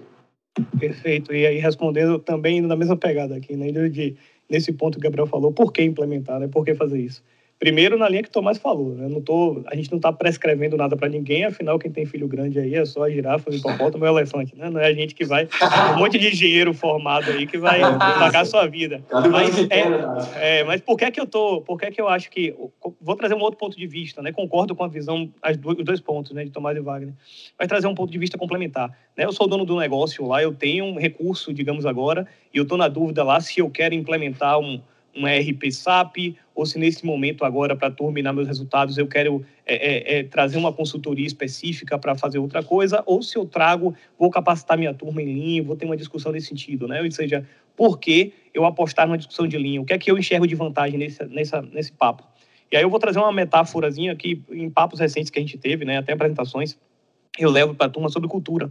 Perfeito. 0.78 1.34
E 1.34 1.44
aí, 1.44 1.58
respondendo 1.58 2.18
também 2.18 2.60
na 2.60 2.76
mesma 2.76 2.96
pegada 2.96 3.36
aqui, 3.36 3.56
né? 3.56 3.70
De, 3.88 4.16
nesse 4.48 4.72
ponto 4.72 4.94
que 4.94 5.00
o 5.00 5.10
Gabriel 5.10 5.26
falou, 5.26 5.52
por 5.52 5.72
que 5.72 5.82
implementar, 5.82 6.38
né? 6.38 6.48
Por 6.48 6.64
que 6.64 6.74
fazer 6.74 7.00
isso? 7.00 7.22
Primeiro, 7.58 7.96
na 7.96 8.06
linha 8.06 8.22
que 8.22 8.28
o 8.28 8.32
Tomás 8.32 8.58
falou, 8.58 8.94
né? 8.94 9.08
Não 9.08 9.20
tô, 9.22 9.62
a 9.66 9.74
gente 9.74 9.90
não 9.90 9.96
está 9.96 10.12
prescrevendo 10.12 10.76
nada 10.76 10.94
para 10.94 11.08
ninguém, 11.08 11.44
afinal, 11.44 11.78
quem 11.78 11.90
tem 11.90 12.04
filho 12.04 12.28
grande 12.28 12.58
aí 12.58 12.74
é 12.74 12.84
só 12.84 13.04
a 13.04 13.10
girafa, 13.10 13.50
o 13.50 13.54
hipopótamo 13.54 14.04
e 14.04 14.08
o 14.08 14.18
elefante, 14.18 14.54
né? 14.54 14.68
Não 14.68 14.78
é 14.78 14.88
a 14.88 14.92
gente 14.92 15.14
que 15.14 15.24
vai, 15.24 15.48
um 15.94 15.98
monte 15.98 16.18
de 16.18 16.28
engenheiro 16.28 16.74
formado 16.74 17.30
aí 17.30 17.46
que 17.46 17.56
vai 17.56 17.80
pagar 17.80 18.40
a 18.40 18.44
sua 18.44 18.66
vida. 18.66 19.02
Mas, 19.30 19.58
é, 19.70 20.58
é, 20.58 20.64
mas 20.64 20.82
por 20.82 20.98
que 20.98 21.10
que 21.10 21.18
eu 21.18 21.26
tô, 21.26 21.62
por 21.62 21.78
que 21.78 21.90
que 21.90 22.00
eu 22.00 22.08
acho 22.08 22.30
que, 22.30 22.54
vou 23.00 23.16
trazer 23.16 23.34
um 23.34 23.40
outro 23.40 23.58
ponto 23.58 23.74
de 23.74 23.86
vista, 23.86 24.20
né? 24.20 24.32
Concordo 24.32 24.74
com 24.74 24.84
a 24.84 24.88
visão, 24.88 25.32
as 25.40 25.56
dois, 25.56 25.78
os 25.78 25.84
dois 25.84 26.00
pontos, 26.00 26.32
né? 26.32 26.44
De 26.44 26.50
Tomás 26.50 26.76
e 26.76 26.80
Wagner. 26.80 27.14
Vai 27.56 27.66
trazer 27.66 27.86
um 27.86 27.94
ponto 27.94 28.12
de 28.12 28.18
vista 28.18 28.36
complementar, 28.36 28.90
né? 29.16 29.24
Eu 29.24 29.32
sou 29.32 29.48
dono 29.48 29.64
do 29.64 29.78
negócio 29.78 30.26
lá, 30.26 30.42
eu 30.42 30.52
tenho 30.52 30.84
um 30.84 30.98
recurso, 30.98 31.54
digamos 31.54 31.86
agora, 31.86 32.26
e 32.52 32.58
eu 32.58 32.64
estou 32.64 32.76
na 32.76 32.88
dúvida 32.88 33.24
lá 33.24 33.40
se 33.40 33.60
eu 33.60 33.70
quero 33.70 33.94
implementar 33.94 34.58
um 34.58 34.78
um 35.16 35.26
ERP 35.26 35.70
SAP, 35.70 36.36
ou 36.54 36.66
se 36.66 36.78
nesse 36.78 37.04
momento 37.04 37.44
agora, 37.44 37.74
para 37.74 37.90
terminar 37.90 38.32
meus 38.32 38.46
resultados, 38.46 38.96
eu 38.98 39.06
quero 39.06 39.44
é, 39.64 39.74
é, 39.74 40.18
é, 40.18 40.22
trazer 40.22 40.58
uma 40.58 40.72
consultoria 40.72 41.26
específica 41.26 41.98
para 41.98 42.14
fazer 42.14 42.38
outra 42.38 42.62
coisa, 42.62 43.02
ou 43.06 43.22
se 43.22 43.36
eu 43.36 43.46
trago, 43.46 43.94
vou 44.18 44.30
capacitar 44.30 44.78
minha 44.78 44.94
turma 44.94 45.22
em 45.22 45.32
linha, 45.32 45.62
vou 45.62 45.76
ter 45.76 45.86
uma 45.86 45.96
discussão 45.96 46.32
nesse 46.32 46.48
sentido, 46.48 46.86
né? 46.86 47.02
Ou 47.02 47.10
seja, 47.10 47.46
por 47.76 47.98
que 47.98 48.32
eu 48.54 48.64
apostar 48.64 49.06
numa 49.06 49.18
discussão 49.18 49.46
de 49.46 49.58
linha? 49.58 49.80
O 49.80 49.84
que 49.84 49.92
é 49.92 49.98
que 49.98 50.10
eu 50.10 50.18
enxergo 50.18 50.46
de 50.46 50.54
vantagem 50.54 50.98
nesse, 50.98 51.24
nessa, 51.26 51.62
nesse 51.62 51.92
papo? 51.92 52.24
E 52.70 52.76
aí 52.76 52.82
eu 52.82 52.90
vou 52.90 52.98
trazer 52.98 53.18
uma 53.18 53.32
metáforazinha 53.32 54.12
aqui, 54.12 54.42
em 54.50 54.68
papos 54.68 54.98
recentes 54.98 55.30
que 55.30 55.38
a 55.38 55.42
gente 55.42 55.56
teve, 55.56 55.84
né, 55.84 55.98
até 55.98 56.12
apresentações, 56.12 56.76
eu 57.38 57.50
levo 57.50 57.74
para 57.74 57.86
a 57.86 57.90
turma 57.90 58.08
sobre 58.08 58.28
cultura. 58.28 58.70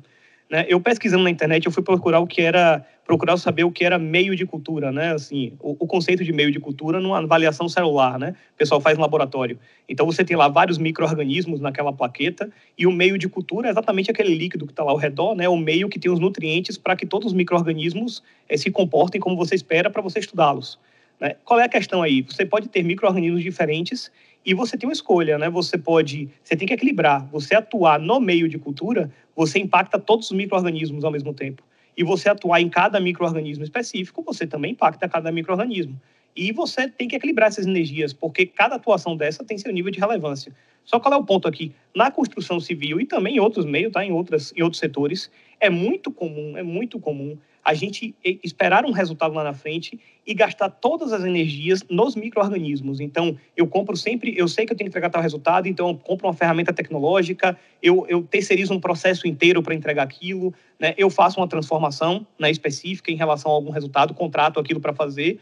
Né? 0.50 0.66
Eu 0.68 0.80
pesquisando 0.80 1.24
na 1.24 1.30
internet, 1.30 1.66
eu 1.66 1.72
fui 1.72 1.84
procurar 1.84 2.20
o 2.20 2.28
que 2.28 2.42
era 2.42 2.86
procurar 3.06 3.38
saber 3.38 3.64
o 3.64 3.72
que 3.72 3.86
era 3.86 4.00
meio 4.00 4.36
de 4.36 4.48
cultura, 4.48 4.92
né? 4.92 5.14
Assim, 5.14 5.54
o, 5.60 5.76
o, 5.80 5.86
conceito 5.86 6.24
de 6.24 6.34
meio 6.34 6.52
de 6.52 6.60
cultura 6.60 7.00
numa 7.00 7.20
avaliação 7.20 7.70
celular, 7.70 8.18
né? 8.18 8.36
O 8.56 8.58
pessoal 8.58 8.82
faz 8.82 8.98
no 8.98 9.04
laboratório. 9.04 9.60
Então 9.88 10.08
você 10.08 10.26
tem 10.26 10.36
lá 10.36 10.48
vários 10.48 10.80
microorganismos 10.80 11.60
naquela 11.62 11.94
plaqueta 11.94 12.50
e 12.76 12.88
o 12.88 12.92
meio 12.92 13.16
de 13.16 13.30
cultura 13.30 13.68
é 13.68 13.72
exatamente 13.72 14.10
aquele 14.10 14.34
líquido 14.34 14.66
que 14.66 14.72
está 14.72 14.84
lá 14.84 14.92
ao 14.92 14.98
redor, 14.98 15.36
né? 15.36 15.48
O 15.48 15.56
meio 15.56 15.88
que 15.88 16.00
tem 16.00 16.12
os 16.12 16.20
nutrientes 16.20 16.80
para 16.80 16.96
que 16.96 17.06
todos 17.06 17.28
os 17.28 17.34
microorganismos 17.34 18.24
eh, 18.50 18.58
se 18.58 18.72
comportem 18.72 19.22
como 19.22 19.38
você 19.38 19.54
espera 19.54 19.88
para 19.88 20.02
você 20.02 20.18
estudá-los. 20.18 20.80
Né? 21.20 21.36
Qual 21.46 21.60
é 21.60 21.64
a 21.64 21.70
questão 21.70 22.02
aí? 22.02 22.24
Você 22.24 22.46
pode 22.46 22.68
ter 22.70 22.84
microorganismos 22.84 23.44
diferentes 23.44 24.12
e 24.46 24.54
você 24.54 24.78
tem 24.78 24.88
uma 24.88 24.94
escolha, 24.94 25.38
né? 25.38 25.50
Você 25.50 25.78
pode, 25.78 26.30
você 26.44 26.56
tem 26.56 26.68
que 26.68 26.74
equilibrar. 26.74 27.28
Você 27.32 27.56
atuar 27.56 28.00
no 28.00 28.20
meio 28.20 28.48
de 28.48 28.60
cultura, 28.60 29.12
você 29.36 29.58
impacta 29.58 29.98
todos 29.98 30.30
os 30.30 30.38
microorganismos 30.38 31.04
ao 31.04 31.12
mesmo 31.12 31.34
tempo. 31.34 31.64
E 31.98 32.04
você 32.04 32.30
atuar 32.30 32.62
em 32.62 32.70
cada 32.70 33.00
microorganismo 33.00 33.64
específico, 33.64 34.22
você 34.22 34.46
também 34.46 34.74
impacta 34.74 35.10
cada 35.10 35.32
microorganismo. 35.32 36.00
E 36.36 36.52
você 36.52 36.88
tem 36.88 37.08
que 37.08 37.16
equilibrar 37.16 37.48
essas 37.48 37.66
energias, 37.66 38.14
porque 38.14 38.46
cada 38.46 38.76
atuação 38.76 39.16
dessa 39.16 39.44
tem 39.44 39.58
seu 39.58 39.72
nível 39.72 39.92
de 39.92 40.00
relevância. 40.00 40.54
Só 40.84 41.00
qual 41.00 41.14
é 41.14 41.18
o 41.18 41.24
ponto 41.24 41.48
aqui? 41.48 41.72
Na 41.96 42.12
construção 42.12 42.60
civil 42.60 43.00
e 43.02 43.06
também 43.06 43.38
em 43.38 43.40
outros 43.40 43.66
meios, 43.66 43.92
tá? 43.92 44.06
em, 44.06 44.12
outras, 44.12 44.54
em 44.56 44.62
outros 44.62 44.80
setores, 44.80 45.32
é 45.60 45.70
muito 45.70 46.12
comum, 46.12 46.58
é 46.58 46.62
muito 46.62 47.00
comum 47.00 47.38
a 47.66 47.74
gente 47.74 48.14
esperar 48.44 48.86
um 48.86 48.92
resultado 48.92 49.34
lá 49.34 49.44
na 49.44 49.54
frente 49.54 50.00
e 50.26 50.36
gastar 50.36 50.70
todas 50.70 51.12
as 51.12 51.24
energias 51.24 51.84
nos 51.90 52.16
micro-organismos. 52.16 53.00
Então, 53.00 53.36
eu 53.58 53.66
compro 53.66 53.98
sempre, 53.98 54.38
eu 54.38 54.48
sei 54.48 54.68
que 54.68 54.72
eu 54.72 54.78
tenho 54.78 54.86
que 54.86 54.92
entregar 54.92 55.10
tal 55.10 55.20
resultado, 55.20 55.68
então 55.68 55.90
eu 55.90 55.96
compro 55.96 56.28
uma 56.28 56.34
ferramenta 56.34 56.72
tecnológica, 56.72 57.58
eu, 57.82 58.06
eu 58.08 58.22
terceirizo 58.22 58.72
um 58.72 58.80
processo 58.80 59.28
inteiro 59.28 59.64
para 59.64 59.74
entregar 59.74 60.04
aquilo, 60.04 60.54
né? 60.80 60.94
eu 60.96 61.10
faço 61.10 61.40
uma 61.40 61.48
transformação 61.48 62.26
né, 62.38 62.52
específica 62.52 63.12
em 63.12 63.16
relação 63.16 63.52
a 63.52 63.56
algum 63.56 63.72
resultado, 63.72 64.14
contrato 64.14 64.60
aquilo 64.60 64.80
para 64.80 64.94
fazer, 64.94 65.40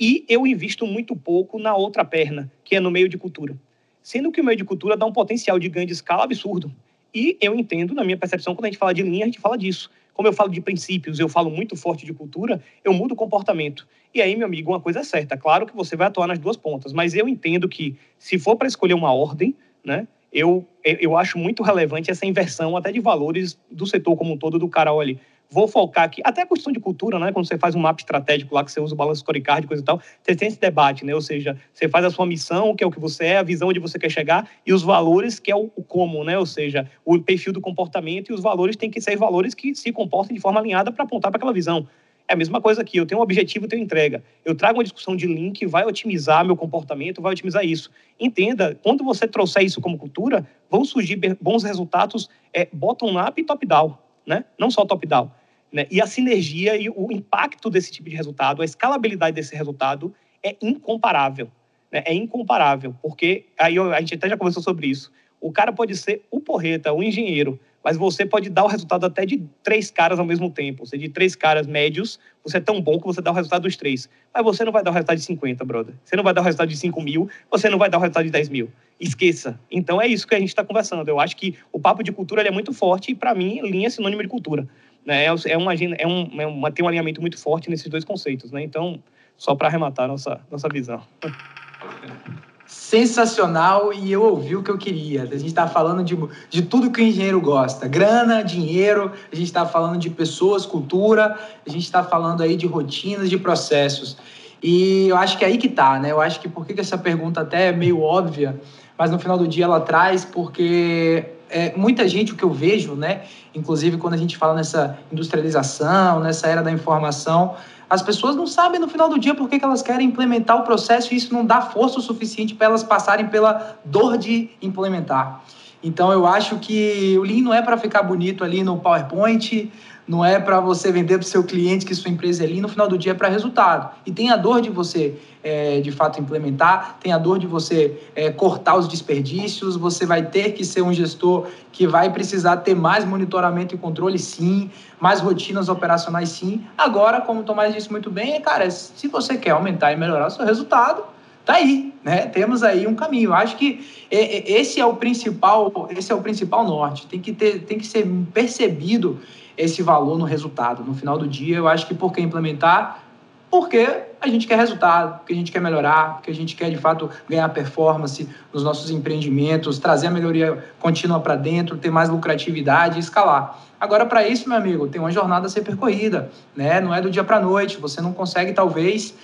e 0.00 0.24
eu 0.26 0.46
invisto 0.46 0.86
muito 0.86 1.14
pouco 1.14 1.58
na 1.58 1.76
outra 1.76 2.02
perna, 2.02 2.50
que 2.64 2.76
é 2.76 2.80
no 2.80 2.90
meio 2.90 3.10
de 3.10 3.18
cultura. 3.18 3.54
Sendo 4.02 4.32
que 4.32 4.40
o 4.40 4.44
meio 4.44 4.56
de 4.56 4.64
cultura 4.64 4.96
dá 4.96 5.04
um 5.04 5.12
potencial 5.12 5.58
de 5.58 5.68
ganho 5.68 5.86
de 5.86 5.92
escala 5.92 6.24
absurdo. 6.24 6.72
E 7.12 7.36
eu 7.42 7.54
entendo, 7.54 7.94
na 7.94 8.04
minha 8.04 8.16
percepção, 8.16 8.54
quando 8.54 8.66
a 8.66 8.68
gente 8.68 8.78
fala 8.78 8.94
de 8.94 9.02
linha, 9.02 9.24
a 9.24 9.26
gente 9.26 9.40
fala 9.40 9.58
disso 9.58 9.90
como 10.18 10.26
eu 10.26 10.32
falo 10.32 10.50
de 10.50 10.60
princípios, 10.60 11.20
eu 11.20 11.28
falo 11.28 11.48
muito 11.48 11.76
forte 11.76 12.04
de 12.04 12.12
cultura, 12.12 12.60
eu 12.82 12.92
mudo 12.92 13.12
o 13.12 13.16
comportamento. 13.16 13.86
E 14.12 14.20
aí, 14.20 14.34
meu 14.34 14.48
amigo, 14.48 14.72
uma 14.72 14.80
coisa 14.80 14.98
é 14.98 15.04
certa, 15.04 15.36
claro 15.36 15.64
que 15.64 15.76
você 15.76 15.94
vai 15.94 16.08
atuar 16.08 16.26
nas 16.26 16.40
duas 16.40 16.56
pontas, 16.56 16.92
mas 16.92 17.14
eu 17.14 17.28
entendo 17.28 17.68
que 17.68 17.94
se 18.18 18.36
for 18.36 18.56
para 18.56 18.66
escolher 18.66 18.94
uma 18.94 19.14
ordem, 19.14 19.54
né, 19.84 20.08
eu, 20.32 20.66
eu 20.82 21.16
acho 21.16 21.38
muito 21.38 21.62
relevante 21.62 22.10
essa 22.10 22.26
inversão 22.26 22.76
até 22.76 22.90
de 22.90 22.98
valores 22.98 23.56
do 23.70 23.86
setor 23.86 24.16
como 24.16 24.34
um 24.34 24.36
todo, 24.36 24.58
do 24.58 24.68
cara, 24.68 24.92
olha, 24.92 25.16
vou 25.50 25.66
focar 25.66 26.04
aqui, 26.04 26.20
até 26.24 26.42
a 26.42 26.46
questão 26.46 26.72
de 26.72 26.78
cultura, 26.78 27.18
né? 27.18 27.32
Quando 27.32 27.46
você 27.46 27.56
faz 27.56 27.74
um 27.74 27.80
mapa 27.80 28.00
estratégico 28.00 28.54
lá, 28.54 28.62
que 28.64 28.70
você 28.70 28.80
usa 28.80 28.94
o 28.94 28.96
balanço 28.96 29.20
scorecard, 29.20 29.66
coisa 29.66 29.82
e 29.82 29.84
tal, 29.84 30.00
você 30.22 30.36
tem 30.36 30.48
esse 30.48 30.60
debate, 30.60 31.04
né? 31.04 31.14
Ou 31.14 31.20
seja, 31.20 31.56
você 31.72 31.88
faz 31.88 32.04
a 32.04 32.10
sua 32.10 32.26
missão, 32.26 32.74
que 32.74 32.84
é 32.84 32.86
o 32.86 32.90
que 32.90 33.00
você 33.00 33.24
é, 33.24 33.38
a 33.38 33.42
visão 33.42 33.68
onde 33.68 33.80
você 33.80 33.98
quer 33.98 34.10
chegar, 34.10 34.48
e 34.66 34.72
os 34.72 34.82
valores, 34.82 35.38
que 35.38 35.50
é 35.50 35.56
o, 35.56 35.70
o 35.74 35.82
como, 35.82 36.22
né? 36.22 36.38
Ou 36.38 36.46
seja, 36.46 36.90
o 37.04 37.18
perfil 37.18 37.52
do 37.52 37.60
comportamento 37.60 38.30
e 38.30 38.34
os 38.34 38.42
valores 38.42 38.76
têm 38.76 38.90
que 38.90 39.00
ser 39.00 39.16
valores 39.16 39.54
que 39.54 39.74
se 39.74 39.90
comportem 39.90 40.34
de 40.34 40.40
forma 40.40 40.60
alinhada 40.60 40.92
para 40.92 41.04
apontar 41.04 41.30
para 41.30 41.38
aquela 41.38 41.52
visão. 41.52 41.86
É 42.28 42.34
a 42.34 42.36
mesma 42.36 42.60
coisa 42.60 42.82
aqui, 42.82 42.98
eu 42.98 43.06
tenho 43.06 43.20
um 43.20 43.24
objetivo, 43.24 43.66
tenho 43.66 43.82
entrega. 43.82 44.22
Eu 44.44 44.54
trago 44.54 44.76
uma 44.76 44.84
discussão 44.84 45.16
de 45.16 45.26
link, 45.26 45.64
vai 45.64 45.86
otimizar 45.86 46.44
meu 46.44 46.54
comportamento, 46.54 47.22
vai 47.22 47.32
otimizar 47.32 47.64
isso. 47.64 47.90
Entenda, 48.20 48.78
quando 48.82 49.02
você 49.02 49.26
trouxer 49.26 49.64
isso 49.64 49.80
como 49.80 49.96
cultura, 49.96 50.46
vão 50.70 50.84
surgir 50.84 51.18
bons 51.40 51.64
resultados 51.64 52.28
é, 52.52 52.68
bottom-up 52.70 53.40
e 53.40 53.44
top-down, 53.44 53.96
né? 54.28 54.44
Não 54.58 54.70
só 54.70 54.84
top-down. 54.84 55.30
Né? 55.72 55.86
E 55.90 56.00
a 56.00 56.06
sinergia 56.06 56.76
e 56.76 56.88
o 56.88 57.10
impacto 57.10 57.70
desse 57.70 57.90
tipo 57.90 58.08
de 58.08 58.14
resultado, 58.14 58.60
a 58.60 58.64
escalabilidade 58.64 59.34
desse 59.34 59.56
resultado 59.56 60.14
é 60.42 60.54
incomparável. 60.60 61.50
Né? 61.90 62.02
É 62.06 62.14
incomparável, 62.14 62.94
porque 63.02 63.46
aí 63.58 63.78
a 63.78 63.98
gente 64.00 64.14
até 64.14 64.28
já 64.28 64.36
conversou 64.36 64.62
sobre 64.62 64.86
isso. 64.86 65.10
O 65.40 65.50
cara 65.50 65.72
pode 65.72 65.96
ser 65.96 66.26
o 66.30 66.40
porreta, 66.40 66.92
o 66.92 67.02
engenheiro, 67.02 67.58
mas 67.82 67.96
você 67.96 68.26
pode 68.26 68.50
dar 68.50 68.64
o 68.64 68.66
resultado 68.66 69.06
até 69.06 69.24
de 69.24 69.42
três 69.62 69.90
caras 69.90 70.18
ao 70.18 70.24
mesmo 70.24 70.50
tempo. 70.50 70.82
Ou 70.82 70.86
seja, 70.86 71.02
de 71.02 71.08
três 71.08 71.34
caras 71.34 71.66
médios, 71.66 72.18
você 72.42 72.58
é 72.58 72.60
tão 72.60 72.80
bom 72.80 72.98
que 72.98 73.06
você 73.06 73.20
dá 73.20 73.30
o 73.30 73.34
resultado 73.34 73.62
dos 73.62 73.76
três. 73.76 74.08
Mas 74.34 74.44
você 74.44 74.64
não 74.64 74.72
vai 74.72 74.82
dar 74.82 74.90
o 74.90 74.94
resultado 74.94 75.16
de 75.16 75.24
50, 75.24 75.64
brother. 75.64 75.94
Você 76.04 76.16
não 76.16 76.24
vai 76.24 76.34
dar 76.34 76.40
o 76.40 76.44
resultado 76.44 76.68
de 76.68 76.76
5 76.76 77.00
mil, 77.00 77.28
você 77.50 77.68
não 77.68 77.78
vai 77.78 77.88
dar 77.88 77.98
o 77.98 78.00
resultado 78.00 78.24
de 78.24 78.30
10 78.30 78.48
mil. 78.48 78.70
Esqueça. 79.00 79.58
Então 79.70 80.00
é 80.00 80.06
isso 80.06 80.26
que 80.26 80.34
a 80.34 80.40
gente 80.40 80.48
está 80.48 80.64
conversando. 80.64 81.08
Eu 81.08 81.20
acho 81.20 81.36
que 81.36 81.56
o 81.72 81.78
papo 81.78 82.02
de 82.02 82.12
cultura 82.12 82.42
é 82.42 82.50
muito 82.50 82.72
forte 82.72 83.12
e, 83.12 83.14
para 83.14 83.34
mim, 83.34 83.60
linha 83.62 83.86
é 83.86 83.90
sinônimo 83.90 84.22
de 84.22 84.28
cultura. 84.28 84.68
Né? 85.04 85.24
É, 85.24 85.26
é, 85.26 85.56
uma, 85.56 85.74
é, 85.74 86.06
um, 86.06 86.40
é 86.40 86.46
uma, 86.46 86.70
tem 86.70 86.84
um 86.84 86.88
alinhamento 86.88 87.20
muito 87.20 87.38
forte 87.38 87.70
nesses 87.70 87.88
dois 87.88 88.04
conceitos. 88.04 88.50
Né? 88.50 88.62
Então, 88.62 89.02
só 89.36 89.54
para 89.54 89.68
arrematar 89.68 90.08
nossa, 90.08 90.40
nossa 90.50 90.68
visão. 90.68 91.02
Sensacional, 92.68 93.94
e 93.94 94.12
eu 94.12 94.22
ouvi 94.22 94.54
o 94.54 94.62
que 94.62 94.70
eu 94.70 94.76
queria. 94.76 95.22
A 95.22 95.38
gente 95.38 95.46
está 95.46 95.66
falando 95.66 96.04
de, 96.04 96.14
de 96.50 96.60
tudo 96.60 96.90
que 96.90 97.00
o 97.00 97.04
engenheiro 97.04 97.40
gosta: 97.40 97.88
grana, 97.88 98.44
dinheiro, 98.44 99.10
a 99.32 99.34
gente 99.34 99.46
está 99.46 99.64
falando 99.64 99.98
de 99.98 100.10
pessoas, 100.10 100.66
cultura, 100.66 101.34
a 101.66 101.70
gente 101.70 101.84
está 101.84 102.04
falando 102.04 102.42
aí 102.42 102.56
de 102.56 102.66
rotinas, 102.66 103.30
de 103.30 103.38
processos. 103.38 104.18
E 104.62 105.08
eu 105.08 105.16
acho 105.16 105.38
que 105.38 105.46
é 105.46 105.48
aí 105.48 105.56
que 105.56 105.70
tá, 105.70 105.98
né? 105.98 106.12
Eu 106.12 106.20
acho 106.20 106.40
que 106.40 106.48
por 106.48 106.66
que 106.66 106.78
essa 106.78 106.98
pergunta 106.98 107.40
até 107.40 107.68
é 107.68 107.72
meio 107.72 108.02
óbvia, 108.02 108.60
mas 108.98 109.10
no 109.10 109.18
final 109.18 109.38
do 109.38 109.48
dia 109.48 109.64
ela 109.64 109.80
traz, 109.80 110.26
porque 110.26 111.24
é, 111.48 111.72
muita 111.74 112.06
gente, 112.06 112.32
o 112.32 112.36
que 112.36 112.44
eu 112.44 112.50
vejo, 112.50 112.94
né, 112.94 113.22
inclusive 113.54 113.96
quando 113.96 114.12
a 114.12 114.18
gente 114.18 114.36
fala 114.36 114.54
nessa 114.54 114.98
industrialização, 115.10 116.20
nessa 116.20 116.48
era 116.48 116.62
da 116.62 116.70
informação, 116.70 117.54
as 117.90 118.02
pessoas 118.02 118.36
não 118.36 118.46
sabem 118.46 118.78
no 118.78 118.88
final 118.88 119.08
do 119.08 119.18
dia 119.18 119.34
por 119.34 119.48
que, 119.48 119.58
que 119.58 119.64
elas 119.64 119.82
querem 119.82 120.06
implementar 120.06 120.58
o 120.58 120.62
processo 120.62 121.14
e 121.14 121.16
isso 121.16 121.32
não 121.32 121.44
dá 121.44 121.60
força 121.60 121.98
o 121.98 122.02
suficiente 122.02 122.54
para 122.54 122.66
elas 122.66 122.82
passarem 122.82 123.26
pela 123.28 123.78
dor 123.84 124.18
de 124.18 124.50
implementar. 124.60 125.42
Então 125.82 126.12
eu 126.12 126.26
acho 126.26 126.58
que 126.58 127.16
o 127.18 127.22
Lean 127.22 127.42
não 127.42 127.54
é 127.54 127.62
para 127.62 127.76
ficar 127.76 128.02
bonito 128.02 128.44
ali 128.44 128.62
no 128.62 128.78
PowerPoint, 128.78 129.70
não 130.08 130.24
é 130.24 130.40
para 130.40 130.58
você 130.58 130.90
vender 130.90 131.18
para 131.18 131.24
o 131.24 131.28
seu 131.28 131.44
cliente 131.44 131.84
que 131.84 131.94
sua 131.94 132.10
empresa 132.10 132.42
é 132.42 132.46
Lean, 132.46 132.62
no 132.62 132.68
final 132.68 132.88
do 132.88 132.96
dia 132.96 133.12
é 133.12 133.14
para 133.14 133.28
resultado. 133.28 133.90
E 134.06 134.10
tem 134.10 134.30
a 134.30 134.36
dor 134.36 134.62
de 134.62 134.70
você 134.70 135.14
é, 135.44 135.80
de 135.80 135.92
fato 135.92 136.18
implementar, 136.18 136.96
tem 136.98 137.12
a 137.12 137.18
dor 137.18 137.38
de 137.38 137.46
você 137.46 138.00
é, 138.16 138.30
cortar 138.30 138.76
os 138.76 138.88
desperdícios, 138.88 139.76
você 139.76 140.06
vai 140.06 140.24
ter 140.24 140.52
que 140.52 140.64
ser 140.64 140.80
um 140.80 140.92
gestor 140.92 141.46
que 141.70 141.86
vai 141.86 142.10
precisar 142.10 142.56
ter 142.58 142.74
mais 142.74 143.04
monitoramento 143.04 143.74
e 143.74 143.78
controle, 143.78 144.18
sim, 144.18 144.70
mais 144.98 145.20
rotinas 145.20 145.68
operacionais, 145.68 146.30
sim. 146.30 146.64
Agora, 146.76 147.20
como 147.20 147.40
o 147.40 147.44
Tomás 147.44 147.74
disse 147.74 147.90
muito 147.90 148.10
bem, 148.10 148.32
é, 148.32 148.40
cara, 148.40 148.70
se 148.70 149.06
você 149.08 149.36
quer 149.36 149.50
aumentar 149.50 149.92
e 149.92 149.96
melhorar 149.96 150.28
o 150.28 150.30
seu 150.30 150.46
resultado, 150.46 151.04
tá 151.44 151.54
aí, 151.54 151.94
né? 152.02 152.26
Temos 152.26 152.62
aí 152.62 152.86
um 152.86 152.94
caminho. 152.94 153.32
Acho 153.32 153.56
que 153.56 153.86
esse 154.10 154.80
é 154.80 154.84
o 154.84 154.96
principal, 154.96 155.88
esse 155.90 156.12
é 156.12 156.14
o 156.14 156.20
principal 156.20 156.64
norte. 156.64 157.06
Tem 157.06 157.20
que 157.20 157.32
ter, 157.32 157.60
tem 157.60 157.78
que 157.78 157.86
ser 157.86 158.06
percebido 158.34 159.18
esse 159.58 159.82
valor 159.82 160.16
no 160.16 160.24
resultado. 160.24 160.82
No 160.84 160.94
final 160.94 161.18
do 161.18 161.28
dia, 161.28 161.56
eu 161.56 161.68
acho 161.68 161.86
que 161.86 161.94
por 161.94 162.12
que 162.12 162.22
implementar 162.22 163.02
porque 163.50 164.02
a 164.20 164.28
gente 164.28 164.46
quer 164.46 164.58
resultado, 164.58 165.18
porque 165.18 165.32
a 165.32 165.36
gente 165.36 165.50
quer 165.50 165.60
melhorar, 165.60 166.14
porque 166.14 166.30
a 166.30 166.34
gente 166.34 166.54
quer 166.54 166.70
de 166.70 166.76
fato 166.76 167.08
ganhar 167.28 167.48
performance 167.48 168.28
nos 168.52 168.62
nossos 168.62 168.90
empreendimentos, 168.90 169.78
trazer 169.78 170.08
a 170.08 170.10
melhoria 170.10 170.64
contínua 170.78 171.18
para 171.20 171.34
dentro, 171.34 171.78
ter 171.78 171.90
mais 171.90 172.10
lucratividade 172.10 172.96
e 172.96 173.00
escalar. 173.00 173.58
Agora, 173.80 174.04
para 174.04 174.26
isso, 174.26 174.48
meu 174.48 174.58
amigo, 174.58 174.88
tem 174.88 175.00
uma 175.00 175.10
jornada 175.10 175.46
a 175.46 175.48
ser 175.48 175.62
percorrida, 175.62 176.30
né? 176.54 176.80
Não 176.80 176.92
é 176.92 177.00
do 177.00 177.10
dia 177.10 177.24
para 177.24 177.36
a 177.36 177.40
noite. 177.40 177.78
Você 177.78 178.00
não 178.00 178.12
consegue, 178.12 178.52
talvez, 178.52 179.14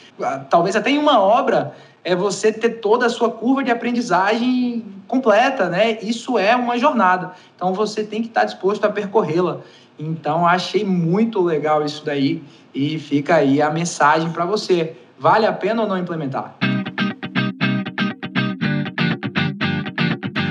talvez 0.49 0.75
até 0.75 0.91
em 0.91 0.99
uma 0.99 1.21
obra, 1.21 1.75
é 2.03 2.15
você 2.15 2.53
ter 2.53 2.81
toda 2.81 3.07
a 3.07 3.11
sua 3.11 3.31
curva 3.31 3.65
de 3.65 3.71
aprendizagem 3.71 4.87
completa, 5.07 5.69
né? 5.69 5.99
Isso 6.01 6.39
é 6.39 6.55
uma 6.57 6.79
jornada. 6.79 7.33
Então, 7.55 7.75
você 7.75 8.05
tem 8.05 8.23
que 8.23 8.29
estar 8.29 8.45
disposto 8.45 8.85
a 8.85 8.89
percorrê-la. 8.89 9.61
Então, 9.99 10.47
achei 10.47 10.85
muito 10.85 11.41
legal 11.41 11.85
isso 11.85 12.05
daí 12.05 12.43
e 12.75 12.99
fica 12.99 13.37
aí 13.37 13.63
a 13.63 13.71
mensagem 13.71 14.31
para 14.31 14.45
você. 14.45 14.97
Vale 15.19 15.47
a 15.47 15.53
pena 15.53 15.83
ou 15.83 15.89
não 15.89 15.97
implementar? 15.97 16.57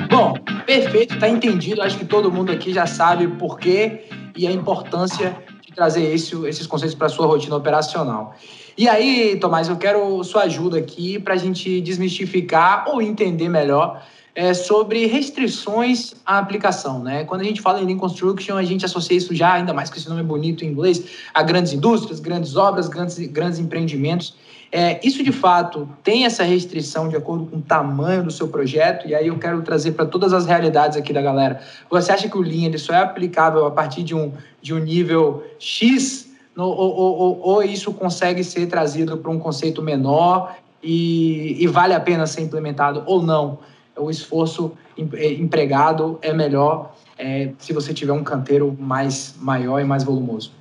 Bom, 0.09 0.33
perfeito, 0.65 1.15
está 1.15 1.27
entendido. 1.27 1.81
Acho 1.81 1.97
que 1.97 2.05
todo 2.05 2.31
mundo 2.31 2.51
aqui 2.51 2.71
já 2.73 2.85
sabe 2.85 3.25
o 3.25 3.35
porquê 3.35 4.05
e 4.35 4.47
a 4.47 4.51
importância 4.51 5.35
de 5.61 5.73
trazer 5.73 6.13
esse, 6.13 6.35
esses 6.47 6.65
conceitos 6.65 6.95
para 6.95 7.07
a 7.07 7.09
sua 7.09 7.27
rotina 7.27 7.55
operacional. 7.55 8.35
E 8.77 8.87
aí, 8.87 9.37
Tomás, 9.39 9.67
eu 9.67 9.75
quero 9.75 10.23
sua 10.23 10.43
ajuda 10.43 10.79
aqui 10.79 11.19
para 11.19 11.33
a 11.33 11.37
gente 11.37 11.81
desmistificar 11.81 12.85
ou 12.87 13.01
entender 13.01 13.49
melhor 13.49 14.01
é, 14.36 14.53
sobre 14.53 15.05
restrições 15.05 16.13
à 16.25 16.39
aplicação. 16.39 16.99
Né? 16.99 17.23
Quando 17.23 17.41
a 17.41 17.43
gente 17.43 17.61
fala 17.61 17.81
em 17.81 17.86
Lean 17.86 17.97
Construction, 17.97 18.55
a 18.55 18.63
gente 18.63 18.84
associa 18.86 19.15
isso 19.15 19.34
já, 19.36 19.53
ainda 19.53 19.73
mais 19.73 19.89
com 19.89 19.97
esse 19.97 20.09
nome 20.09 20.23
bonito 20.23 20.65
em 20.65 20.69
inglês, 20.69 21.03
a 21.34 21.43
grandes 21.43 21.73
indústrias, 21.73 22.19
grandes 22.19 22.55
obras, 22.55 22.88
grandes, 22.88 23.17
grandes 23.27 23.59
empreendimentos. 23.59 24.36
É, 24.71 24.99
isso 25.05 25.23
de 25.23 25.31
fato 25.31 25.88
tem 26.03 26.25
essa 26.25 26.43
restrição 26.43 27.07
de 27.07 27.15
acordo 27.15 27.45
com 27.45 27.57
o 27.57 27.61
tamanho 27.61 28.23
do 28.23 28.31
seu 28.31 28.47
projeto, 28.47 29.07
e 29.07 29.13
aí 29.13 29.27
eu 29.27 29.38
quero 29.38 29.61
trazer 29.61 29.91
para 29.91 30.03
todas 30.03 30.34
as 30.34 30.47
realidades 30.47 30.97
aqui 30.97 31.13
da 31.13 31.21
galera. 31.21 31.61
Você 31.91 32.11
acha 32.11 32.27
que 32.27 32.36
o 32.36 32.41
Lean 32.41 32.65
ele 32.65 32.79
só 32.79 32.91
é 32.91 32.97
aplicável 33.03 33.67
a 33.67 33.71
partir 33.71 34.01
de 34.01 34.15
um, 34.15 34.31
de 34.63 34.73
um 34.73 34.79
nível 34.79 35.43
X, 35.59 36.27
no, 36.55 36.65
ou, 36.65 36.95
ou, 36.95 37.39
ou, 37.41 37.63
isso 37.63 37.93
consegue 37.93 38.43
ser 38.43 38.65
trazido 38.65 39.17
para 39.17 39.29
um 39.29 39.38
conceito 39.38 39.81
menor 39.81 40.55
e, 40.81 41.55
e 41.59 41.67
vale 41.67 41.93
a 41.93 41.99
pena 41.99 42.25
ser 42.25 42.41
implementado 42.41 43.03
ou 43.05 43.21
não? 43.21 43.59
O 43.97 44.09
esforço 44.09 44.73
é, 45.13 45.33
empregado 45.33 46.17
é 46.21 46.33
melhor 46.33 46.93
é, 47.17 47.51
se 47.59 47.73
você 47.73 47.93
tiver 47.93 48.13
um 48.13 48.23
canteiro 48.23 48.75
mais 48.79 49.35
maior 49.39 49.79
e 49.79 49.83
mais 49.83 50.03
volumoso. 50.03 50.51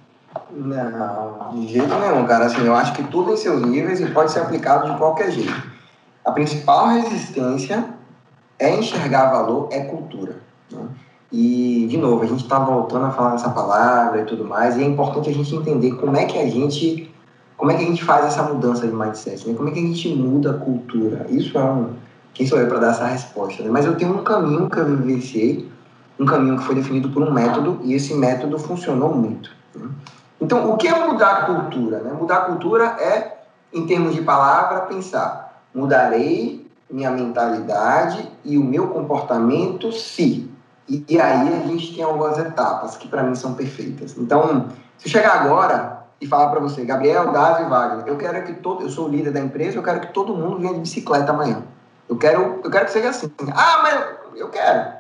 Não, 0.51 1.51
de 1.55 1.69
jeito 1.69 1.95
nenhum, 1.95 2.27
cara. 2.27 2.47
Assim, 2.47 2.65
eu 2.65 2.75
acho 2.75 2.93
que 2.95 3.03
tudo 3.05 3.33
em 3.33 3.37
seus 3.37 3.63
níveis 3.63 4.01
e 4.01 4.07
pode 4.07 4.33
ser 4.33 4.41
aplicado 4.41 4.91
de 4.91 4.99
qualquer 4.99 5.31
jeito. 5.31 5.73
A 6.25 6.31
principal 6.31 6.89
resistência 6.89 7.85
é 8.59 8.75
enxergar 8.75 9.31
valor, 9.31 9.69
é 9.71 9.81
cultura. 9.81 10.37
Né? 10.71 10.87
E, 11.33 11.87
de 11.89 11.97
novo, 11.97 12.23
a 12.23 12.27
gente 12.27 12.43
está 12.43 12.59
voltando 12.59 13.07
a 13.07 13.11
falar 13.11 13.35
essa 13.35 13.51
palavra 13.51 14.21
e 14.21 14.25
tudo 14.25 14.45
mais, 14.45 14.77
e 14.77 14.83
é 14.83 14.87
importante 14.87 15.31
a 15.31 15.33
gente 15.33 15.55
entender 15.55 15.93
como 15.97 16.17
é 16.17 16.27
que 16.27 16.39
a 16.39 16.47
gente 16.47 17.11
como 17.57 17.71
é 17.71 17.77
que 17.77 17.85
a 17.85 17.87
gente 17.87 18.03
faz 18.03 18.27
essa 18.27 18.43
mudança 18.43 18.85
de 18.85 18.93
mindset, 18.93 19.49
né? 19.49 19.55
como 19.55 19.69
é 19.69 19.73
que 19.73 19.79
a 19.79 19.83
gente 19.83 20.09
muda 20.09 20.51
a 20.51 20.55
cultura. 20.55 21.27
Isso 21.31 21.57
é 21.57 21.63
um... 21.63 21.91
Quem 22.35 22.47
sou 22.47 22.59
eu 22.59 22.67
para 22.67 22.79
dar 22.79 22.91
essa 22.91 23.07
resposta? 23.07 23.63
Né? 23.63 23.71
Mas 23.71 23.85
eu 23.85 23.97
tenho 23.97 24.19
um 24.19 24.25
caminho 24.25 24.69
que 24.69 24.79
eu 24.79 24.85
vivenciei, 24.85 25.71
um 26.19 26.25
caminho 26.25 26.59
que 26.59 26.65
foi 26.65 26.75
definido 26.75 27.11
por 27.11 27.23
um 27.23 27.33
método, 27.33 27.81
e 27.83 27.95
esse 27.95 28.15
método 28.15 28.59
funcionou 28.59 29.15
muito. 29.15 29.51
Né? 29.75 29.89
Então, 30.41 30.71
o 30.71 30.77
que 30.77 30.89
é 30.89 31.07
mudar 31.07 31.31
a 31.31 31.47
cultura? 31.47 32.01
Né? 32.01 32.13
Mudar 32.13 32.37
a 32.39 32.45
cultura 32.47 32.85
é, 32.99 33.43
em 33.73 33.87
termos 33.87 34.15
de 34.15 34.23
palavra, 34.23 34.83
pensar: 34.83 35.63
mudarei 35.75 36.71
minha 36.91 37.11
mentalidade 37.11 38.29
e 38.45 38.59
o 38.59 38.65
meu 38.65 38.89
comportamento 38.89 39.93
se. 39.93 40.51
E, 40.89 41.05
e 41.09 41.21
aí 41.21 41.63
a 41.63 41.67
gente 41.67 41.95
tem 41.95 42.05
algumas 42.05 42.39
etapas 42.39 42.97
que 42.97 43.09
para 43.09 43.23
mim 43.23 43.35
são 43.35 43.55
perfeitas. 43.55 44.17
Então, 44.19 44.69
se 44.99 45.07
eu 45.07 45.11
chegar 45.13 45.41
agora 45.41 46.03
e 46.21 46.27
falar 46.27 46.51
para 46.51 46.61
você, 46.61 46.85
Gabriel, 46.85 47.33
Davi 47.33 47.65
e 47.65 47.69
Wagner, 47.69 48.07
eu 48.07 48.17
quero 48.17 48.45
que 48.45 48.55
todo, 48.55 48.83
eu 48.83 48.89
sou 48.89 49.07
o 49.07 49.09
líder 49.09 49.33
da 49.33 49.41
empresa, 49.41 49.77
eu 49.77 49.83
quero 49.83 50.01
que 50.01 50.13
todo 50.13 50.35
mundo 50.35 50.59
venha 50.59 50.75
de 50.75 50.81
bicicleta 50.81 51.33
amanhã. 51.33 51.63
Eu 52.09 52.17
quero, 52.17 52.61
eu 52.63 52.71
quero 52.71 52.87
que 52.87 52.93
seja 52.93 53.11
assim. 53.11 53.33
Ah, 53.55 53.81
mas 53.83 54.39
eu 54.39 54.49
quero. 54.49 54.93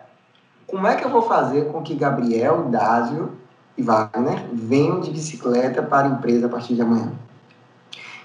Como 0.67 0.87
é 0.87 0.97
que 0.97 1.05
eu 1.05 1.11
vou 1.11 1.23
fazer 1.23 1.67
com 1.71 1.83
que 1.83 1.95
Gabriel, 1.95 2.65
Dásio 2.71 3.37
e 3.77 3.83
Wagner 3.83 4.45
venham 4.53 5.01
de 5.01 5.11
bicicleta 5.11 5.83
para 5.83 6.07
a 6.07 6.11
empresa 6.11 6.47
a 6.47 6.49
partir 6.49 6.75
de 6.75 6.83
amanhã. 6.83 7.13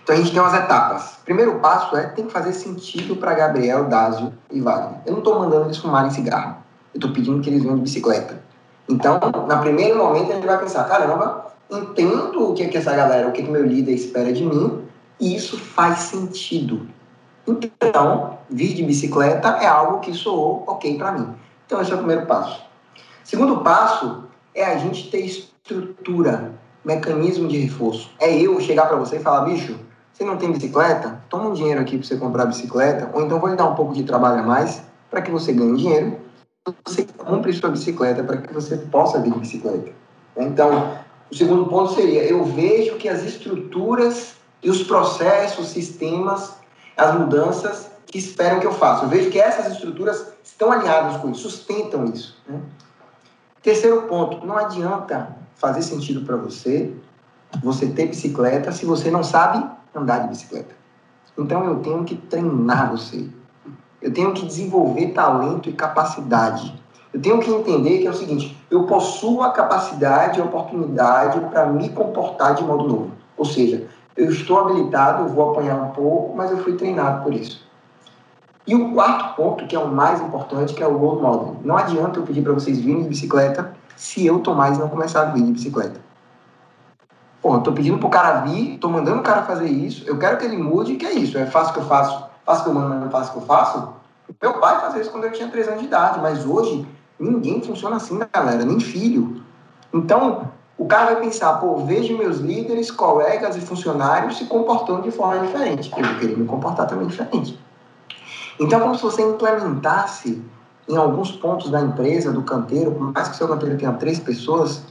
Então 0.03 0.15
a 0.15 0.17
gente 0.17 0.31
tem 0.31 0.39
umas 0.39 0.53
etapas. 0.53 1.19
Primeiro 1.25 1.59
passo 1.59 1.95
é 1.97 2.07
tem 2.07 2.25
que 2.25 2.31
fazer 2.31 2.53
sentido 2.53 3.17
para 3.17 3.33
Gabriel, 3.33 3.85
Dásio 3.85 4.33
e 4.51 4.61
Wagner. 4.61 5.01
Eu 5.05 5.13
não 5.13 5.19
estou 5.19 5.39
mandando 5.39 5.65
eles 5.65 5.77
fumarem 5.77 6.11
cigarro. 6.11 6.57
Eu 6.93 6.97
estou 6.97 7.11
pedindo 7.11 7.41
que 7.41 7.49
eles 7.49 7.61
venham 7.61 7.75
de 7.75 7.81
bicicleta. 7.81 8.41
Então, 8.87 9.19
no 9.19 9.59
primeiro 9.59 9.97
momento, 9.97 10.31
ele 10.31 10.47
vai 10.47 10.57
pensar: 10.57 10.85
caramba, 10.85 11.47
entendo 11.69 12.51
o 12.51 12.53
que, 12.53 12.63
é 12.63 12.67
que 12.69 12.77
essa 12.77 12.95
galera, 12.95 13.27
o 13.27 13.33
que, 13.33 13.41
é 13.41 13.43
que 13.43 13.51
meu 13.51 13.65
líder 13.65 13.91
espera 13.91 14.31
de 14.31 14.45
mim, 14.45 14.81
e 15.19 15.35
isso 15.35 15.59
faz 15.59 15.99
sentido. 15.99 16.87
Então, 17.47 18.39
vir 18.49 18.73
de 18.73 18.83
bicicleta 18.83 19.47
é 19.61 19.67
algo 19.67 19.99
que 19.99 20.13
soou 20.13 20.63
ok 20.67 20.97
para 20.97 21.13
mim. 21.13 21.33
Então, 21.65 21.81
esse 21.81 21.91
é 21.91 21.95
o 21.95 21.99
primeiro 21.99 22.25
passo. 22.25 22.61
Segundo 23.23 23.61
passo 23.61 24.25
é 24.53 24.65
a 24.65 24.77
gente 24.77 25.09
ter 25.09 25.25
estrutura, 25.25 26.53
mecanismo 26.83 27.47
de 27.47 27.57
reforço. 27.57 28.11
É 28.19 28.35
eu 28.35 28.59
chegar 28.59 28.87
para 28.87 28.97
você 28.97 29.17
e 29.17 29.19
falar, 29.19 29.45
bicho, 29.45 29.79
você 30.11 30.25
não 30.25 30.37
tem 30.37 30.51
bicicleta? 30.51 31.21
Toma 31.29 31.49
um 31.49 31.53
dinheiro 31.53 31.79
aqui 31.79 31.97
para 31.97 32.07
você 32.07 32.17
comprar 32.17 32.45
bicicleta, 32.45 33.09
ou 33.13 33.23
então 33.23 33.39
vou 33.39 33.49
lhe 33.49 33.55
dar 33.55 33.65
um 33.65 33.75
pouco 33.75 33.93
de 33.93 34.03
trabalho 34.03 34.39
a 34.39 34.43
mais 34.43 34.81
para 35.09 35.21
que 35.21 35.31
você 35.31 35.53
ganhe 35.53 35.77
dinheiro, 35.77 36.17
você 36.85 37.05
compre 37.17 37.53
sua 37.53 37.69
bicicleta 37.69 38.23
para 38.23 38.37
que 38.37 38.53
você 38.53 38.77
possa 38.77 39.19
vir 39.19 39.31
de 39.31 39.39
bicicleta. 39.39 39.91
Então, 40.35 40.97
o 41.31 41.35
segundo 41.35 41.65
ponto 41.67 41.93
seria, 41.93 42.23
eu 42.23 42.43
vejo 42.43 42.95
que 42.95 43.07
as 43.07 43.23
estruturas 43.23 44.35
e 44.63 44.69
os 44.69 44.83
processos, 44.83 45.69
sistemas, 45.69 46.55
as 46.97 47.13
mudanças 47.13 47.91
que 48.05 48.17
esperam 48.17 48.59
que 48.59 48.65
eu 48.65 48.73
faça. 48.73 49.05
Eu 49.05 49.09
vejo 49.09 49.29
que 49.29 49.39
essas 49.39 49.73
estruturas 49.73 50.33
estão 50.43 50.71
alinhadas 50.71 51.17
com 51.17 51.29
isso, 51.29 51.41
sustentam 51.41 52.05
isso. 52.05 52.37
Né? 52.47 52.59
Terceiro 53.61 54.03
ponto, 54.03 54.45
não 54.45 54.57
adianta 54.57 55.35
fazer 55.55 55.81
sentido 55.81 56.25
para 56.25 56.35
você 56.35 56.93
você 57.63 57.87
ter 57.87 58.07
bicicleta 58.07 58.71
se 58.71 58.85
você 58.85 59.09
não 59.09 59.23
sabe 59.23 59.65
andar 59.95 60.19
de 60.19 60.29
bicicleta. 60.29 60.75
Então 61.37 61.65
eu 61.65 61.79
tenho 61.79 62.03
que 62.03 62.15
treinar 62.15 62.91
você. 62.91 63.27
Eu 64.01 64.11
tenho 64.13 64.33
que 64.33 64.45
desenvolver 64.45 65.07
talento 65.07 65.69
e 65.69 65.73
capacidade. 65.73 66.73
Eu 67.13 67.21
tenho 67.21 67.39
que 67.39 67.49
entender 67.49 67.99
que 67.99 68.07
é 68.07 68.09
o 68.09 68.13
seguinte: 68.13 68.57
eu 68.69 68.83
possuo 68.83 69.41
a 69.41 69.51
capacidade 69.51 70.39
e 70.39 70.41
a 70.41 70.45
oportunidade 70.45 71.39
para 71.49 71.65
me 71.67 71.89
comportar 71.89 72.55
de 72.55 72.63
modo 72.63 72.87
novo. 72.87 73.11
Ou 73.37 73.45
seja, 73.45 73.87
eu 74.17 74.29
estou 74.31 74.59
habilitado, 74.59 75.27
vou 75.29 75.51
apanhar 75.51 75.75
um 75.75 75.91
pouco, 75.91 76.35
mas 76.35 76.49
eu 76.51 76.57
fui 76.57 76.73
treinado 76.73 77.23
por 77.23 77.33
isso. 77.33 77.65
E 78.65 78.75
o 78.75 78.93
quarto 78.93 79.35
ponto, 79.35 79.65
que 79.67 79.75
é 79.75 79.79
o 79.79 79.87
mais 79.87 80.19
importante, 80.19 80.73
que 80.73 80.83
é 80.83 80.87
o 80.87 80.97
role 80.97 81.21
model. 81.21 81.55
Não 81.63 81.77
adianta 81.77 82.19
eu 82.19 82.23
pedir 82.23 82.41
para 82.41 82.51
vocês 82.51 82.79
virem 82.79 83.03
de 83.03 83.09
bicicleta 83.09 83.73
se 83.95 84.25
eu, 84.25 84.39
Tomás, 84.39 84.77
não 84.77 84.89
começar 84.89 85.21
a 85.21 85.25
vir 85.25 85.43
de 85.43 85.53
bicicleta. 85.53 86.01
Pô, 87.41 87.55
eu 87.55 87.61
tô 87.61 87.71
pedindo 87.71 87.97
pro 87.97 88.09
cara 88.09 88.41
vir, 88.41 88.77
tô 88.79 88.89
mandando 88.89 89.19
o 89.19 89.23
cara 89.23 89.43
fazer 89.43 89.69
isso, 89.69 90.03
eu 90.05 90.17
quero 90.17 90.37
que 90.37 90.45
ele 90.45 90.57
mude, 90.57 90.95
que 90.95 91.05
é 91.05 91.13
isso, 91.13 91.37
é 91.37 91.45
fácil 91.45 91.73
que 91.73 91.79
eu 91.79 91.85
faço, 91.85 92.25
faço 92.45 92.63
que 92.63 92.69
eu 92.69 92.73
mando, 92.73 92.95
não 92.95 93.09
faço 93.09 93.31
que 93.31 93.37
eu 93.37 93.43
faço. 93.43 93.93
Meu 94.41 94.59
pai 94.59 94.81
fazia 94.81 95.01
isso 95.01 95.11
quando 95.11 95.23
eu 95.23 95.31
tinha 95.31 95.47
3 95.47 95.67
anos 95.67 95.79
de 95.81 95.85
idade, 95.85 96.19
mas 96.19 96.45
hoje 96.45 96.85
ninguém 97.17 97.61
funciona 97.61 97.95
assim, 97.95 98.19
galera, 98.33 98.65
nem 98.65 98.79
filho. 98.79 99.41
Então, 99.93 100.51
o 100.77 100.85
cara 100.85 101.13
vai 101.13 101.21
pensar, 101.21 101.53
pô, 101.53 101.77
vejo 101.77 102.15
meus 102.17 102.37
líderes, 102.37 102.91
colegas 102.91 103.55
e 103.55 103.61
funcionários 103.61 104.37
se 104.37 104.45
comportando 104.45 105.01
de 105.01 105.11
forma 105.11 105.45
diferente. 105.45 105.91
Eu 105.97 106.19
querer 106.19 106.37
me 106.37 106.45
comportar 106.45 106.85
também 106.87 107.07
diferente. 107.07 107.59
Então, 108.59 108.79
como 108.79 108.95
se 108.95 109.01
você 109.01 109.23
implementasse 109.23 110.43
em 110.87 110.95
alguns 110.95 111.31
pontos 111.31 111.69
da 111.69 111.81
empresa, 111.81 112.31
do 112.31 112.43
canteiro, 112.43 112.91
por 112.91 113.11
mais 113.11 113.27
que 113.27 113.33
o 113.35 113.37
seu 113.37 113.47
canteiro 113.47 113.77
tenha 113.77 113.91
três 113.93 114.19
pessoas, 114.19 114.83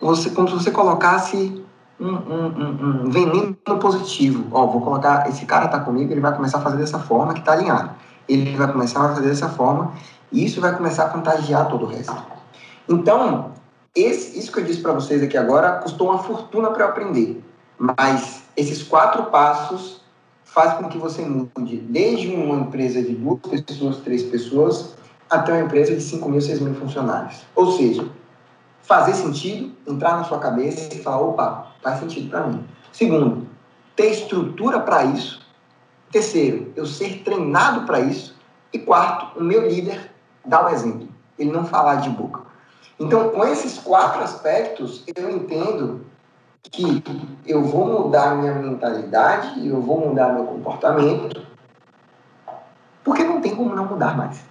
você, 0.00 0.30
como 0.30 0.48
se 0.48 0.54
você 0.54 0.70
colocasse 0.70 1.64
um, 2.00 2.08
um, 2.08 2.46
um, 2.46 3.04
um 3.04 3.10
veneno 3.10 3.56
positivo. 3.80 4.46
Ó, 4.52 4.66
vou 4.66 4.80
colocar, 4.80 5.28
esse 5.28 5.44
cara 5.44 5.66
está 5.66 5.80
comigo, 5.80 6.12
ele 6.12 6.20
vai 6.20 6.34
começar 6.34 6.58
a 6.58 6.60
fazer 6.60 6.76
dessa 6.76 6.98
forma 6.98 7.34
que 7.34 7.40
está 7.40 7.52
alinhado. 7.52 7.90
Ele 8.28 8.56
vai 8.56 8.70
começar 8.70 9.04
a 9.04 9.14
fazer 9.14 9.28
dessa 9.28 9.48
forma 9.48 9.92
e 10.32 10.44
isso 10.44 10.60
vai 10.60 10.74
começar 10.74 11.04
a 11.04 11.08
contagiar 11.10 11.68
todo 11.68 11.84
o 11.84 11.88
resto. 11.88 12.16
Então, 12.88 13.52
esse, 13.94 14.38
isso 14.38 14.50
que 14.50 14.58
eu 14.58 14.64
disse 14.64 14.80
para 14.80 14.92
vocês 14.92 15.22
aqui 15.22 15.36
agora 15.36 15.78
custou 15.78 16.10
uma 16.10 16.18
fortuna 16.18 16.70
para 16.70 16.86
aprender. 16.86 17.42
Mas 17.78 18.42
esses 18.56 18.82
quatro 18.82 19.24
passos 19.24 20.02
faz 20.44 20.74
com 20.74 20.88
que 20.88 20.98
você 20.98 21.22
mude 21.22 21.76
desde 21.76 22.28
uma 22.34 22.56
empresa 22.56 23.02
de 23.02 23.14
duas 23.14 23.60
pessoas, 23.60 23.98
três 23.98 24.22
pessoas, 24.24 24.94
até 25.30 25.52
uma 25.52 25.62
empresa 25.62 25.94
de 25.94 26.02
5 26.02 26.28
mil, 26.28 26.40
6 26.40 26.60
mil 26.60 26.74
funcionários. 26.74 27.42
Ou 27.54 27.72
seja, 27.72 28.08
fazer 28.82 29.14
sentido, 29.14 29.72
entrar 29.86 30.16
na 30.16 30.24
sua 30.24 30.38
cabeça 30.38 30.94
e 30.94 30.98
falar, 30.98 31.20
opa, 31.20 31.72
faz 31.82 32.00
sentido 32.00 32.30
para 32.30 32.46
mim. 32.46 32.64
Segundo, 32.92 33.46
ter 33.96 34.10
estrutura 34.10 34.80
para 34.80 35.04
isso. 35.04 35.40
Terceiro, 36.10 36.72
eu 36.76 36.86
ser 36.86 37.22
treinado 37.24 37.86
para 37.86 38.00
isso. 38.00 38.36
E 38.72 38.78
quarto, 38.78 39.38
o 39.38 39.42
meu 39.42 39.68
líder 39.68 40.10
dar 40.44 40.66
o 40.66 40.68
exemplo, 40.68 41.08
ele 41.38 41.50
não 41.50 41.64
falar 41.64 41.96
de 41.96 42.10
boca. 42.10 42.43
Então, 42.98 43.30
com 43.30 43.44
esses 43.44 43.78
quatro 43.78 44.22
aspectos, 44.22 45.02
eu 45.16 45.30
entendo 45.30 46.06
que 46.62 47.02
eu 47.46 47.62
vou 47.62 47.86
mudar 47.86 48.36
minha 48.36 48.54
mentalidade, 48.54 49.66
eu 49.66 49.80
vou 49.80 50.08
mudar 50.08 50.32
meu 50.32 50.44
comportamento, 50.44 51.44
porque 53.02 53.24
não 53.24 53.40
tem 53.40 53.54
como 53.54 53.74
não 53.74 53.86
mudar 53.86 54.16
mais. 54.16 54.44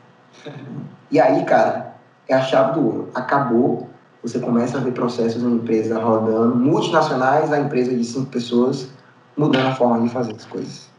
E 1.09 1.19
aí, 1.19 1.43
cara, 1.45 1.95
é 2.27 2.33
a 2.33 2.41
chave 2.41 2.73
do 2.73 2.85
ouro. 2.85 3.09
Acabou, 3.15 3.89
você 4.21 4.39
começa 4.39 4.77
a 4.77 4.81
ver 4.81 4.93
processos 4.93 5.41
na 5.41 5.49
empresa 5.49 5.99
rodando, 5.99 6.55
multinacionais, 6.55 7.51
a 7.51 7.59
empresa 7.59 7.95
de 7.95 8.03
cinco 8.03 8.29
pessoas, 8.29 8.89
mudando 9.37 9.67
a 9.67 9.75
forma 9.75 10.01
de 10.01 10.09
fazer 10.09 10.35
as 10.35 10.45
coisas. 10.45 10.92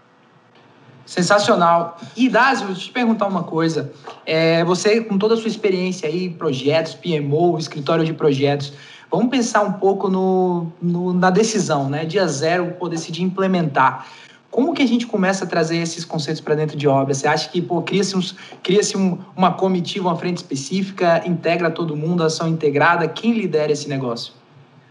Sensacional. 1.07 1.99
E 2.17 2.29
Dásio, 2.29 2.67
deixa 2.67 2.81
eu 2.81 2.87
te 2.87 2.93
perguntar 2.93 3.27
uma 3.27 3.43
coisa. 3.43 3.93
É, 4.25 4.65
você, 4.65 5.01
com 5.01 5.19
toda 5.19 5.35
a 5.35 5.37
sua 5.37 5.49
experiência 5.49 6.09
aí, 6.09 6.31
projetos, 6.31 6.95
PMO, 6.95 7.59
escritório 7.59 8.05
de 8.05 8.15
projetos, 8.15 8.73
Vamos 9.15 9.31
pensar 9.31 9.63
um 9.63 9.75
pouco 9.75 10.11
no, 10.11 10.73
no, 10.83 11.13
na 11.13 11.31
decisão, 11.31 11.89
né? 11.89 12.05
Dia 12.05 12.27
zero, 12.27 12.73
pô, 12.73 12.89
decidir 12.89 13.23
implementar. 13.23 14.09
Como 14.51 14.75
que 14.75 14.83
a 14.83 14.87
gente 14.87 15.07
começa 15.07 15.45
a 15.45 15.47
trazer 15.47 15.77
esses 15.77 16.05
conceitos 16.05 16.41
para 16.41 16.57
dentro 16.57 16.77
de 16.77 16.89
obra? 16.89 17.15
Você 17.15 17.29
acha 17.29 17.49
que 17.49 17.65
cria-se 17.85 18.15
cria 18.61 18.81
um, 18.97 19.19
uma 19.37 19.53
comitiva, 19.53 20.09
uma 20.09 20.17
frente 20.17 20.39
específica, 20.39 21.23
integra 21.27 21.71
todo 21.71 21.97
mundo, 21.97 22.25
ação 22.25 22.49
integrada? 22.49 23.07
Quem 23.07 23.35
lidera 23.35 23.71
esse 23.71 23.89
negócio? 23.89 24.33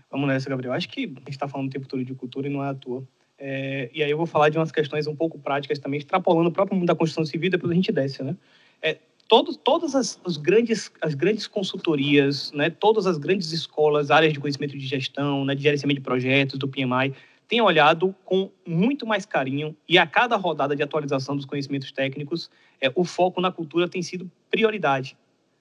Vamos 0.09 0.29
nessa, 0.29 0.49
Gabriel. 0.49 0.71
Acho 0.71 0.87
que 0.87 1.03
a 1.03 1.19
gente 1.19 1.29
está 1.29 1.47
falando 1.49 1.67
o 1.67 1.71
tempo 1.71 1.85
todo 1.85 2.05
de 2.05 2.13
cultura 2.13 2.47
e 2.47 2.49
não 2.49 2.63
é 2.63 2.69
à 2.69 2.73
toa. 2.73 3.03
É, 3.37 3.89
e 3.93 4.03
aí 4.03 4.09
eu 4.09 4.17
vou 4.17 4.25
falar 4.25 4.49
de 4.49 4.57
umas 4.57 4.71
questões 4.71 5.07
um 5.07 5.15
pouco 5.15 5.39
práticas 5.39 5.79
também, 5.79 5.97
extrapolando 5.97 6.49
o 6.49 6.51
próprio 6.51 6.77
mundo 6.77 6.87
da 6.87 6.95
construção 6.95 7.25
civil, 7.25 7.49
depois 7.49 7.71
a 7.71 7.75
gente 7.75 7.91
desce, 7.91 8.23
né? 8.23 8.35
É, 8.81 8.97
todas 9.27 9.95
as, 9.95 10.19
as, 10.25 10.37
grandes, 10.37 10.91
as 11.01 11.15
grandes 11.15 11.47
consultorias, 11.47 12.51
né, 12.51 12.69
todas 12.69 13.07
as 13.07 13.17
grandes 13.17 13.51
escolas, 13.51 14.11
áreas 14.11 14.33
de 14.33 14.39
conhecimento 14.39 14.77
de 14.77 14.85
gestão, 14.85 15.43
né, 15.45 15.55
de 15.55 15.63
gerenciamento 15.63 15.99
de 15.99 16.03
projetos, 16.03 16.59
do 16.59 16.67
PMI, 16.67 17.13
têm 17.47 17.61
olhado 17.61 18.15
com 18.23 18.51
muito 18.65 19.05
mais 19.05 19.25
carinho 19.25 19.75
e 19.87 19.97
a 19.97 20.05
cada 20.05 20.35
rodada 20.35 20.75
de 20.75 20.83
atualização 20.83 21.35
dos 21.35 21.45
conhecimentos 21.45 21.91
técnicos, 21.91 22.49
é, 22.79 22.91
o 22.95 23.03
foco 23.03 23.41
na 23.41 23.51
cultura 23.51 23.87
tem 23.87 24.01
sido 24.01 24.29
prioridade, 24.49 25.17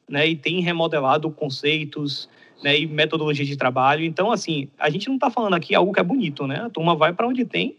né, 0.09 0.29
e 0.29 0.37
tem 0.37 0.61
remodelado 0.61 1.31
conceitos, 1.31 2.29
né, 2.63 2.79
e 2.79 2.87
metodologias 2.87 3.49
de 3.49 3.57
trabalho. 3.57 4.05
Então, 4.05 4.31
assim, 4.31 4.69
a 4.79 4.89
gente 4.89 5.09
não 5.09 5.17
está 5.17 5.31
falando 5.31 5.55
aqui 5.55 5.75
algo 5.75 5.93
que 5.93 6.01
é 6.01 6.03
bonito, 6.03 6.47
né? 6.47 6.63
A 6.65 6.71
turma 6.71 6.95
vai 6.95 7.13
para 7.13 7.27
onde 7.27 7.45
tem 7.45 7.77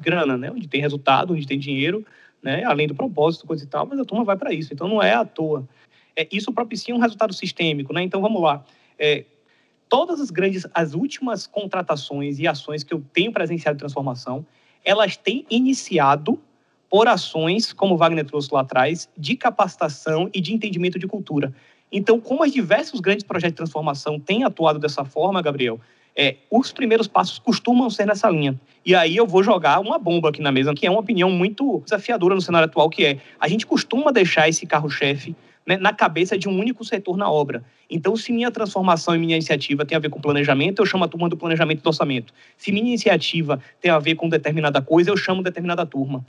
grana, 0.00 0.36
né? 0.36 0.50
Onde 0.50 0.66
tem 0.66 0.80
resultado, 0.80 1.34
onde 1.34 1.46
tem 1.46 1.58
dinheiro, 1.58 2.04
né? 2.42 2.64
Além 2.64 2.86
do 2.86 2.94
propósito, 2.94 3.46
coisa 3.46 3.64
e 3.64 3.66
tal, 3.66 3.86
mas 3.86 3.98
a 3.98 4.04
turma 4.04 4.24
vai 4.24 4.36
para 4.36 4.52
isso. 4.52 4.72
Então, 4.72 4.88
não 4.88 5.02
é 5.02 5.12
à 5.12 5.24
toa. 5.24 5.68
É, 6.16 6.26
isso 6.32 6.52
propicia 6.52 6.94
um 6.94 6.98
resultado 6.98 7.32
sistêmico, 7.32 7.92
né? 7.92 8.02
Então, 8.02 8.20
vamos 8.20 8.40
lá. 8.40 8.64
É, 8.98 9.24
todas 9.88 10.20
as 10.20 10.30
grandes, 10.30 10.66
as 10.72 10.94
últimas 10.94 11.46
contratações 11.46 12.38
e 12.38 12.46
ações 12.46 12.82
que 12.82 12.94
eu 12.94 13.04
tenho 13.12 13.32
presenciado 13.32 13.76
de 13.76 13.80
transformação, 13.80 14.46
elas 14.84 15.16
têm 15.16 15.44
iniciado 15.50 16.40
por 16.92 17.08
ações, 17.08 17.72
como 17.72 17.96
Wagner 17.96 18.26
trouxe 18.26 18.50
lá 18.52 18.60
atrás, 18.60 19.08
de 19.16 19.34
capacitação 19.34 20.28
e 20.30 20.42
de 20.42 20.52
entendimento 20.52 20.98
de 20.98 21.06
cultura. 21.06 21.50
Então, 21.90 22.20
como 22.20 22.44
os 22.44 22.52
diversos 22.52 23.00
grandes 23.00 23.24
projetos 23.24 23.54
de 23.54 23.56
transformação 23.56 24.20
têm 24.20 24.44
atuado 24.44 24.78
dessa 24.78 25.02
forma, 25.02 25.40
Gabriel, 25.40 25.80
é, 26.14 26.36
os 26.50 26.70
primeiros 26.70 27.08
passos 27.08 27.38
costumam 27.38 27.88
ser 27.88 28.04
nessa 28.04 28.28
linha. 28.28 28.60
E 28.84 28.94
aí 28.94 29.16
eu 29.16 29.26
vou 29.26 29.42
jogar 29.42 29.80
uma 29.80 29.98
bomba 29.98 30.28
aqui 30.28 30.42
na 30.42 30.52
mesa, 30.52 30.74
que 30.74 30.86
é 30.86 30.90
uma 30.90 31.00
opinião 31.00 31.30
muito 31.30 31.80
desafiadora 31.82 32.34
no 32.34 32.42
cenário 32.42 32.66
atual, 32.66 32.90
que 32.90 33.06
é 33.06 33.18
a 33.40 33.48
gente 33.48 33.66
costuma 33.66 34.12
deixar 34.12 34.50
esse 34.50 34.66
carro-chefe 34.66 35.34
né, 35.66 35.78
na 35.78 35.94
cabeça 35.94 36.36
de 36.36 36.46
um 36.46 36.58
único 36.58 36.84
setor 36.84 37.16
na 37.16 37.30
obra. 37.30 37.64
Então, 37.88 38.14
se 38.16 38.32
minha 38.32 38.50
transformação 38.50 39.16
e 39.16 39.18
minha 39.18 39.36
iniciativa 39.36 39.86
tem 39.86 39.96
a 39.96 39.98
ver 39.98 40.10
com 40.10 40.20
planejamento, 40.20 40.82
eu 40.82 40.86
chamo 40.86 41.04
a 41.04 41.08
turma 41.08 41.30
do 41.30 41.38
planejamento 41.38 41.78
e 41.78 41.82
do 41.82 41.86
orçamento. 41.86 42.34
Se 42.58 42.70
minha 42.70 42.88
iniciativa 42.88 43.58
tem 43.80 43.90
a 43.90 43.98
ver 43.98 44.14
com 44.14 44.28
determinada 44.28 44.82
coisa, 44.82 45.08
eu 45.08 45.16
chamo 45.16 45.42
determinada 45.42 45.86
turma. 45.86 46.22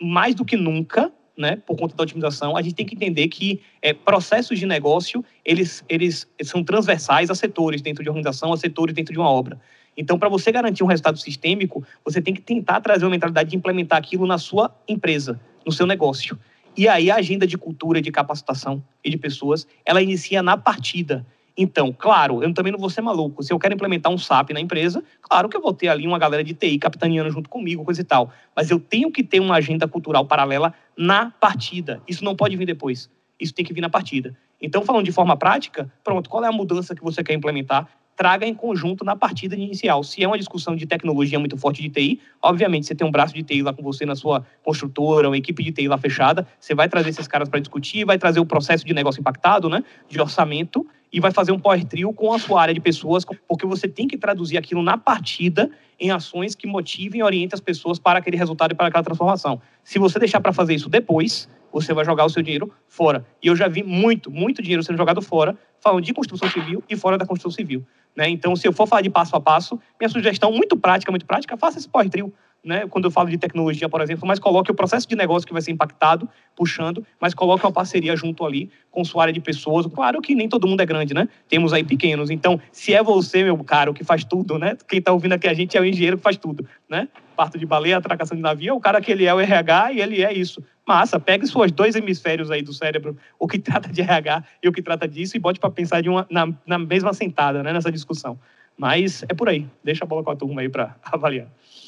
Mais 0.00 0.34
do 0.34 0.44
que 0.44 0.56
nunca, 0.56 1.12
né, 1.36 1.56
por 1.56 1.76
conta 1.76 1.96
da 1.96 2.02
otimização, 2.02 2.56
a 2.56 2.62
gente 2.62 2.74
tem 2.74 2.84
que 2.84 2.94
entender 2.94 3.28
que 3.28 3.60
é, 3.80 3.94
processos 3.94 4.58
de 4.58 4.66
negócio, 4.66 5.24
eles, 5.44 5.82
eles 5.88 6.28
são 6.42 6.62
transversais 6.62 7.30
a 7.30 7.34
setores 7.34 7.80
dentro 7.80 8.02
de 8.02 8.10
organização, 8.10 8.52
a 8.52 8.56
setores 8.56 8.94
dentro 8.94 9.12
de 9.12 9.18
uma 9.18 9.30
obra. 9.30 9.58
Então, 9.96 10.18
para 10.18 10.28
você 10.28 10.52
garantir 10.52 10.84
um 10.84 10.86
resultado 10.86 11.18
sistêmico, 11.18 11.84
você 12.04 12.20
tem 12.20 12.34
que 12.34 12.40
tentar 12.40 12.80
trazer 12.80 13.04
uma 13.04 13.10
mentalidade 13.10 13.50
de 13.50 13.56
implementar 13.56 13.98
aquilo 13.98 14.26
na 14.26 14.38
sua 14.38 14.74
empresa, 14.88 15.40
no 15.66 15.72
seu 15.72 15.86
negócio. 15.86 16.38
E 16.76 16.88
aí 16.88 17.10
a 17.10 17.16
agenda 17.16 17.46
de 17.46 17.58
cultura, 17.58 18.00
de 18.00 18.10
capacitação 18.10 18.82
e 19.04 19.10
de 19.10 19.18
pessoas, 19.18 19.66
ela 19.84 20.00
inicia 20.00 20.42
na 20.42 20.56
partida. 20.56 21.26
Então, 21.62 21.92
claro, 21.92 22.42
eu 22.42 22.54
também 22.54 22.72
não 22.72 22.78
vou 22.78 22.88
ser 22.88 23.02
maluco. 23.02 23.42
Se 23.42 23.52
eu 23.52 23.58
quero 23.58 23.74
implementar 23.74 24.10
um 24.10 24.16
SAP 24.16 24.52
na 24.52 24.60
empresa, 24.60 25.04
claro 25.20 25.46
que 25.46 25.54
eu 25.54 25.60
vou 25.60 25.74
ter 25.74 25.88
ali 25.88 26.06
uma 26.06 26.18
galera 26.18 26.42
de 26.42 26.54
TI 26.54 26.78
capitaneando 26.78 27.30
junto 27.30 27.50
comigo, 27.50 27.84
coisa 27.84 28.00
e 28.00 28.04
tal. 28.04 28.32
Mas 28.56 28.70
eu 28.70 28.80
tenho 28.80 29.12
que 29.12 29.22
ter 29.22 29.40
uma 29.40 29.56
agenda 29.56 29.86
cultural 29.86 30.24
paralela 30.24 30.72
na 30.96 31.30
partida. 31.38 32.00
Isso 32.08 32.24
não 32.24 32.34
pode 32.34 32.56
vir 32.56 32.64
depois. 32.64 33.10
Isso 33.38 33.52
tem 33.52 33.62
que 33.62 33.74
vir 33.74 33.82
na 33.82 33.90
partida. 33.90 34.34
Então, 34.58 34.82
falando 34.86 35.04
de 35.04 35.12
forma 35.12 35.36
prática, 35.36 35.92
pronto, 36.02 36.30
qual 36.30 36.42
é 36.42 36.48
a 36.48 36.52
mudança 36.52 36.94
que 36.94 37.02
você 37.02 37.22
quer 37.22 37.34
implementar? 37.34 37.86
Traga 38.20 38.46
em 38.46 38.52
conjunto 38.52 39.02
na 39.02 39.16
partida 39.16 39.56
inicial. 39.56 40.04
Se 40.04 40.22
é 40.22 40.26
uma 40.26 40.36
discussão 40.36 40.76
de 40.76 40.84
tecnologia 40.84 41.38
muito 41.38 41.56
forte 41.56 41.80
de 41.80 41.88
TI, 41.88 42.20
obviamente 42.42 42.86
você 42.86 42.94
tem 42.94 43.06
um 43.06 43.10
braço 43.10 43.32
de 43.32 43.42
TI 43.42 43.62
lá 43.62 43.72
com 43.72 43.82
você 43.82 44.04
na 44.04 44.14
sua 44.14 44.44
construtora, 44.62 45.26
uma 45.26 45.38
equipe 45.38 45.62
de 45.62 45.72
TI 45.72 45.88
lá 45.88 45.96
fechada, 45.96 46.46
você 46.60 46.74
vai 46.74 46.86
trazer 46.86 47.08
esses 47.08 47.26
caras 47.26 47.48
para 47.48 47.58
discutir, 47.60 48.04
vai 48.04 48.18
trazer 48.18 48.38
o 48.38 48.44
processo 48.44 48.84
de 48.84 48.92
negócio 48.92 49.20
impactado, 49.20 49.70
né, 49.70 49.82
de 50.06 50.20
orçamento, 50.20 50.86
e 51.10 51.18
vai 51.18 51.30
fazer 51.30 51.52
um 51.52 51.58
power 51.58 51.82
trio 51.86 52.12
com 52.12 52.30
a 52.34 52.38
sua 52.38 52.60
área 52.60 52.74
de 52.74 52.80
pessoas, 52.80 53.24
porque 53.48 53.64
você 53.64 53.88
tem 53.88 54.06
que 54.06 54.18
traduzir 54.18 54.58
aquilo 54.58 54.82
na 54.82 54.98
partida 54.98 55.70
em 55.98 56.10
ações 56.10 56.54
que 56.54 56.66
motivem 56.66 57.20
e 57.20 57.22
orientem 57.22 57.54
as 57.54 57.60
pessoas 57.60 57.98
para 57.98 58.18
aquele 58.18 58.36
resultado 58.36 58.72
e 58.72 58.74
para 58.74 58.88
aquela 58.88 59.02
transformação. 59.02 59.62
Se 59.82 59.98
você 59.98 60.18
deixar 60.18 60.42
para 60.42 60.52
fazer 60.52 60.74
isso 60.74 60.90
depois, 60.90 61.48
você 61.72 61.94
vai 61.94 62.04
jogar 62.04 62.24
o 62.24 62.28
seu 62.28 62.42
dinheiro 62.42 62.70
fora. 62.86 63.24
E 63.42 63.46
eu 63.46 63.56
já 63.56 63.68
vi 63.68 63.82
muito, 63.82 64.30
muito 64.30 64.60
dinheiro 64.60 64.82
sendo 64.82 64.96
jogado 64.96 65.22
fora, 65.22 65.56
falando 65.80 66.04
de 66.04 66.12
construção 66.12 66.48
civil 66.50 66.82
e 66.88 66.96
fora 66.96 67.16
da 67.16 67.26
construção 67.26 67.50
civil. 67.50 67.84
Né? 68.16 68.28
Então, 68.28 68.54
se 68.56 68.66
eu 68.66 68.72
for 68.72 68.86
falar 68.86 69.02
de 69.02 69.10
passo 69.10 69.36
a 69.36 69.40
passo, 69.40 69.78
minha 69.98 70.08
sugestão 70.08 70.52
muito 70.52 70.76
prática, 70.76 71.10
muito 71.12 71.26
prática, 71.26 71.56
faça 71.56 71.78
esse 71.78 71.88
power 71.88 72.08
trio. 72.08 72.32
Né? 72.62 72.86
Quando 72.88 73.06
eu 73.06 73.10
falo 73.10 73.30
de 73.30 73.38
tecnologia, 73.38 73.88
por 73.88 74.02
exemplo, 74.02 74.28
mas 74.28 74.38
coloque 74.38 74.70
o 74.70 74.74
processo 74.74 75.08
de 75.08 75.16
negócio 75.16 75.46
que 75.46 75.52
vai 75.52 75.62
ser 75.62 75.70
impactado, 75.70 76.28
puxando, 76.54 77.04
mas 77.18 77.32
coloque 77.32 77.64
uma 77.64 77.72
parceria 77.72 78.14
junto 78.14 78.44
ali 78.44 78.70
com 78.90 79.02
sua 79.02 79.22
área 79.22 79.32
de 79.32 79.40
pessoas. 79.40 79.86
Claro 79.86 80.20
que 80.20 80.34
nem 80.34 80.46
todo 80.46 80.66
mundo 80.66 80.80
é 80.80 80.86
grande, 80.86 81.14
né? 81.14 81.26
Temos 81.48 81.72
aí 81.72 81.82
pequenos. 81.82 82.28
Então, 82.28 82.60
se 82.70 82.92
é 82.92 83.02
você, 83.02 83.42
meu 83.42 83.56
caro, 83.64 83.94
que 83.94 84.04
faz 84.04 84.24
tudo, 84.24 84.58
né? 84.58 84.76
Quem 84.86 84.98
está 84.98 85.10
ouvindo 85.10 85.32
aqui 85.32 85.48
a 85.48 85.54
gente 85.54 85.76
é 85.76 85.80
o 85.80 85.84
engenheiro 85.84 86.18
que 86.18 86.22
faz 86.22 86.36
tudo, 86.36 86.66
né? 86.88 87.08
Parto 87.34 87.58
de 87.58 87.64
baleia, 87.64 87.96
atracação 87.96 88.36
de 88.36 88.42
navio, 88.42 88.70
é 88.70 88.72
o 88.74 88.80
cara 88.80 89.00
que 89.00 89.10
ele 89.10 89.24
é 89.24 89.32
o 89.32 89.40
RH 89.40 89.92
e 89.92 90.00
ele 90.00 90.22
é 90.22 90.32
isso. 90.32 90.62
Massa, 90.90 91.20
pegue 91.20 91.46
suas 91.46 91.70
dois 91.70 91.94
hemisférios 91.94 92.50
aí 92.50 92.62
do 92.62 92.72
cérebro, 92.72 93.16
o 93.38 93.46
que 93.46 93.58
trata 93.62 93.88
de 93.88 94.00
RH 94.00 94.42
e 94.60 94.68
o 94.68 94.72
que 94.72 94.82
trata 94.82 95.06
disso, 95.06 95.36
e 95.36 95.40
bote 95.40 95.60
para 95.60 95.70
pensar 95.70 96.00
de 96.00 96.08
uma, 96.08 96.26
na, 96.28 96.52
na 96.66 96.78
mesma 96.80 97.12
sentada, 97.12 97.62
né? 97.62 97.72
Nessa 97.72 97.92
discussão. 97.92 98.36
Mas 98.76 99.22
é 99.28 99.32
por 99.32 99.48
aí. 99.48 99.66
Deixa 99.84 100.02
a 100.02 100.06
bola 100.06 100.24
com 100.24 100.32
a 100.32 100.36
turma 100.36 100.62
aí 100.62 100.68
para 100.68 100.96
avaliar. 101.12 101.46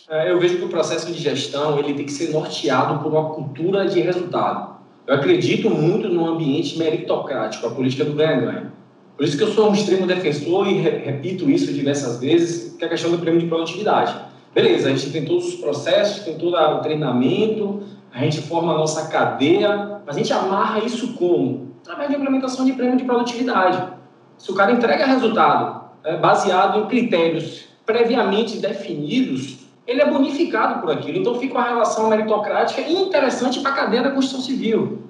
É, 0.08 0.30
eu 0.30 0.38
vejo 0.38 0.56
que 0.56 0.64
o 0.64 0.68
processo 0.68 1.12
de 1.12 1.18
gestão 1.18 1.80
ele 1.80 1.94
tem 1.94 2.06
que 2.06 2.12
ser 2.12 2.30
norteado 2.30 3.02
por 3.02 3.10
uma 3.10 3.30
cultura 3.30 3.88
de 3.88 4.00
resultado. 4.00 4.76
Eu 5.04 5.16
acredito 5.16 5.68
muito 5.68 6.08
no 6.08 6.24
ambiente 6.24 6.78
meritocrático, 6.78 7.66
a 7.66 7.70
política 7.70 8.04
do 8.04 8.12
ganha-ganha. 8.12 8.72
Por 9.16 9.24
isso 9.24 9.36
que 9.36 9.42
eu 9.42 9.48
sou 9.48 9.68
um 9.68 9.74
extremo 9.74 10.06
defensor 10.06 10.68
e 10.68 10.74
repito 10.74 11.50
isso 11.50 11.72
diversas 11.72 12.20
vezes, 12.20 12.76
que 12.76 12.84
é 12.84 12.86
a 12.86 12.90
questão 12.90 13.10
do 13.10 13.18
prêmio 13.18 13.40
de 13.40 13.46
produtividade. 13.48 14.14
Beleza, 14.54 14.88
a 14.90 14.94
gente 14.94 15.10
tem 15.10 15.24
todos 15.24 15.48
os 15.48 15.54
processos, 15.56 16.24
tem 16.24 16.36
todo 16.36 16.54
o 16.54 16.78
treinamento, 16.80 17.82
a 18.12 18.18
gente 18.18 18.42
forma 18.42 18.74
a 18.74 18.78
nossa 18.78 19.08
cadeia, 19.08 20.00
mas 20.04 20.16
a 20.16 20.18
gente 20.18 20.32
amarra 20.32 20.80
isso 20.80 21.14
como? 21.14 21.72
Através 21.80 22.10
da 22.10 22.16
implementação 22.16 22.64
de 22.64 22.72
prêmio 22.72 22.96
de 22.96 23.04
produtividade. 23.04 23.82
Se 24.36 24.50
o 24.50 24.54
cara 24.54 24.72
entrega 24.72 25.06
resultado 25.06 25.82
é, 26.04 26.16
baseado 26.16 26.80
em 26.80 26.86
critérios 26.86 27.68
previamente 27.86 28.58
definidos, 28.58 29.58
ele 29.86 30.00
é 30.00 30.10
bonificado 30.10 30.80
por 30.80 30.90
aquilo. 30.90 31.18
Então 31.18 31.38
fica 31.38 31.54
uma 31.54 31.64
relação 31.64 32.08
meritocrática 32.08 32.82
interessante 32.82 33.60
para 33.60 33.72
a 33.72 33.74
cadeia 33.74 34.02
da 34.02 34.10
construção 34.10 34.40
civil. 34.40 35.02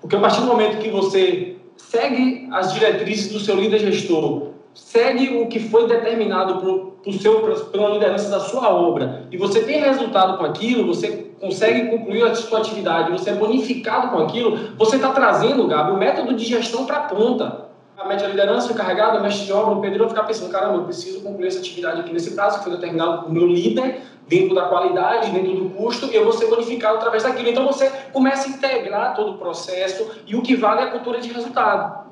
Porque 0.00 0.16
a 0.16 0.20
partir 0.20 0.40
do 0.40 0.46
momento 0.46 0.78
que 0.78 0.90
você 0.90 1.56
segue 1.76 2.48
as 2.52 2.72
diretrizes 2.72 3.32
do 3.32 3.40
seu 3.40 3.56
líder 3.56 3.78
gestor, 3.80 4.43
segue 4.74 5.40
o 5.40 5.46
que 5.46 5.60
foi 5.60 5.86
determinado 5.86 6.60
por, 6.60 7.12
seu, 7.14 7.40
pela 7.70 7.90
liderança 7.90 8.28
da 8.28 8.40
sua 8.40 8.68
obra, 8.74 9.26
e 9.30 9.36
você 9.36 9.62
tem 9.62 9.80
resultado 9.80 10.36
com 10.36 10.44
aquilo, 10.44 10.86
você 10.86 11.32
consegue 11.40 11.88
concluir 11.88 12.24
a 12.24 12.34
sua 12.34 12.58
atividade, 12.58 13.12
você 13.12 13.30
é 13.30 13.34
bonificado 13.34 14.08
com 14.08 14.18
aquilo, 14.18 14.58
você 14.76 14.96
está 14.96 15.10
trazendo, 15.10 15.66
Gabi, 15.66 15.92
o 15.92 15.96
método 15.96 16.34
de 16.34 16.44
gestão 16.44 16.84
para 16.84 16.96
a 16.96 17.02
ponta 17.02 17.64
a 17.96 18.08
média 18.08 18.26
liderança, 18.26 18.68
o 18.68 18.72
encarregado, 18.72 19.18
o 19.18 19.22
mestre 19.22 19.46
de 19.46 19.52
obra, 19.52 19.72
o 19.72 19.80
pedreiro 19.80 20.08
ficar 20.08 20.24
pensando, 20.24 20.50
caramba, 20.50 20.78
eu 20.78 20.84
preciso 20.84 21.22
concluir 21.22 21.46
essa 21.46 21.60
atividade 21.60 22.00
aqui 22.00 22.12
nesse 22.12 22.32
prazo 22.34 22.58
que 22.58 22.64
foi 22.64 22.72
determinado 22.72 23.22
por 23.22 23.32
meu 23.32 23.46
líder, 23.46 24.02
dentro 24.26 24.54
da 24.54 24.62
qualidade, 24.62 25.30
dentro 25.30 25.54
do 25.54 25.70
custo, 25.70 26.06
eu 26.06 26.24
vou 26.24 26.32
ser 26.32 26.46
bonificado 26.46 26.96
através 26.96 27.22
daquilo. 27.22 27.48
Então 27.48 27.66
você 27.66 27.90
começa 28.12 28.48
a 28.48 28.50
integrar 28.50 29.14
todo 29.14 29.32
o 29.32 29.38
processo 29.38 30.10
e 30.26 30.34
o 30.34 30.42
que 30.42 30.56
vale 30.56 30.80
é 30.80 30.84
a 30.84 30.90
cultura 30.90 31.20
de 31.20 31.32
resultado. 31.32 32.03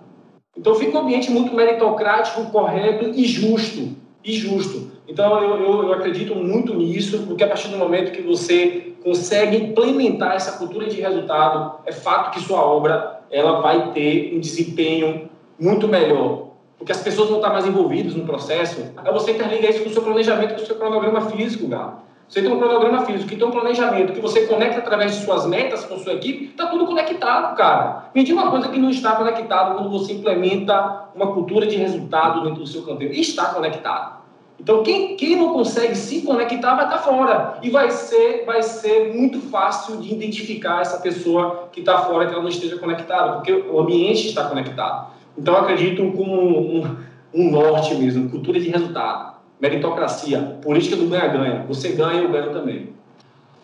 Então 0.57 0.75
fica 0.75 0.99
um 0.99 1.03
ambiente 1.03 1.31
muito 1.31 1.55
meritocrático, 1.55 2.51
correto 2.51 3.11
e 3.15 3.25
justo. 3.25 3.97
E 4.25 4.33
justo. 4.33 4.93
Então 5.09 5.43
eu, 5.43 5.57
eu, 5.57 5.83
eu 5.85 5.93
acredito 5.93 6.35
muito 6.35 6.75
nisso, 6.75 7.25
porque 7.27 7.43
a 7.43 7.49
partir 7.49 7.69
do 7.69 7.79
momento 7.79 8.13
que 8.13 8.23
você 8.23 8.93
consegue 9.03 9.57
implementar 9.57 10.37
essa 10.37 10.53
cultura 10.59 10.87
de 10.89 11.01
resultado, 11.01 11.81
é 11.85 11.93
fato 11.93 12.31
que 12.31 12.41
sua 12.41 12.65
obra 12.65 13.21
ela 13.31 13.61
vai 13.61 13.93
ter 13.93 14.33
um 14.35 14.41
desempenho 14.41 15.29
muito 15.59 15.89
melhor, 15.89 16.51
porque 16.79 16.93
as 16.93 17.03
pessoas 17.03 17.29
vão 17.29 17.39
estar 17.39 17.51
mais 17.51 17.67
envolvidas 17.67 18.15
no 18.15 18.25
processo, 18.25 18.81
é 19.05 19.13
você 19.13 19.33
interliga 19.33 19.71
isso 19.71 19.83
com 19.83 19.91
o 19.91 19.93
seu 19.93 20.03
planejamento, 20.03 20.55
com 20.55 20.63
o 20.63 20.67
seu 20.67 20.77
cronograma 20.77 21.31
físico, 21.31 21.67
Galo. 21.67 22.03
Você 22.33 22.41
tem 22.41 22.51
um 22.51 22.59
cronograma 22.59 23.05
físico, 23.05 23.29
que 23.29 23.37
tem 23.37 23.47
um 23.47 23.51
planejamento, 23.51 24.15
que 24.15 24.21
você 24.21 24.47
conecta 24.47 24.79
através 24.79 25.15
de 25.15 25.23
suas 25.23 25.45
metas 25.45 25.85
com 25.85 25.99
sua 25.99 26.15
equipe, 26.15 26.47
está 26.47 26.65
tudo 26.67 26.87
conectado, 26.87 27.55
cara. 27.55 28.07
Me 28.15 28.25
diga 28.25 28.41
uma 28.41 28.51
coisa 28.51 28.71
que 28.71 28.79
não 28.79 28.89
está 28.89 29.17
conectado 29.17 29.75
quando 29.75 29.91
você 29.91 30.15
implementa 30.15 31.11
uma 31.15 31.35
cultura 31.35 31.67
de 31.67 31.77
resultado 31.77 32.43
dentro 32.43 32.61
do 32.61 32.67
seu 32.67 32.87
canteiro. 32.87 33.13
Está 33.13 33.53
conectado. 33.53 34.23
Então, 34.59 34.83
quem, 34.83 35.15
quem 35.15 35.37
não 35.37 35.53
consegue 35.53 35.95
se 35.95 36.23
conectar 36.23 36.75
vai 36.75 36.87
estar 36.87 37.01
fora. 37.01 37.59
E 37.63 37.69
vai 37.69 37.91
ser, 37.91 38.47
vai 38.47 38.63
ser 38.63 39.13
muito 39.15 39.39
fácil 39.51 39.99
de 39.99 40.15
identificar 40.15 40.81
essa 40.81 41.03
pessoa 41.03 41.69
que 41.71 41.81
está 41.81 41.99
fora, 41.99 42.25
que 42.25 42.33
ela 42.33 42.43
não 42.43 42.49
esteja 42.49 42.79
conectada, 42.79 43.33
porque 43.35 43.53
o 43.53 43.79
ambiente 43.79 44.29
está 44.29 44.45
conectado. 44.45 45.11
Então, 45.37 45.55
acredito 45.55 46.11
como 46.13 46.81
um, 46.81 46.97
um 47.35 47.51
norte 47.51 47.95
mesmo, 47.95 48.31
cultura 48.31 48.59
de 48.59 48.71
resultado. 48.71 49.33
Meritocracia, 49.63 50.59
política 50.61 50.97
do 50.97 51.07
ganha-ganha. 51.07 51.65
Você 51.69 51.93
ganha, 51.93 52.21
eu 52.21 52.33
ganho 52.33 52.53
também. 52.53 52.93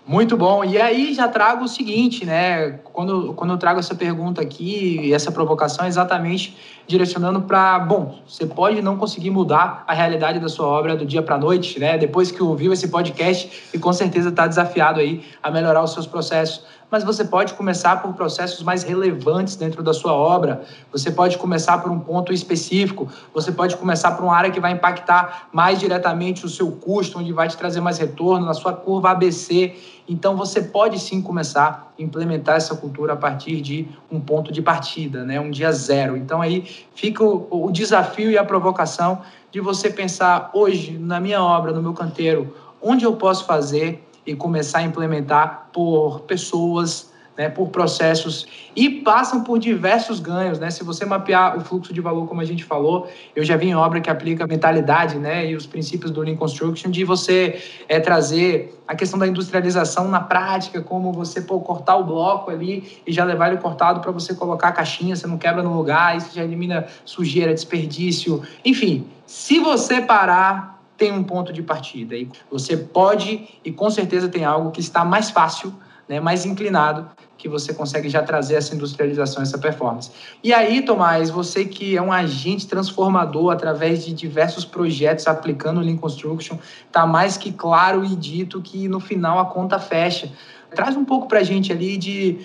Muito 0.06 0.36
bom. 0.36 0.64
E 0.64 0.80
aí 0.80 1.12
já 1.12 1.26
trago 1.26 1.64
o 1.64 1.68
seguinte, 1.68 2.24
né? 2.24 2.78
Quando, 2.92 3.34
quando 3.34 3.50
eu 3.50 3.58
trago 3.58 3.80
essa 3.80 3.96
pergunta 3.96 4.40
aqui 4.40 5.00
e 5.02 5.12
essa 5.12 5.32
provocação, 5.32 5.84
é 5.84 5.88
exatamente 5.88 6.56
direcionando 6.86 7.42
para, 7.42 7.80
bom, 7.80 8.20
você 8.26 8.46
pode 8.46 8.80
não 8.80 8.96
conseguir 8.96 9.30
mudar 9.30 9.84
a 9.86 9.92
realidade 9.92 10.38
da 10.38 10.48
sua 10.48 10.66
obra 10.66 10.96
do 10.96 11.04
dia 11.04 11.20
para 11.20 11.34
a 11.34 11.38
noite, 11.38 11.78
né? 11.80 11.98
Depois 11.98 12.30
que 12.30 12.42
ouviu 12.42 12.72
esse 12.72 12.88
podcast 12.88 13.68
e 13.74 13.78
com 13.78 13.92
certeza 13.92 14.30
está 14.30 14.46
desafiado 14.46 15.00
aí 15.00 15.22
a 15.42 15.50
melhorar 15.50 15.82
os 15.82 15.92
seus 15.92 16.06
processos 16.06 16.64
mas 16.90 17.04
você 17.04 17.24
pode 17.24 17.54
começar 17.54 18.00
por 18.00 18.14
processos 18.14 18.62
mais 18.62 18.82
relevantes 18.82 19.56
dentro 19.56 19.82
da 19.82 19.92
sua 19.92 20.12
obra. 20.12 20.62
Você 20.90 21.10
pode 21.10 21.36
começar 21.36 21.78
por 21.78 21.90
um 21.90 22.00
ponto 22.00 22.32
específico. 22.32 23.08
Você 23.34 23.52
pode 23.52 23.76
começar 23.76 24.12
por 24.12 24.24
uma 24.24 24.34
área 24.34 24.50
que 24.50 24.60
vai 24.60 24.72
impactar 24.72 25.48
mais 25.52 25.78
diretamente 25.78 26.46
o 26.46 26.48
seu 26.48 26.72
custo, 26.72 27.18
onde 27.18 27.32
vai 27.32 27.48
te 27.48 27.56
trazer 27.56 27.80
mais 27.80 27.98
retorno 27.98 28.46
na 28.46 28.54
sua 28.54 28.72
curva 28.72 29.10
ABC. 29.10 29.74
Então 30.08 30.34
você 30.36 30.62
pode 30.62 30.98
sim 30.98 31.20
começar 31.20 31.92
a 31.98 32.02
implementar 32.02 32.56
essa 32.56 32.74
cultura 32.74 33.12
a 33.12 33.16
partir 33.16 33.60
de 33.60 33.86
um 34.10 34.18
ponto 34.18 34.50
de 34.50 34.62
partida, 34.62 35.24
né? 35.24 35.38
Um 35.38 35.50
dia 35.50 35.70
zero. 35.70 36.16
Então 36.16 36.40
aí 36.40 36.64
fica 36.94 37.22
o, 37.22 37.66
o 37.66 37.70
desafio 37.70 38.30
e 38.30 38.38
a 38.38 38.44
provocação 38.44 39.20
de 39.52 39.60
você 39.60 39.90
pensar 39.90 40.50
hoje 40.54 40.98
na 40.98 41.20
minha 41.20 41.42
obra, 41.42 41.72
no 41.72 41.82
meu 41.82 41.92
canteiro, 41.92 42.54
onde 42.80 43.04
eu 43.04 43.16
posso 43.16 43.44
fazer 43.44 44.07
e 44.28 44.36
começar 44.36 44.80
a 44.80 44.82
implementar 44.82 45.70
por 45.72 46.20
pessoas, 46.20 47.10
né, 47.34 47.48
por 47.48 47.68
processos 47.68 48.48
e 48.74 48.90
passam 48.90 49.44
por 49.44 49.60
diversos 49.60 50.18
ganhos, 50.18 50.58
né? 50.58 50.70
Se 50.70 50.82
você 50.82 51.06
mapear 51.06 51.56
o 51.56 51.60
fluxo 51.60 51.94
de 51.94 52.00
valor, 52.00 52.26
como 52.26 52.40
a 52.40 52.44
gente 52.44 52.64
falou, 52.64 53.08
eu 53.34 53.44
já 53.44 53.56
vi 53.56 53.68
em 53.68 53.76
obra 53.76 54.00
que 54.00 54.10
aplica 54.10 54.42
a 54.42 54.46
mentalidade, 54.46 55.18
né, 55.18 55.48
e 55.48 55.54
os 55.54 55.64
princípios 55.64 56.10
do 56.10 56.20
Lean 56.20 56.34
Construction 56.34 56.90
de 56.90 57.04
você 57.04 57.62
é 57.88 58.00
trazer 58.00 58.82
a 58.88 58.94
questão 58.96 59.18
da 59.18 59.26
industrialização 59.26 60.08
na 60.08 60.20
prática, 60.20 60.82
como 60.82 61.12
você 61.12 61.40
pô, 61.40 61.60
cortar 61.60 61.96
o 61.96 62.04
bloco 62.04 62.50
ali 62.50 63.00
e 63.06 63.12
já 63.12 63.24
levar 63.24 63.52
ele 63.52 63.58
cortado 63.58 64.00
para 64.00 64.10
você 64.10 64.34
colocar 64.34 64.68
a 64.68 64.72
caixinha, 64.72 65.14
você 65.14 65.26
não 65.26 65.38
quebra 65.38 65.62
no 65.62 65.72
lugar, 65.72 66.16
isso 66.16 66.34
já 66.34 66.42
elimina 66.42 66.86
sujeira, 67.04 67.54
desperdício, 67.54 68.42
enfim. 68.64 69.06
Se 69.26 69.60
você 69.60 70.00
parar 70.00 70.77
tem 70.98 71.12
um 71.12 71.22
ponto 71.22 71.52
de 71.52 71.62
partida. 71.62 72.16
E 72.16 72.28
você 72.50 72.76
pode, 72.76 73.48
e 73.64 73.70
com 73.72 73.88
certeza 73.88 74.28
tem 74.28 74.44
algo 74.44 74.72
que 74.72 74.80
está 74.80 75.04
mais 75.04 75.30
fácil, 75.30 75.72
né, 76.08 76.18
mais 76.20 76.44
inclinado, 76.44 77.08
que 77.36 77.48
você 77.48 77.72
consegue 77.72 78.08
já 78.08 78.20
trazer 78.22 78.56
essa 78.56 78.74
industrialização, 78.74 79.42
essa 79.42 79.58
performance. 79.58 80.10
E 80.42 80.52
aí, 80.52 80.82
Tomás, 80.82 81.30
você 81.30 81.64
que 81.64 81.96
é 81.96 82.02
um 82.02 82.12
agente 82.12 82.66
transformador 82.66 83.52
através 83.52 84.04
de 84.04 84.12
diversos 84.12 84.64
projetos 84.64 85.28
aplicando 85.28 85.78
o 85.78 85.80
Lean 85.80 85.96
Construction, 85.96 86.58
está 86.86 87.06
mais 87.06 87.36
que 87.36 87.52
claro 87.52 88.04
e 88.04 88.16
dito 88.16 88.60
que 88.60 88.88
no 88.88 88.98
final 88.98 89.38
a 89.38 89.44
conta 89.44 89.78
fecha. 89.78 90.32
Traz 90.74 90.96
um 90.96 91.04
pouco 91.04 91.28
para 91.28 91.38
a 91.38 91.44
gente 91.44 91.72
ali 91.72 91.96
de 91.96 92.38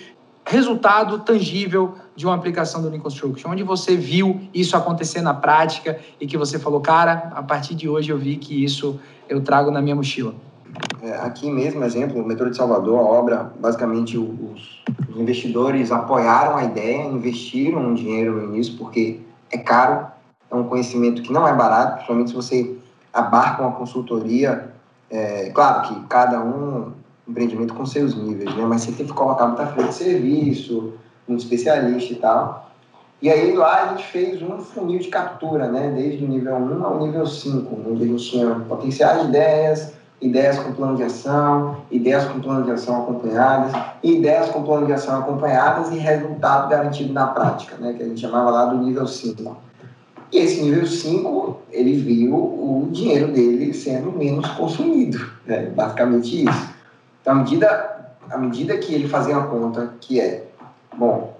resultado 0.46 1.18
tangível 1.20 1.94
de 2.14 2.26
uma 2.26 2.34
aplicação 2.34 2.82
do 2.82 2.88
Lean 2.88 3.00
Construction, 3.00 3.50
onde 3.50 3.62
você 3.62 3.96
viu 3.96 4.40
isso 4.52 4.76
acontecer 4.76 5.22
na 5.22 5.32
prática 5.32 5.98
e 6.20 6.26
que 6.26 6.36
você 6.36 6.58
falou, 6.58 6.80
cara, 6.80 7.32
a 7.34 7.42
partir 7.42 7.74
de 7.74 7.88
hoje 7.88 8.10
eu 8.10 8.18
vi 8.18 8.36
que 8.36 8.62
isso 8.64 9.00
eu 9.28 9.40
trago 9.40 9.70
na 9.70 9.80
minha 9.80 9.96
mochila. 9.96 10.34
É, 11.02 11.16
aqui 11.16 11.50
mesmo, 11.50 11.82
exemplo, 11.84 12.20
o 12.20 12.26
metrô 12.26 12.50
de 12.50 12.56
Salvador, 12.56 12.98
a 12.98 13.02
obra, 13.02 13.52
basicamente 13.58 14.18
os, 14.18 14.82
os 15.08 15.16
investidores 15.16 15.92
apoiaram 15.92 16.56
a 16.56 16.64
ideia, 16.64 17.04
investiram 17.04 17.80
um 17.80 17.94
dinheiro 17.94 18.50
nisso, 18.50 18.76
porque 18.76 19.20
é 19.50 19.58
caro, 19.58 20.06
é 20.50 20.54
um 20.54 20.64
conhecimento 20.64 21.22
que 21.22 21.32
não 21.32 21.46
é 21.46 21.54
barato, 21.54 21.94
principalmente 21.94 22.30
se 22.30 22.36
você 22.36 22.76
abarca 23.12 23.62
uma 23.62 23.72
consultoria. 23.72 24.72
É, 25.10 25.50
claro 25.50 25.88
que 25.88 26.00
cada 26.06 26.42
um 26.42 26.92
empreendimento 27.26 27.74
com 27.74 27.86
seus 27.86 28.14
níveis, 28.14 28.54
né? 28.54 28.64
Mas 28.66 28.82
você 28.82 28.92
tem 28.92 29.06
que 29.06 29.12
colocar 29.12 29.46
muita 29.46 29.66
frente 29.66 29.88
de 29.88 29.94
serviço, 29.94 30.92
um 31.28 31.36
especialista 31.36 32.12
e 32.12 32.16
tal. 32.16 32.70
E 33.22 33.30
aí 33.30 33.54
lá 33.54 33.84
a 33.84 33.88
gente 33.88 34.04
fez 34.06 34.42
um 34.42 34.58
funil 34.58 34.98
de 34.98 35.08
captura, 35.08 35.68
né? 35.68 35.92
Desde 35.94 36.24
o 36.24 36.28
nível 36.28 36.56
1 36.56 36.84
ao 36.84 37.06
nível 37.06 37.26
5, 37.26 37.90
onde 37.90 38.04
a 38.04 38.06
gente 38.06 38.30
tinha 38.30 38.54
potenciais 38.68 39.22
de 39.22 39.28
ideias, 39.28 39.92
ideias 40.20 40.58
com 40.58 40.72
plano 40.72 40.96
de 40.96 41.04
ação, 41.04 41.78
ideias 41.90 42.24
com 42.26 42.40
plano 42.40 42.64
de 42.64 42.70
ação 42.70 43.02
acompanhadas, 43.02 43.72
ideias 44.02 44.50
com 44.50 44.62
plano 44.62 44.86
de 44.86 44.92
ação 44.92 45.20
acompanhadas 45.20 45.90
e 45.90 45.98
resultado 45.98 46.68
garantido 46.68 47.12
na 47.12 47.28
prática, 47.28 47.76
né? 47.76 47.94
Que 47.94 48.02
a 48.02 48.06
gente 48.06 48.20
chamava 48.20 48.50
lá 48.50 48.66
do 48.66 48.78
nível 48.78 49.06
5. 49.06 49.56
E 50.30 50.38
esse 50.38 50.62
nível 50.62 50.84
5, 50.84 51.58
ele 51.70 51.96
viu 51.96 52.34
o 52.34 52.88
dinheiro 52.90 53.28
dele 53.28 53.72
sendo 53.72 54.10
menos 54.10 54.46
consumido, 54.50 55.30
né? 55.46 55.70
basicamente 55.74 56.44
isso. 56.44 56.73
Então, 57.24 57.32
à 57.32 57.36
medida, 57.36 58.10
à 58.30 58.36
medida 58.36 58.76
que 58.76 58.94
ele 58.94 59.08
fazia 59.08 59.38
uma 59.38 59.46
conta 59.46 59.94
que 59.98 60.20
é, 60.20 60.44
bom, 60.94 61.32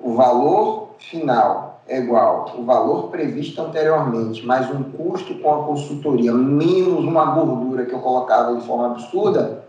o 0.00 0.14
valor 0.14 0.94
final 0.98 1.78
é 1.86 1.98
igual 1.98 2.54
o 2.56 2.64
valor 2.64 3.10
previsto 3.10 3.60
anteriormente, 3.60 4.46
mais 4.46 4.70
um 4.70 4.82
custo 4.82 5.34
com 5.40 5.54
a 5.54 5.64
consultoria, 5.64 6.32
menos 6.32 7.04
uma 7.04 7.26
gordura 7.26 7.84
que 7.84 7.92
eu 7.92 7.98
colocava 7.98 8.56
de 8.56 8.66
forma 8.66 8.86
absurda, 8.92 9.62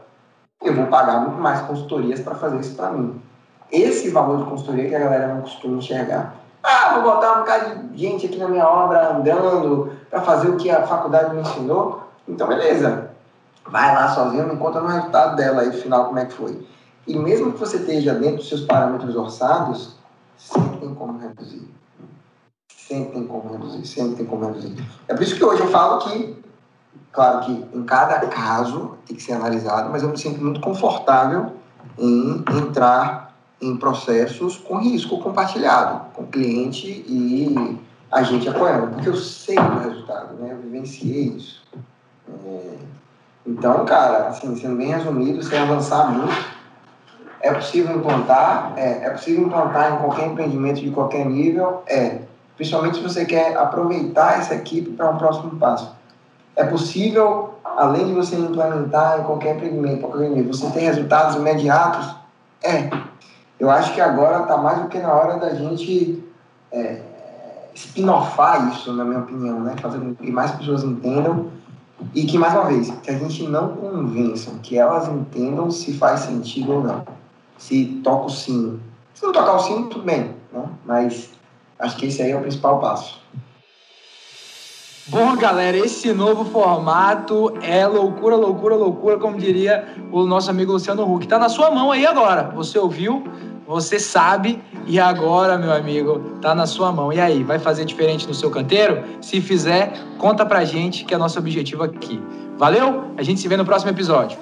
eu 0.63 0.73
vou 0.73 0.85
pagar 0.85 1.19
muito 1.19 1.41
mais 1.41 1.59
consultorias 1.63 2.21
para 2.21 2.35
fazer 2.35 2.61
isso 2.61 2.73
para 2.73 2.91
mim. 2.91 3.21
Esse 3.69 4.09
valor 4.09 4.37
de 4.37 4.49
consultoria 4.49 4.87
que 4.87 4.95
a 4.95 4.99
galera 4.99 5.33
não 5.33 5.41
costuma 5.41 5.79
enxergar. 5.79 6.33
Ah, 6.63 6.93
vou 6.93 7.11
botar 7.11 7.33
um 7.33 7.39
bocado 7.39 7.87
de 7.89 7.97
gente 7.97 8.25
aqui 8.25 8.37
na 8.37 8.47
minha 8.47 8.65
obra 8.65 9.17
andando 9.17 9.91
para 10.09 10.21
fazer 10.21 10.47
o 10.47 10.55
que 10.55 10.71
a 10.71 10.83
faculdade 10.83 11.35
me 11.35 11.41
ensinou. 11.41 12.03
Então, 12.25 12.47
beleza 12.47 13.06
vai 13.69 13.93
lá 13.93 14.09
sozinho, 14.09 14.47
me 14.47 14.57
conta 14.57 14.81
no 14.81 14.87
resultado 14.87 15.35
dela 15.35 15.61
aí, 15.61 15.71
final, 15.71 16.05
como 16.05 16.19
é 16.19 16.25
que 16.25 16.33
foi. 16.33 16.65
E 17.05 17.17
mesmo 17.17 17.53
que 17.53 17.59
você 17.59 17.77
esteja 17.77 18.13
dentro 18.13 18.37
dos 18.37 18.49
seus 18.49 18.61
parâmetros 18.61 19.15
orçados, 19.15 19.95
sempre 20.37 20.77
tem 20.79 20.93
como 20.93 21.17
reduzir. 21.17 21.67
Sempre 22.69 23.13
tem 23.13 23.27
como 23.27 23.49
reduzir, 23.51 23.85
sempre 23.85 24.15
tem 24.15 24.25
como 24.25 24.45
reduzir. 24.45 24.75
É 25.07 25.13
por 25.13 25.23
isso 25.23 25.35
que 25.35 25.43
hoje 25.43 25.61
eu 25.61 25.67
falo 25.67 25.99
que, 25.99 26.35
claro 27.11 27.45
que 27.45 27.51
em 27.51 27.83
cada 27.83 28.19
caso 28.27 28.97
tem 29.05 29.15
que 29.15 29.23
ser 29.23 29.33
analisado, 29.33 29.89
mas 29.89 30.03
eu 30.03 30.09
me 30.09 30.17
sinto 30.17 30.41
muito 30.41 30.61
confortável 30.61 31.53
em 31.97 32.43
entrar 32.49 33.35
em 33.61 33.75
processos 33.77 34.57
com 34.57 34.77
risco 34.77 35.19
compartilhado, 35.19 36.11
com 36.13 36.25
cliente 36.25 36.87
e 37.07 37.79
a 38.11 38.23
gente 38.23 38.47
apoiando, 38.47 38.93
porque 38.93 39.09
eu 39.09 39.15
sei 39.15 39.57
o 39.57 39.79
resultado, 39.79 40.35
né? 40.35 40.51
Eu 40.51 40.57
vivenciei 40.57 41.29
isso. 41.29 41.63
É, 42.45 42.77
então, 43.47 43.85
cara, 43.85 44.27
assim, 44.27 44.53
sendo 44.57 44.75
bem 44.75 44.89
resumido, 44.89 45.41
sem 45.41 45.57
avançar 45.57 46.11
muito, 46.11 46.45
é 47.39 47.53
possível 47.53 47.95
implantar, 47.95 48.73
é, 48.75 49.05
é 49.05 49.09
possível 49.11 49.45
implantar 49.45 49.93
em 49.93 49.97
qualquer 49.99 50.27
empreendimento 50.27 50.81
de 50.81 50.91
qualquer 50.91 51.25
nível, 51.25 51.81
é, 51.87 52.23
principalmente 52.57 52.97
se 52.97 53.03
você 53.03 53.23
quer 53.23 53.55
aproveitar 53.55 54.39
essa 54.39 54.53
equipe 54.53 54.91
para 54.91 55.09
um 55.09 55.17
próximo 55.17 55.57
passo. 55.57 55.95
É 56.57 56.65
possível, 56.65 57.53
além 57.63 58.07
de 58.07 58.13
você 58.13 58.35
implementar 58.35 59.21
em 59.21 59.23
qualquer 59.23 59.55
empreendimento, 59.55 60.01
qualquer 60.01 60.29
nível, 60.29 60.53
você 60.53 60.69
ter 60.71 60.81
resultados 60.81 61.35
imediatos? 61.37 62.15
É. 62.61 62.89
Eu 63.57 63.71
acho 63.71 63.93
que 63.93 64.01
agora 64.01 64.41
está 64.41 64.57
mais 64.57 64.81
do 64.81 64.89
que 64.89 64.99
na 64.99 65.13
hora 65.13 65.37
da 65.37 65.53
gente 65.53 66.21
é, 66.71 66.99
spin-offar 67.73 68.69
isso, 68.73 68.91
na 68.91 69.05
minha 69.05 69.19
opinião, 69.19 69.61
né? 69.61 69.75
Fazer 69.79 69.99
com 69.99 70.15
que 70.15 70.31
mais 70.31 70.51
pessoas 70.51 70.83
entendam 70.83 71.56
e 72.13 72.25
que, 72.25 72.37
mais 72.37 72.53
uma 72.53 72.65
vez, 72.65 72.91
que 73.01 73.09
a 73.09 73.17
gente 73.17 73.43
não 73.47 73.69
convença, 73.69 74.51
que 74.61 74.77
elas 74.77 75.07
entendam 75.07 75.71
se 75.71 75.93
faz 75.93 76.21
sentido 76.21 76.73
ou 76.73 76.83
não. 76.83 77.03
Se 77.57 77.85
toca 78.03 78.25
o 78.25 78.29
sino. 78.29 78.79
Se 79.13 79.23
não 79.23 79.31
tocar 79.31 79.55
o 79.55 79.59
sino, 79.59 79.87
tudo 79.87 80.03
bem, 80.03 80.35
né? 80.53 80.69
Mas 80.85 81.31
acho 81.79 81.97
que 81.97 82.05
esse 82.05 82.21
aí 82.21 82.31
é 82.31 82.37
o 82.37 82.41
principal 82.41 82.79
passo. 82.79 83.19
Bom, 85.09 85.37
galera, 85.37 85.77
esse 85.77 86.11
novo 86.13 86.43
formato 86.43 87.53
é 87.61 87.87
loucura, 87.87 88.35
loucura, 88.35 88.75
loucura, 88.75 89.17
como 89.17 89.37
diria 89.37 89.87
o 90.11 90.25
nosso 90.25 90.49
amigo 90.49 90.73
Luciano 90.73 91.09
Huck. 91.09 91.25
Tá 91.25 91.39
na 91.39 91.47
sua 91.47 91.71
mão 91.71 91.93
aí 91.93 92.05
agora. 92.05 92.51
Você 92.55 92.77
ouviu? 92.77 93.23
Você 93.67 93.99
sabe 93.99 94.63
e 94.87 94.97
agora, 94.97 95.57
meu 95.57 95.73
amigo, 95.73 96.37
tá 96.41 96.55
na 96.55 96.65
sua 96.65 96.89
mão. 96.89 97.11
E 97.11 97.19
aí, 97.19 97.43
vai 97.43 97.59
fazer 97.59 97.83
diferente 97.83 98.25
no 98.25 98.33
seu 98.33 98.49
canteiro? 98.49 99.03
Se 99.21 99.41
fizer, 99.41 99.91
conta 100.17 100.45
pra 100.45 100.63
gente 100.63 101.03
que 101.03 101.13
é 101.13 101.17
nosso 101.17 101.37
objetivo 101.37 101.83
aqui. 101.83 102.17
Valeu? 102.57 103.11
A 103.17 103.23
gente 103.23 103.41
se 103.41 103.47
vê 103.49 103.57
no 103.57 103.65
próximo 103.65 103.91
episódio. 103.91 104.39